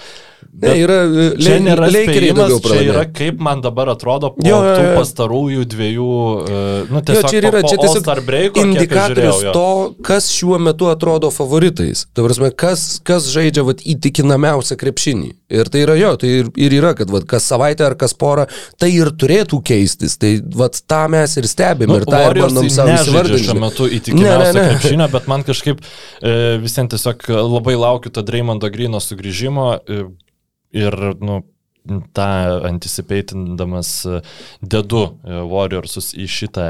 Ne, 0.53 0.77
yra, 0.83 1.01
e, 1.07 1.27
Čia 1.43 1.59
nėra 1.65 1.89
daugiau 1.91 2.61
čia 2.63 2.81
yra 2.87 3.05
kaip 3.11 3.43
man 3.43 3.63
dabar 3.65 3.93
atrodo 3.93 4.33
po 4.37 4.47
Jo, 4.47 4.61
jo, 4.63 4.71
jo, 4.71 4.77
tų 4.79 4.87
jo. 4.87 4.95
pastarųjų 5.01 5.67
dviejų, 5.75 6.13
e, 6.47 6.63
nu 6.93 7.01
Jo, 7.01 7.05
tiesiog 7.11 7.31
čia 7.31 7.39
ir 7.41 7.49
yra, 7.51 7.63
po, 7.63 7.73
čia 7.73 7.81
po 7.81 7.87
tiesiog 7.87 8.25
breako, 8.29 8.55
kiek 8.55 8.63
aš 8.63 8.69
indikatorius 8.69 9.41
žiūrėjau, 9.41 9.49
jo. 9.49 9.55
to, 9.59 10.05
kas 10.07 10.31
šiuo 10.35 10.63
metu 10.63 10.91
atrodo 10.93 11.33
favoritais. 11.35 12.07
Tai 12.15 12.27
prasme, 12.29 12.53
kas, 12.55 12.87
kas 13.07 13.31
žaidžia 13.33 13.67
vat, 13.67 13.83
įtikinamiausią 13.83 14.79
krepšinį. 14.81 15.33
Ir 15.53 15.69
tai 15.73 15.85
yra 15.85 15.97
jo, 15.99 16.15
tai 16.21 16.33
ir, 16.41 16.51
ir 16.61 16.77
yra, 16.79 16.95
kad 16.99 17.13
vat, 17.13 17.27
kas 17.29 17.47
savaitę 17.51 17.87
ar 17.87 17.97
kas 18.01 18.17
porą, 18.19 18.47
tai 18.81 18.91
ir 18.95 19.13
turėtų 19.21 19.61
keistis. 19.69 20.17
Tai 20.21 20.33
vat, 20.59 20.81
tą 20.89 21.03
mes 21.13 21.37
ir 21.41 21.49
stebim 21.51 21.93
ir 21.97 22.09
tą 22.09 22.25
ir 22.31 22.41
bandom 22.41 22.71
savo 22.73 22.91
nežaidžia 22.91 23.07
įsivardinti. 23.11 23.47
šiuo 23.49 23.59
metu 23.61 23.89
ne. 24.57 24.67
krepšinę, 24.73 25.09
bet 25.13 25.31
man 25.31 25.47
kažkaip 25.47 25.83
e, 25.85 26.37
visiems 26.63 26.95
tiesiog 26.97 27.29
labai 27.37 27.77
laukiu 27.79 28.13
tą 28.15 28.25
Dreymondo 28.27 28.73
Grino 28.73 29.03
sugrįžimo 29.03 29.69
e, 29.77 30.05
ir, 30.83 30.99
nu, 31.21 31.43
tą 32.13 32.63
anticipatindamas 32.69 34.07
e, 34.07 34.21
dedu 34.63 35.03
e, 35.05 35.43
Warriorsus 35.51 36.13
į 36.15 36.29
šitą, 36.31 36.67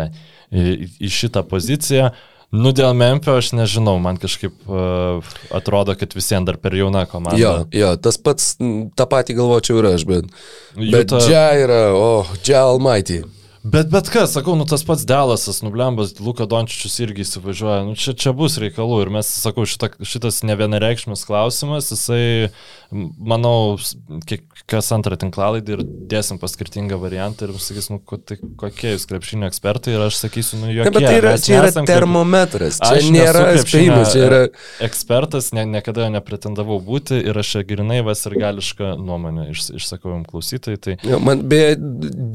į, 0.52 0.88
į 1.02 1.10
šitą 1.12 1.44
poziciją. 1.48 2.12
Nu, 2.52 2.74
dėl 2.76 2.92
Memphio 2.92 3.38
aš 3.40 3.54
nežinau, 3.56 3.94
man 4.02 4.18
kažkaip 4.20 4.52
uh, 4.68 5.24
atrodo, 5.56 5.94
kad 5.96 6.12
visiems 6.12 6.44
dar 6.50 6.58
per 6.60 6.76
jauna 6.76 7.06
komanda. 7.08 7.38
Jo, 7.40 7.52
jo, 7.72 7.92
tas 8.04 8.20
pats, 8.20 8.50
tą 8.60 9.06
patį 9.08 9.38
galvočiau 9.38 9.80
ir 9.80 9.88
aš, 9.94 10.04
bet... 10.08 10.28
Bet 10.76 11.06
Utah- 11.06 11.24
čia 11.24 11.46
yra, 11.62 11.86
o, 11.96 12.02
oh, 12.20 12.34
čia 12.44 12.60
Almighty. 12.66 13.22
Bet 13.62 13.88
bet 13.88 14.08
kas, 14.10 14.32
sakau, 14.34 14.56
nu 14.58 14.66
tas 14.66 14.82
pats 14.82 15.04
Delasas, 15.06 15.60
nublembas, 15.62 16.16
Luka 16.20 16.48
Dončičius 16.50 16.98
irgi 17.04 17.22
įsivažiuoja, 17.22 17.84
nu 17.86 17.94
čia, 17.94 18.12
čia 18.18 18.34
bus 18.34 18.58
reikalų 18.58 18.96
ir 19.04 19.12
mes, 19.14 19.30
sakau, 19.38 19.64
šita, 19.70 19.92
šitas 20.02 20.42
ne 20.44 20.56
vienareikšmis 20.58 21.22
klausimas, 21.28 21.92
jisai, 21.94 22.50
manau, 22.90 23.78
kiek, 24.26 24.42
kas 24.70 24.90
antrą 24.94 25.18
tinklalaidį 25.20 25.76
ir 25.76 25.84
dėsim 26.10 26.40
pas 26.42 26.54
skirtingą 26.56 26.98
variantą 27.02 27.46
ir 27.48 27.54
sakys, 27.62 27.90
nu 27.92 28.00
ko, 28.02 28.18
tai 28.18 28.38
kokie 28.60 28.96
jūs 28.96 29.06
krepšinio 29.10 29.46
ekspertai 29.50 29.94
ir 29.94 30.06
aš 30.08 30.18
sakysiu, 30.24 30.58
nu 30.62 30.72
Ne, 30.72 30.78
jokie. 30.78 30.90
bet 30.90 31.04
tai 31.04 31.16
yra, 31.18 31.32
čia 31.38 31.58
yra 31.58 31.84
termometras, 31.86 32.78
čia 32.80 32.98
Aš 32.98 33.08
nėra 33.12 33.42
spėjimas, 33.60 34.12
čia 34.14 34.22
yra... 34.26 34.40
Ekspertas, 34.84 35.50
ne, 35.56 35.64
niekada 35.68 36.08
nepretendavau 36.12 36.78
būti 36.82 37.18
ir 37.20 37.38
aš 37.38 37.50
čia 37.56 37.62
grinai 37.68 38.00
vas 38.06 38.24
ir 38.28 38.36
gališką 38.40 38.94
nuomonę 39.00 39.48
iš, 39.52 39.66
išsakau 39.78 40.14
jums 40.14 40.30
klausytojai. 40.30 40.80
Tai 40.82 40.96
Jo, 41.06 41.18
man 41.22 41.42
beje, 41.50 41.76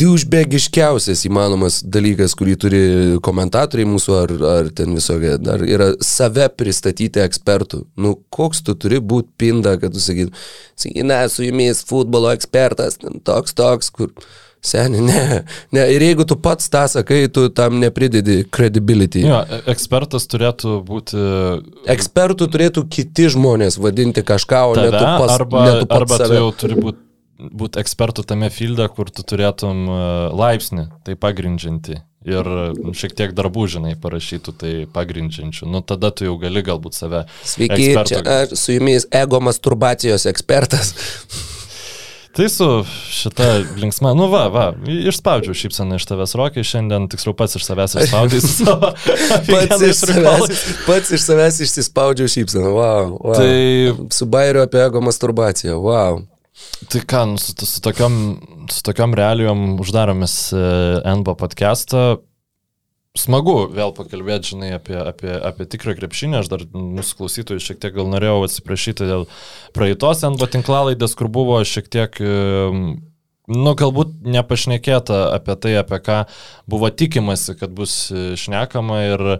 diužbegiškiausias 0.02 1.26
įmanomas 1.28 1.80
dalykas, 1.86 2.36
kurį 2.38 2.56
turi 2.62 2.82
komentatoriai 3.26 3.90
mūsų 3.90 4.18
ar, 4.22 4.36
ar 4.52 4.72
ten 4.76 4.96
visokie, 4.98 5.36
dar 5.42 5.64
yra 5.66 5.92
save 6.04 6.48
pristatyti 6.58 7.24
ekspertų. 7.24 7.84
Nu, 8.00 8.16
koks 8.34 8.64
tu 8.68 8.76
turi 8.78 9.00
būti 9.02 9.34
pinda, 9.40 9.78
kad 9.82 9.96
tu 9.96 10.04
sakytum, 10.04 10.36
saky, 10.78 11.06
ne, 11.08 11.20
su 11.32 11.46
jumis 11.48 11.84
futbolo 12.18 12.34
ekspertas, 12.34 13.00
toks, 13.24 13.54
toks, 13.54 13.90
kur... 13.94 14.12
Seniai, 14.68 15.04
ne, 15.06 15.44
ne. 15.72 15.84
Ir 15.94 16.02
jeigu 16.02 16.26
tu 16.28 16.36
pats 16.42 16.66
tą 16.74 16.82
sakai, 16.90 17.28
tu 17.30 17.46
tam 17.54 17.78
nepridedi 17.80 18.40
credibility. 18.50 19.22
jo, 19.22 19.38
e- 19.46 19.60
ekspertas 19.70 20.26
turėtų 20.28 20.80
būti 20.84 21.20
Ekspertų 21.94 22.48
turėtų 22.52 22.84
kiti 22.90 23.30
žmonės 23.32 23.78
vadinti 23.78 24.26
kažką, 24.26 24.64
o 24.72 24.74
ne 24.76 24.88
tave, 24.90 24.98
tu 24.98 25.06
pas, 25.22 25.34
arba, 25.36 25.62
ne 25.64 25.76
tu 25.78 25.86
pats 25.86 26.02
arba 26.02 26.18
tu 26.18 26.24
save. 26.24 26.40
jau 26.42 26.50
turi 26.58 26.80
būti 26.82 27.06
būt 27.38 27.78
ekspertų 27.78 28.26
tame 28.26 28.50
filde, 28.50 28.88
kur 28.90 29.14
tu 29.14 29.22
turėtum 29.22 29.86
e, 29.86 29.98
laipsnį, 30.34 30.88
tai 31.06 31.14
pagrindžianti. 31.22 32.00
Ir 32.26 32.50
e, 32.50 32.64
šiek 32.98 33.14
tiek 33.14 33.36
darbų, 33.38 33.68
žinai, 33.76 33.94
parašytų 34.02 34.56
tai 34.58 34.72
pagrindžiančių. 34.90 35.70
Nu, 35.70 35.84
tada 35.86 36.10
tu 36.10 36.26
jau 36.26 36.34
gali 36.42 36.66
galbūt 36.66 36.98
save. 36.98 37.28
Sveiki, 37.46 37.94
ekspertu- 37.94 38.18
čia 38.18 38.42
aš 38.42 38.58
su 38.58 38.74
jumis 38.80 39.06
ego 39.22 39.40
masturbacijos 39.40 40.26
ekspertas. 40.34 40.96
Tai 42.38 42.50
su 42.50 42.86
šita 43.10 43.46
linksma, 43.82 44.12
nu 44.14 44.28
va, 44.30 44.44
va, 44.54 44.66
išspaudžiau 44.86 45.58
šypseną 45.58 45.98
iš 45.98 46.06
tavęs 46.06 46.36
rokiai, 46.38 46.68
šiandien 46.70 47.08
tiksliau 47.10 47.34
pats 47.34 47.58
iš 47.58 47.66
savęs 47.66 47.96
išspaudai 47.98 48.42
su 48.44 48.52
savo. 48.52 48.92
Pats 49.50 49.82
iš, 49.90 50.04
savęs, 50.04 50.62
pats 50.86 51.16
iš 51.18 51.24
savęs 51.26 51.58
išsispaudžiau 51.66 52.30
šypseną. 52.30 52.76
Wow, 52.76 53.16
wow. 53.18 53.40
Tai 53.40 54.12
Su 54.14 54.30
bairiu 54.30 54.62
apie 54.68 54.84
ego 54.86 55.02
masturbaciją. 55.02 55.80
Wow. 55.82 56.22
Tai 56.94 57.02
ką, 57.10 57.24
nu, 57.32 57.42
su, 57.42 57.58
su, 57.58 57.82
tokiom, 57.82 58.22
su 58.70 58.86
tokiom 58.86 59.18
realijom 59.18 59.66
uždaromės 59.82 60.38
e, 60.54 60.64
NBA 61.18 61.38
podcastą. 61.42 62.06
Smagu 63.18 63.56
vėl 63.74 63.94
pakalbėti, 63.98 64.54
žinai, 64.54 64.72
apie, 64.78 64.96
apie, 65.00 65.32
apie 65.34 65.66
tikrą 65.70 65.96
krepšinį. 65.98 66.40
Aš 66.42 66.52
dar 66.52 66.64
mūsų 66.70 67.18
klausytojų 67.20 67.64
šiek 67.64 67.82
tiek 67.82 67.96
gal 67.96 68.10
norėjau 68.12 68.44
atsiprašyti 68.46 69.08
dėl 69.10 69.26
praeitos 69.76 70.22
NBA 70.28 70.50
tinklalaidės, 70.54 71.16
kur 71.18 71.32
buvo 71.34 71.58
šiek 71.66 71.90
tiek, 71.94 72.20
nu, 73.48 73.74
galbūt 73.80 74.14
nepašnekėta 74.28 75.22
apie 75.34 75.58
tai, 75.64 75.74
apie 75.82 76.00
ką 76.04 76.20
buvo 76.70 76.92
tikimasi, 76.92 77.58
kad 77.60 77.74
bus 77.76 78.08
e, 78.12 78.30
šnekama 78.40 79.02
ir 79.08 79.26
e, 79.38 79.40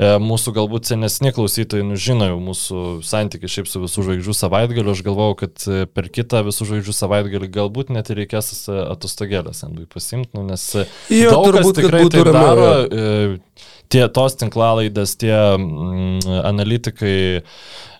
mūsų 0.00 0.54
galbūt 0.56 0.88
senesni 0.88 1.32
klausytojai 1.36 1.84
nu, 1.84 1.98
žino 2.00 2.30
jau 2.30 2.38
mūsų 2.42 2.84
santykių 3.04 3.50
šiaip 3.54 3.68
su 3.68 3.82
visų 3.82 4.06
žvaigždžių 4.06 4.36
savaitgaliu. 4.38 4.94
Aš 4.94 5.02
galvau, 5.06 5.30
kad 5.38 5.66
e, 5.68 5.84
per 5.90 6.08
kitą 6.12 6.40
visų 6.46 6.68
žvaigždžių 6.70 6.94
savaitgalį 6.96 7.50
galbūt 7.52 7.92
net 7.92 8.08
ir 8.12 8.22
reikės 8.22 8.52
e, 8.72 8.78
atostogėlės 8.94 9.64
NBA 9.68 9.88
pasimti, 9.92 10.32
nu, 10.38 10.46
nes 10.48 10.64
e, 10.80 10.86
Jo, 11.12 11.34
daug 11.36 11.50
kas 11.52 11.60
turbūt, 11.60 11.82
kad 11.82 12.16
tikrai 12.16 12.24
ramiau, 12.30 12.56
daro. 12.56 12.72
e, 12.88 13.70
Tie 13.92 14.06
tos 14.08 14.38
tinklalaidės, 14.40 15.18
tie 15.20 15.34
mm, 15.36 16.22
analitikai 16.48 17.42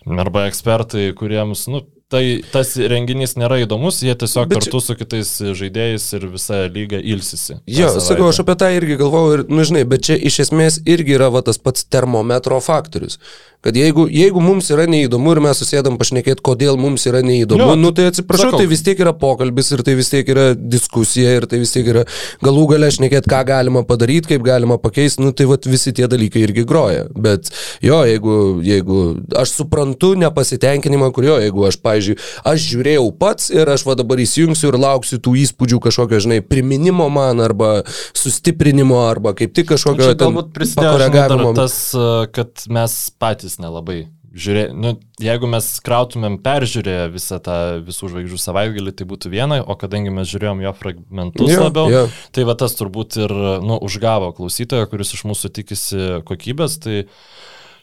arba 0.09 0.47
ekspertai, 0.49 1.11
kuriems, 1.19 1.67
nu, 1.69 1.83
tai 2.13 2.25
tas 2.53 2.75
renginys 2.77 3.37
nėra 3.41 3.63
įdomus, 3.65 4.03
jie 4.05 4.15
tiesiog 4.19 4.51
Bet 4.53 4.61
kartu 4.61 4.83
su 4.85 4.97
kitais 5.01 5.31
žaidėjais 5.63 6.09
ir 6.19 6.27
visa 6.35 6.65
lyga 6.73 7.01
ilsisi. 7.01 7.59
Jo, 7.67 7.89
sakau, 7.99 8.29
aš 8.33 8.43
apie 8.45 8.59
tą 8.61 8.69
irgi 8.77 8.99
galvoju 9.01 9.39
ir, 9.39 9.47
nu 9.49 9.65
žinai, 9.69 9.87
bet 9.89 10.05
čia 10.09 10.19
iš 10.21 10.43
esmės 10.47 10.83
irgi 10.85 11.17
yra 11.17 11.33
va, 11.33 11.45
tas 11.47 11.61
pats 11.63 11.89
termometro 11.89 12.61
faktorius. 12.65 13.19
Kad 13.63 13.77
jeigu, 13.79 14.09
jeigu 14.11 14.41
mums 14.43 14.67
yra 14.75 14.89
neįdomu 14.91 15.37
ir 15.37 15.41
mes 15.45 15.61
susėdam 15.63 15.95
pašnekėti, 15.95 16.43
kodėl 16.43 16.75
mums 16.83 17.05
yra 17.07 17.21
neįdomu, 17.23 17.63
Jo, 17.63 17.77
nu 17.79 17.93
tai 17.95 18.09
atsiprašau, 18.11 18.49
sakau. 18.49 18.59
tai 18.59 18.67
vis 18.67 18.81
tiek 18.83 18.99
yra 18.99 19.13
pokalbis 19.15 19.71
ir 19.71 19.85
tai 19.87 19.95
vis 19.95 20.11
tiek 20.11 20.27
yra 20.35 20.49
diskusija 20.59 21.37
ir 21.39 21.47
tai 21.47 21.61
vis 21.63 21.71
tiek 21.71 21.87
yra 21.93 22.03
galų 22.43 22.65
gale 22.73 22.89
šnekėti, 22.91 23.31
ką 23.31 23.45
galima 23.47 23.85
padaryti, 23.87 24.33
kaip 24.33 24.43
galima 24.49 24.81
pakeisti, 24.83 25.23
nu 25.23 25.31
tai 25.31 25.47
va 25.47 25.61
visi 25.63 25.95
tie 25.95 26.09
dalykai 26.11 26.43
irgi 26.43 26.65
groja. 26.67 27.05
Bet 27.15 27.53
jo, 27.87 28.01
jeigu, 28.11 28.35
jeigu 28.67 28.99
aš 29.39 29.55
suprantu 29.61 30.17
nepasitenkinimą, 30.19 31.13
kurio, 31.15 31.39
jeigu 31.45 31.69
aš, 31.71 31.79
pavyzdžiui, 32.03 32.19
aš 32.45 32.67
žiūrėjau 32.71 33.11
pats 33.19 33.51
ir 33.53 33.69
aš 33.69 33.87
va 33.87 33.97
dabar 33.99 34.23
įsijungsiu 34.23 34.71
ir 34.71 34.79
lauksiu 34.81 35.21
tų 35.23 35.37
įspūdžių 35.43 35.81
kažkokio, 35.87 36.23
žinai, 36.23 36.41
priminimo 36.45 37.09
man 37.13 37.43
arba 37.45 37.83
sustiprinimo 38.15 39.05
arba 39.09 39.35
kaip 39.39 39.55
tik 39.55 39.71
kažkokio 39.73 40.15
galbūt 40.19 40.53
prisidėjo 40.57 41.55
tas, 41.59 41.79
a, 41.95 42.27
kad 42.33 42.67
mes 42.73 42.99
patys 43.23 43.59
nelabai 43.63 44.05
žiūrė, 44.33 44.71
nu, 44.73 44.95
jeigu 45.21 45.49
mes 45.53 45.67
krautumėm 45.85 46.39
peržiūrėję 46.41 47.11
visą 47.13 47.37
tą 47.45 47.57
visų 47.85 48.09
žvaigždžių 48.15 48.39
savaitgalį, 48.41 48.95
tai 48.97 49.07
būtų 49.11 49.33
viena, 49.33 49.59
o 49.61 49.77
kadangi 49.77 50.15
mes 50.15 50.31
žiūrėjom 50.31 50.63
jo 50.65 50.73
fragmentus 50.79 51.53
Jo, 51.53 51.67
labiau, 51.67 51.93
jo. 51.93 52.07
tai 52.33 52.47
va 52.49 52.57
tas 52.57 52.73
turbūt 52.79 53.21
ir 53.27 53.35
nu, 53.61 53.77
užgavo 53.85 54.33
klausytoją, 54.39 54.89
kuris 54.89 55.13
iš 55.19 55.27
mūsų 55.29 55.53
tikisi 55.61 56.07
kokybės, 56.25 56.79
tai 56.81 57.03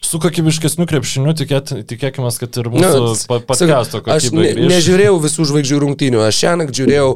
su 0.01 0.19
kokybiškesniu 0.23 0.85
krepšiniu 0.89 1.33
tikėt, 1.37 1.73
tikėkime, 1.89 2.29
kad 2.39 2.57
ir 2.61 2.69
mūsų 2.71 2.99
Nu, 3.03 3.13
pa- 3.29 3.39
podcast'o 3.51 3.99
Aš 4.05 4.29
kokybė. 4.29 4.39
ne, 4.41 4.53
grįš. 4.55 4.69
nežiūrėjau 4.73 5.17
visų 5.25 5.45
žvaigždžių 5.51 5.79
rungtynių, 5.83 6.21
aš 6.27 6.39
šiandien 6.43 6.71
žiūrėjau 6.79 7.09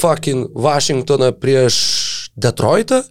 fucking 0.00 0.50
Washingtoną 0.54 1.32
prieš 1.40 1.78
Detroitą 2.36 3.02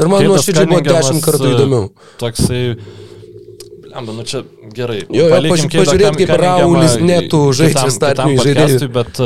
ir 0.00 0.08
man 0.12 0.24
nuoširdžiai 0.28 0.68
buvo 0.68 0.80
dešimt 0.84 1.24
kartų 1.24 1.46
e, 1.48 1.54
įdomiau. 1.56 1.86
Toksai. 2.20 2.76
Lemba, 3.90 4.12
nu 4.14 4.22
čia 4.22 4.44
gerai. 4.76 5.00
Jo, 5.10 5.24
jo, 5.26 5.30
Palikim 5.34 5.56
paži- 5.56 5.70
Keitą 5.72 5.84
pažiūrėt, 5.90 6.18
kaip 6.20 6.30
Raulis 6.38 6.94
Netų 7.02 7.40
žaidžia 7.58 7.88
podcast'ui, 7.90 8.36
žaidėjui. 8.44 8.90
Bet 8.94 9.22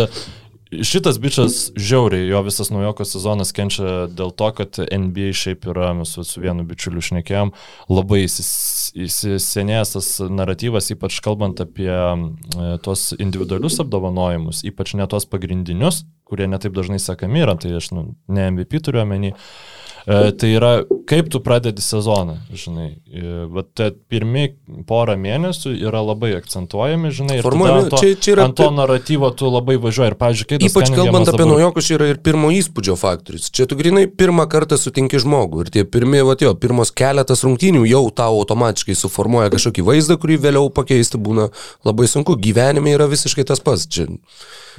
šitas 0.83 1.19
bičias 1.23 1.73
žiauriai, 1.77 2.27
jo 2.29 2.41
visas 2.47 2.71
naujoko 2.73 3.05
sezonas 3.07 3.53
kenčia 3.55 4.07
dėl 4.11 4.33
to, 4.35 4.49
kad 4.59 4.79
NBA 4.81 5.33
šiaip 5.37 5.69
yra, 5.71 5.93
mes 5.99 6.15
su 6.17 6.43
vienu 6.43 6.65
bičiuliu 6.67 7.03
šnekėjom, 7.05 7.53
labai 7.93 8.25
įsis- 8.25 8.91
įsisenėjęs 9.07 9.95
tas 9.97 10.11
naratyvas, 10.31 10.91
ypač 10.95 11.21
kalbant 11.25 11.61
apie 11.65 11.91
e, 11.91 12.75
tuos 12.85 13.13
individualius 13.19 13.81
apdovanojimus, 13.85 14.65
ypač 14.69 14.97
ne 14.99 15.07
tuos 15.11 15.29
pagrindinius, 15.31 16.05
kurie 16.29 16.49
netaip 16.51 16.75
dažnai 16.77 17.01
sakami 17.03 17.45
yra, 17.45 17.57
tai 17.61 17.77
aš 17.79 17.93
nu, 17.95 18.07
ne 18.29 18.51
MVP 18.51 18.83
turiu 18.85 19.05
omeny. 19.05 19.35
E, 20.07 20.33
tai 20.37 20.51
yra, 20.53 20.71
kaip 21.09 21.31
tu 21.33 21.41
pradedi 21.41 21.81
sezoną, 21.81 22.35
žinai. 22.53 22.91
Vat 23.55 23.71
te 23.79 23.87
pirmi 24.13 24.51
porą 24.89 25.15
mėnesių 25.17 25.73
yra 25.81 26.03
labai 26.05 26.35
akcentuojami, 26.37 27.09
žinai, 27.15 27.39
Formuojami, 27.45 27.89
to, 27.89 27.97
čia- 28.03 28.19
čia 28.21 28.35
yra 28.35 28.45
ant 28.51 28.57
to 28.59 28.67
naratyvo 28.75 29.31
tu 29.33 29.49
labai 29.49 29.79
važiuoji. 29.81 30.11
Ir, 30.13 30.17
pavyzdžiui, 30.21 30.49
kai 30.51 30.59
Ypač 30.69 30.91
kalbant 30.93 31.31
apie 31.33 31.47
naujokus, 31.49 31.87
čia 31.89 31.97
yra 31.97 32.09
ir 32.13 32.19
pirmo 32.21 32.51
įspūdžio 32.53 32.99
faktorius. 33.01 33.49
Čia 33.55 33.65
tu 33.71 33.77
grinai 33.81 34.05
pirmą 34.07 34.45
kartą 34.53 34.77
sutinki 34.77 35.17
žmogų 35.25 35.65
ir 35.65 35.71
tie 35.73 35.85
pirmie, 35.89 36.21
va 36.27 36.37
jo, 36.41 36.53
pirmos 36.55 36.93
keletas 36.93 37.41
rungtynių 37.47 37.87
jau 37.89 38.05
tau 38.13 38.37
automatiškai 38.43 38.93
suformuoja 38.99 39.49
kažkokį 39.57 39.87
vaizdą, 39.89 40.19
kurį 40.21 40.37
vėliau 40.49 40.69
pakeisti 40.69 41.17
būna 41.17 41.49
labai 41.85 42.05
sunku. 42.13 42.37
Gyvenime 42.37 42.93
yra 42.93 43.09
visiškai 43.09 43.47
tas 43.49 43.61
pats. 43.65 43.87
Čia 43.89 44.07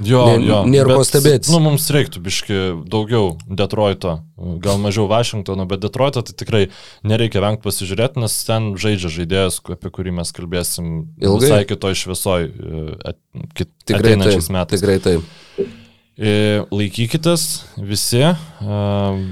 Jo, 0.03 0.25
Nė- 0.27 0.43
jo. 0.43 0.57
nėra 0.67 0.91
ko 0.91 0.99
bet, 0.99 1.07
stebėtis. 1.07 1.49
Nu, 1.53 1.59
mums 1.63 1.85
reiktų 1.89 2.19
biški 2.19 2.55
daugiau 2.91 3.37
Detroito, 3.47 4.17
gal 4.59 4.75
mažiau 4.83 5.07
Vašingtono, 5.15 5.67
bet 5.71 5.83
Detroito 5.85 6.23
tai 6.25 6.35
tikrai 6.37 6.63
nereikia 7.07 7.43
vengti 7.43 7.65
pasižiūrėti, 7.65 8.21
nes 8.23 8.35
ten 8.47 8.73
žaidžia 8.81 9.13
žaidėjas, 9.21 9.61
apie 9.75 9.93
kurį 9.95 10.17
mes 10.19 10.35
kalbėsim 10.35 10.91
Ilgai. 11.23 11.47
visai 11.47 11.63
kitoj 11.71 11.97
šviesoj 12.03 12.51
e, 12.51 12.85
at, 13.13 13.19
kit, 13.57 13.73
tikrai 13.87 14.13
ateinančiais 14.13 14.51
taip. 14.51 14.55
metais. 14.59 14.83
Tikrai 14.83 15.01
taip. 15.03 15.73
E, 16.15 16.63
Laikykitės 16.71 17.41
visi, 17.75 18.21
um, 18.63 19.25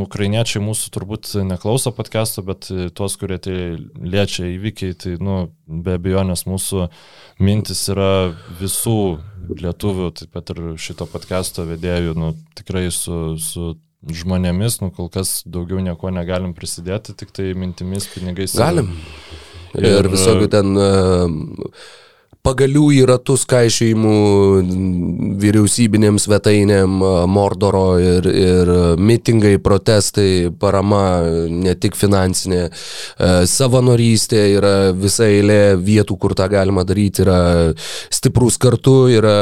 ukrainiečiai 0.00 0.62
mūsų 0.64 0.88
turbūt 0.94 1.28
neklauso 1.44 1.92
podcast'o, 1.92 2.40
bet 2.46 2.70
e, 2.72 2.86
tuos, 2.88 3.18
kurie 3.20 3.36
tai 3.36 3.56
liečia 4.00 4.46
įvykiai, 4.54 4.96
tai 4.96 5.12
nu, 5.20 5.50
be 5.68 5.98
abejonės 5.98 6.46
mūsų 6.48 6.86
mintis 7.44 7.84
yra 7.92 8.32
visų 8.62 8.96
lietuvių, 9.60 10.08
taip 10.16 10.32
pat 10.32 10.54
ir 10.54 10.62
šito 10.80 11.04
podcast'o 11.12 11.66
vedėjų, 11.68 12.16
nu, 12.16 12.32
tikrai 12.56 12.86
su, 12.88 13.36
su 13.36 13.74
žmonėmis, 14.10 14.80
nu, 14.82 14.90
kol 14.94 15.10
kas 15.12 15.42
daugiau 15.46 15.82
nieko 15.84 16.10
negalim 16.10 16.54
prisidėti, 16.56 17.14
tik 17.18 17.30
tai 17.34 17.52
mintimis, 17.58 18.08
pinigais. 18.10 18.56
Galim. 18.58 18.90
Ir, 19.78 19.86
Ir- 19.88 20.10
visokių 20.12 20.48
ten 20.52 20.74
e, 20.76 20.88
pagalių 22.42 22.88
į 22.96 23.02
ratus 23.06 23.44
kaišėjimų 23.46 24.12
vyriausybinėm 25.42 26.16
svetainėm, 26.18 26.96
Mordoro 27.30 28.00
ir, 28.02 28.26
ir 28.26 28.72
mitingai, 28.98 29.54
protestai, 29.62 30.50
parama 30.50 31.22
ne 31.46 31.74
tik 31.78 31.94
finansinė, 31.98 32.64
savanorystė, 33.46 34.40
yra 34.56 34.74
visa 34.90 35.28
eilė 35.30 35.76
vietų, 35.78 36.16
kur 36.18 36.34
tą 36.38 36.48
galima 36.50 36.82
daryti, 36.88 37.22
yra 37.22 37.38
stiprus 38.10 38.58
kartu, 38.62 38.96
yra 39.14 39.36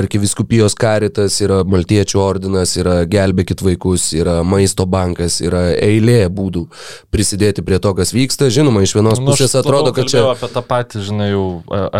arkiviskupijos 0.00 0.76
karitas, 0.80 1.36
yra 1.44 1.60
Maltiečių 1.68 2.24
ordinas, 2.24 2.78
yra 2.80 3.02
gelbėkit 3.04 3.60
vaikus, 3.66 4.08
yra 4.16 4.38
maisto 4.40 4.88
bankas, 4.88 5.42
yra 5.44 5.66
eilė 5.74 6.30
būdų 6.32 6.64
prisidėti 7.12 7.60
prie 7.66 7.76
to, 7.76 7.92
kas 8.00 8.16
vyksta. 8.16 8.48
Žinoma, 8.48 8.86
iš 8.88 8.96
vienos 8.96 9.20
Nu, 9.20 9.28
aš 9.28 9.36
pusės 9.36 9.60
atrodo, 9.60 9.92
kad 9.92 10.08
čia... 10.08 10.24
apie 10.32 10.48
tą 10.56 10.64
patį, 10.64 11.04
žinai, 11.10 11.30
jau 11.34 11.46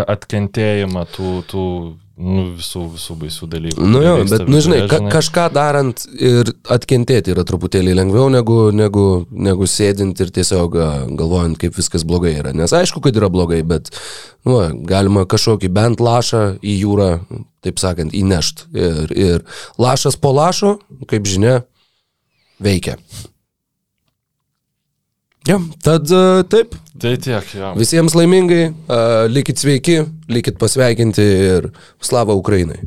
atkentėjimą 0.07 1.03
tų, 1.13 1.31
tų 1.51 1.63
nu, 2.17 2.43
visų, 2.57 2.83
visų 2.95 3.15
baisių 3.21 3.49
dalykų. 3.51 3.87
Nu 3.91 4.01
jo, 4.01 4.15
bet, 4.29 4.45
nu 4.49 4.61
žinai, 4.63 4.79
ka, 4.89 4.99
kažką 5.13 5.47
darant 5.53 6.03
ir 6.13 6.49
atkentėti 6.73 7.33
yra 7.33 7.45
truputėlį 7.47 7.93
lengviau 7.99 8.31
negu, 8.33 8.57
negu, 8.75 9.05
negu 9.31 9.69
sėdint 9.69 10.17
ir 10.23 10.33
tiesiog 10.33 10.79
galvojant, 11.19 11.59
kaip 11.61 11.77
viskas 11.77 12.05
blogai 12.07 12.33
yra. 12.39 12.55
Nes 12.57 12.73
aišku, 12.73 13.03
kad 13.05 13.17
yra 13.19 13.29
blogai, 13.33 13.61
bet 13.67 13.91
nu, 14.47 14.59
galima 14.89 15.27
kažkokį 15.29 15.71
bent 15.77 16.03
lašą 16.03 16.43
į 16.65 16.77
jūrą, 16.81 17.11
taip 17.65 17.81
sakant, 17.83 18.15
įnešt. 18.17 18.67
Ir, 18.73 19.13
ir 19.13 19.47
lašas 19.81 20.17
po 20.21 20.33
lašo, 20.35 20.77
kaip 21.11 21.27
žinia, 21.29 21.59
veikia. 22.63 22.97
Ja, 25.47 25.61
tad 25.83 26.11
a, 26.11 26.43
taip, 26.43 26.75
Tai 26.99 27.13
tiek, 27.23 27.51
jo. 27.55 27.69
visiems 27.79 28.15
laimingai, 28.17 28.71
a, 28.91 28.97
likit 29.31 29.61
sveiki, 29.61 30.01
likit 30.27 30.57
pasveikinti 30.59 31.23
ir 31.23 31.69
slava 32.03 32.35
Ukrainai. 32.35 32.81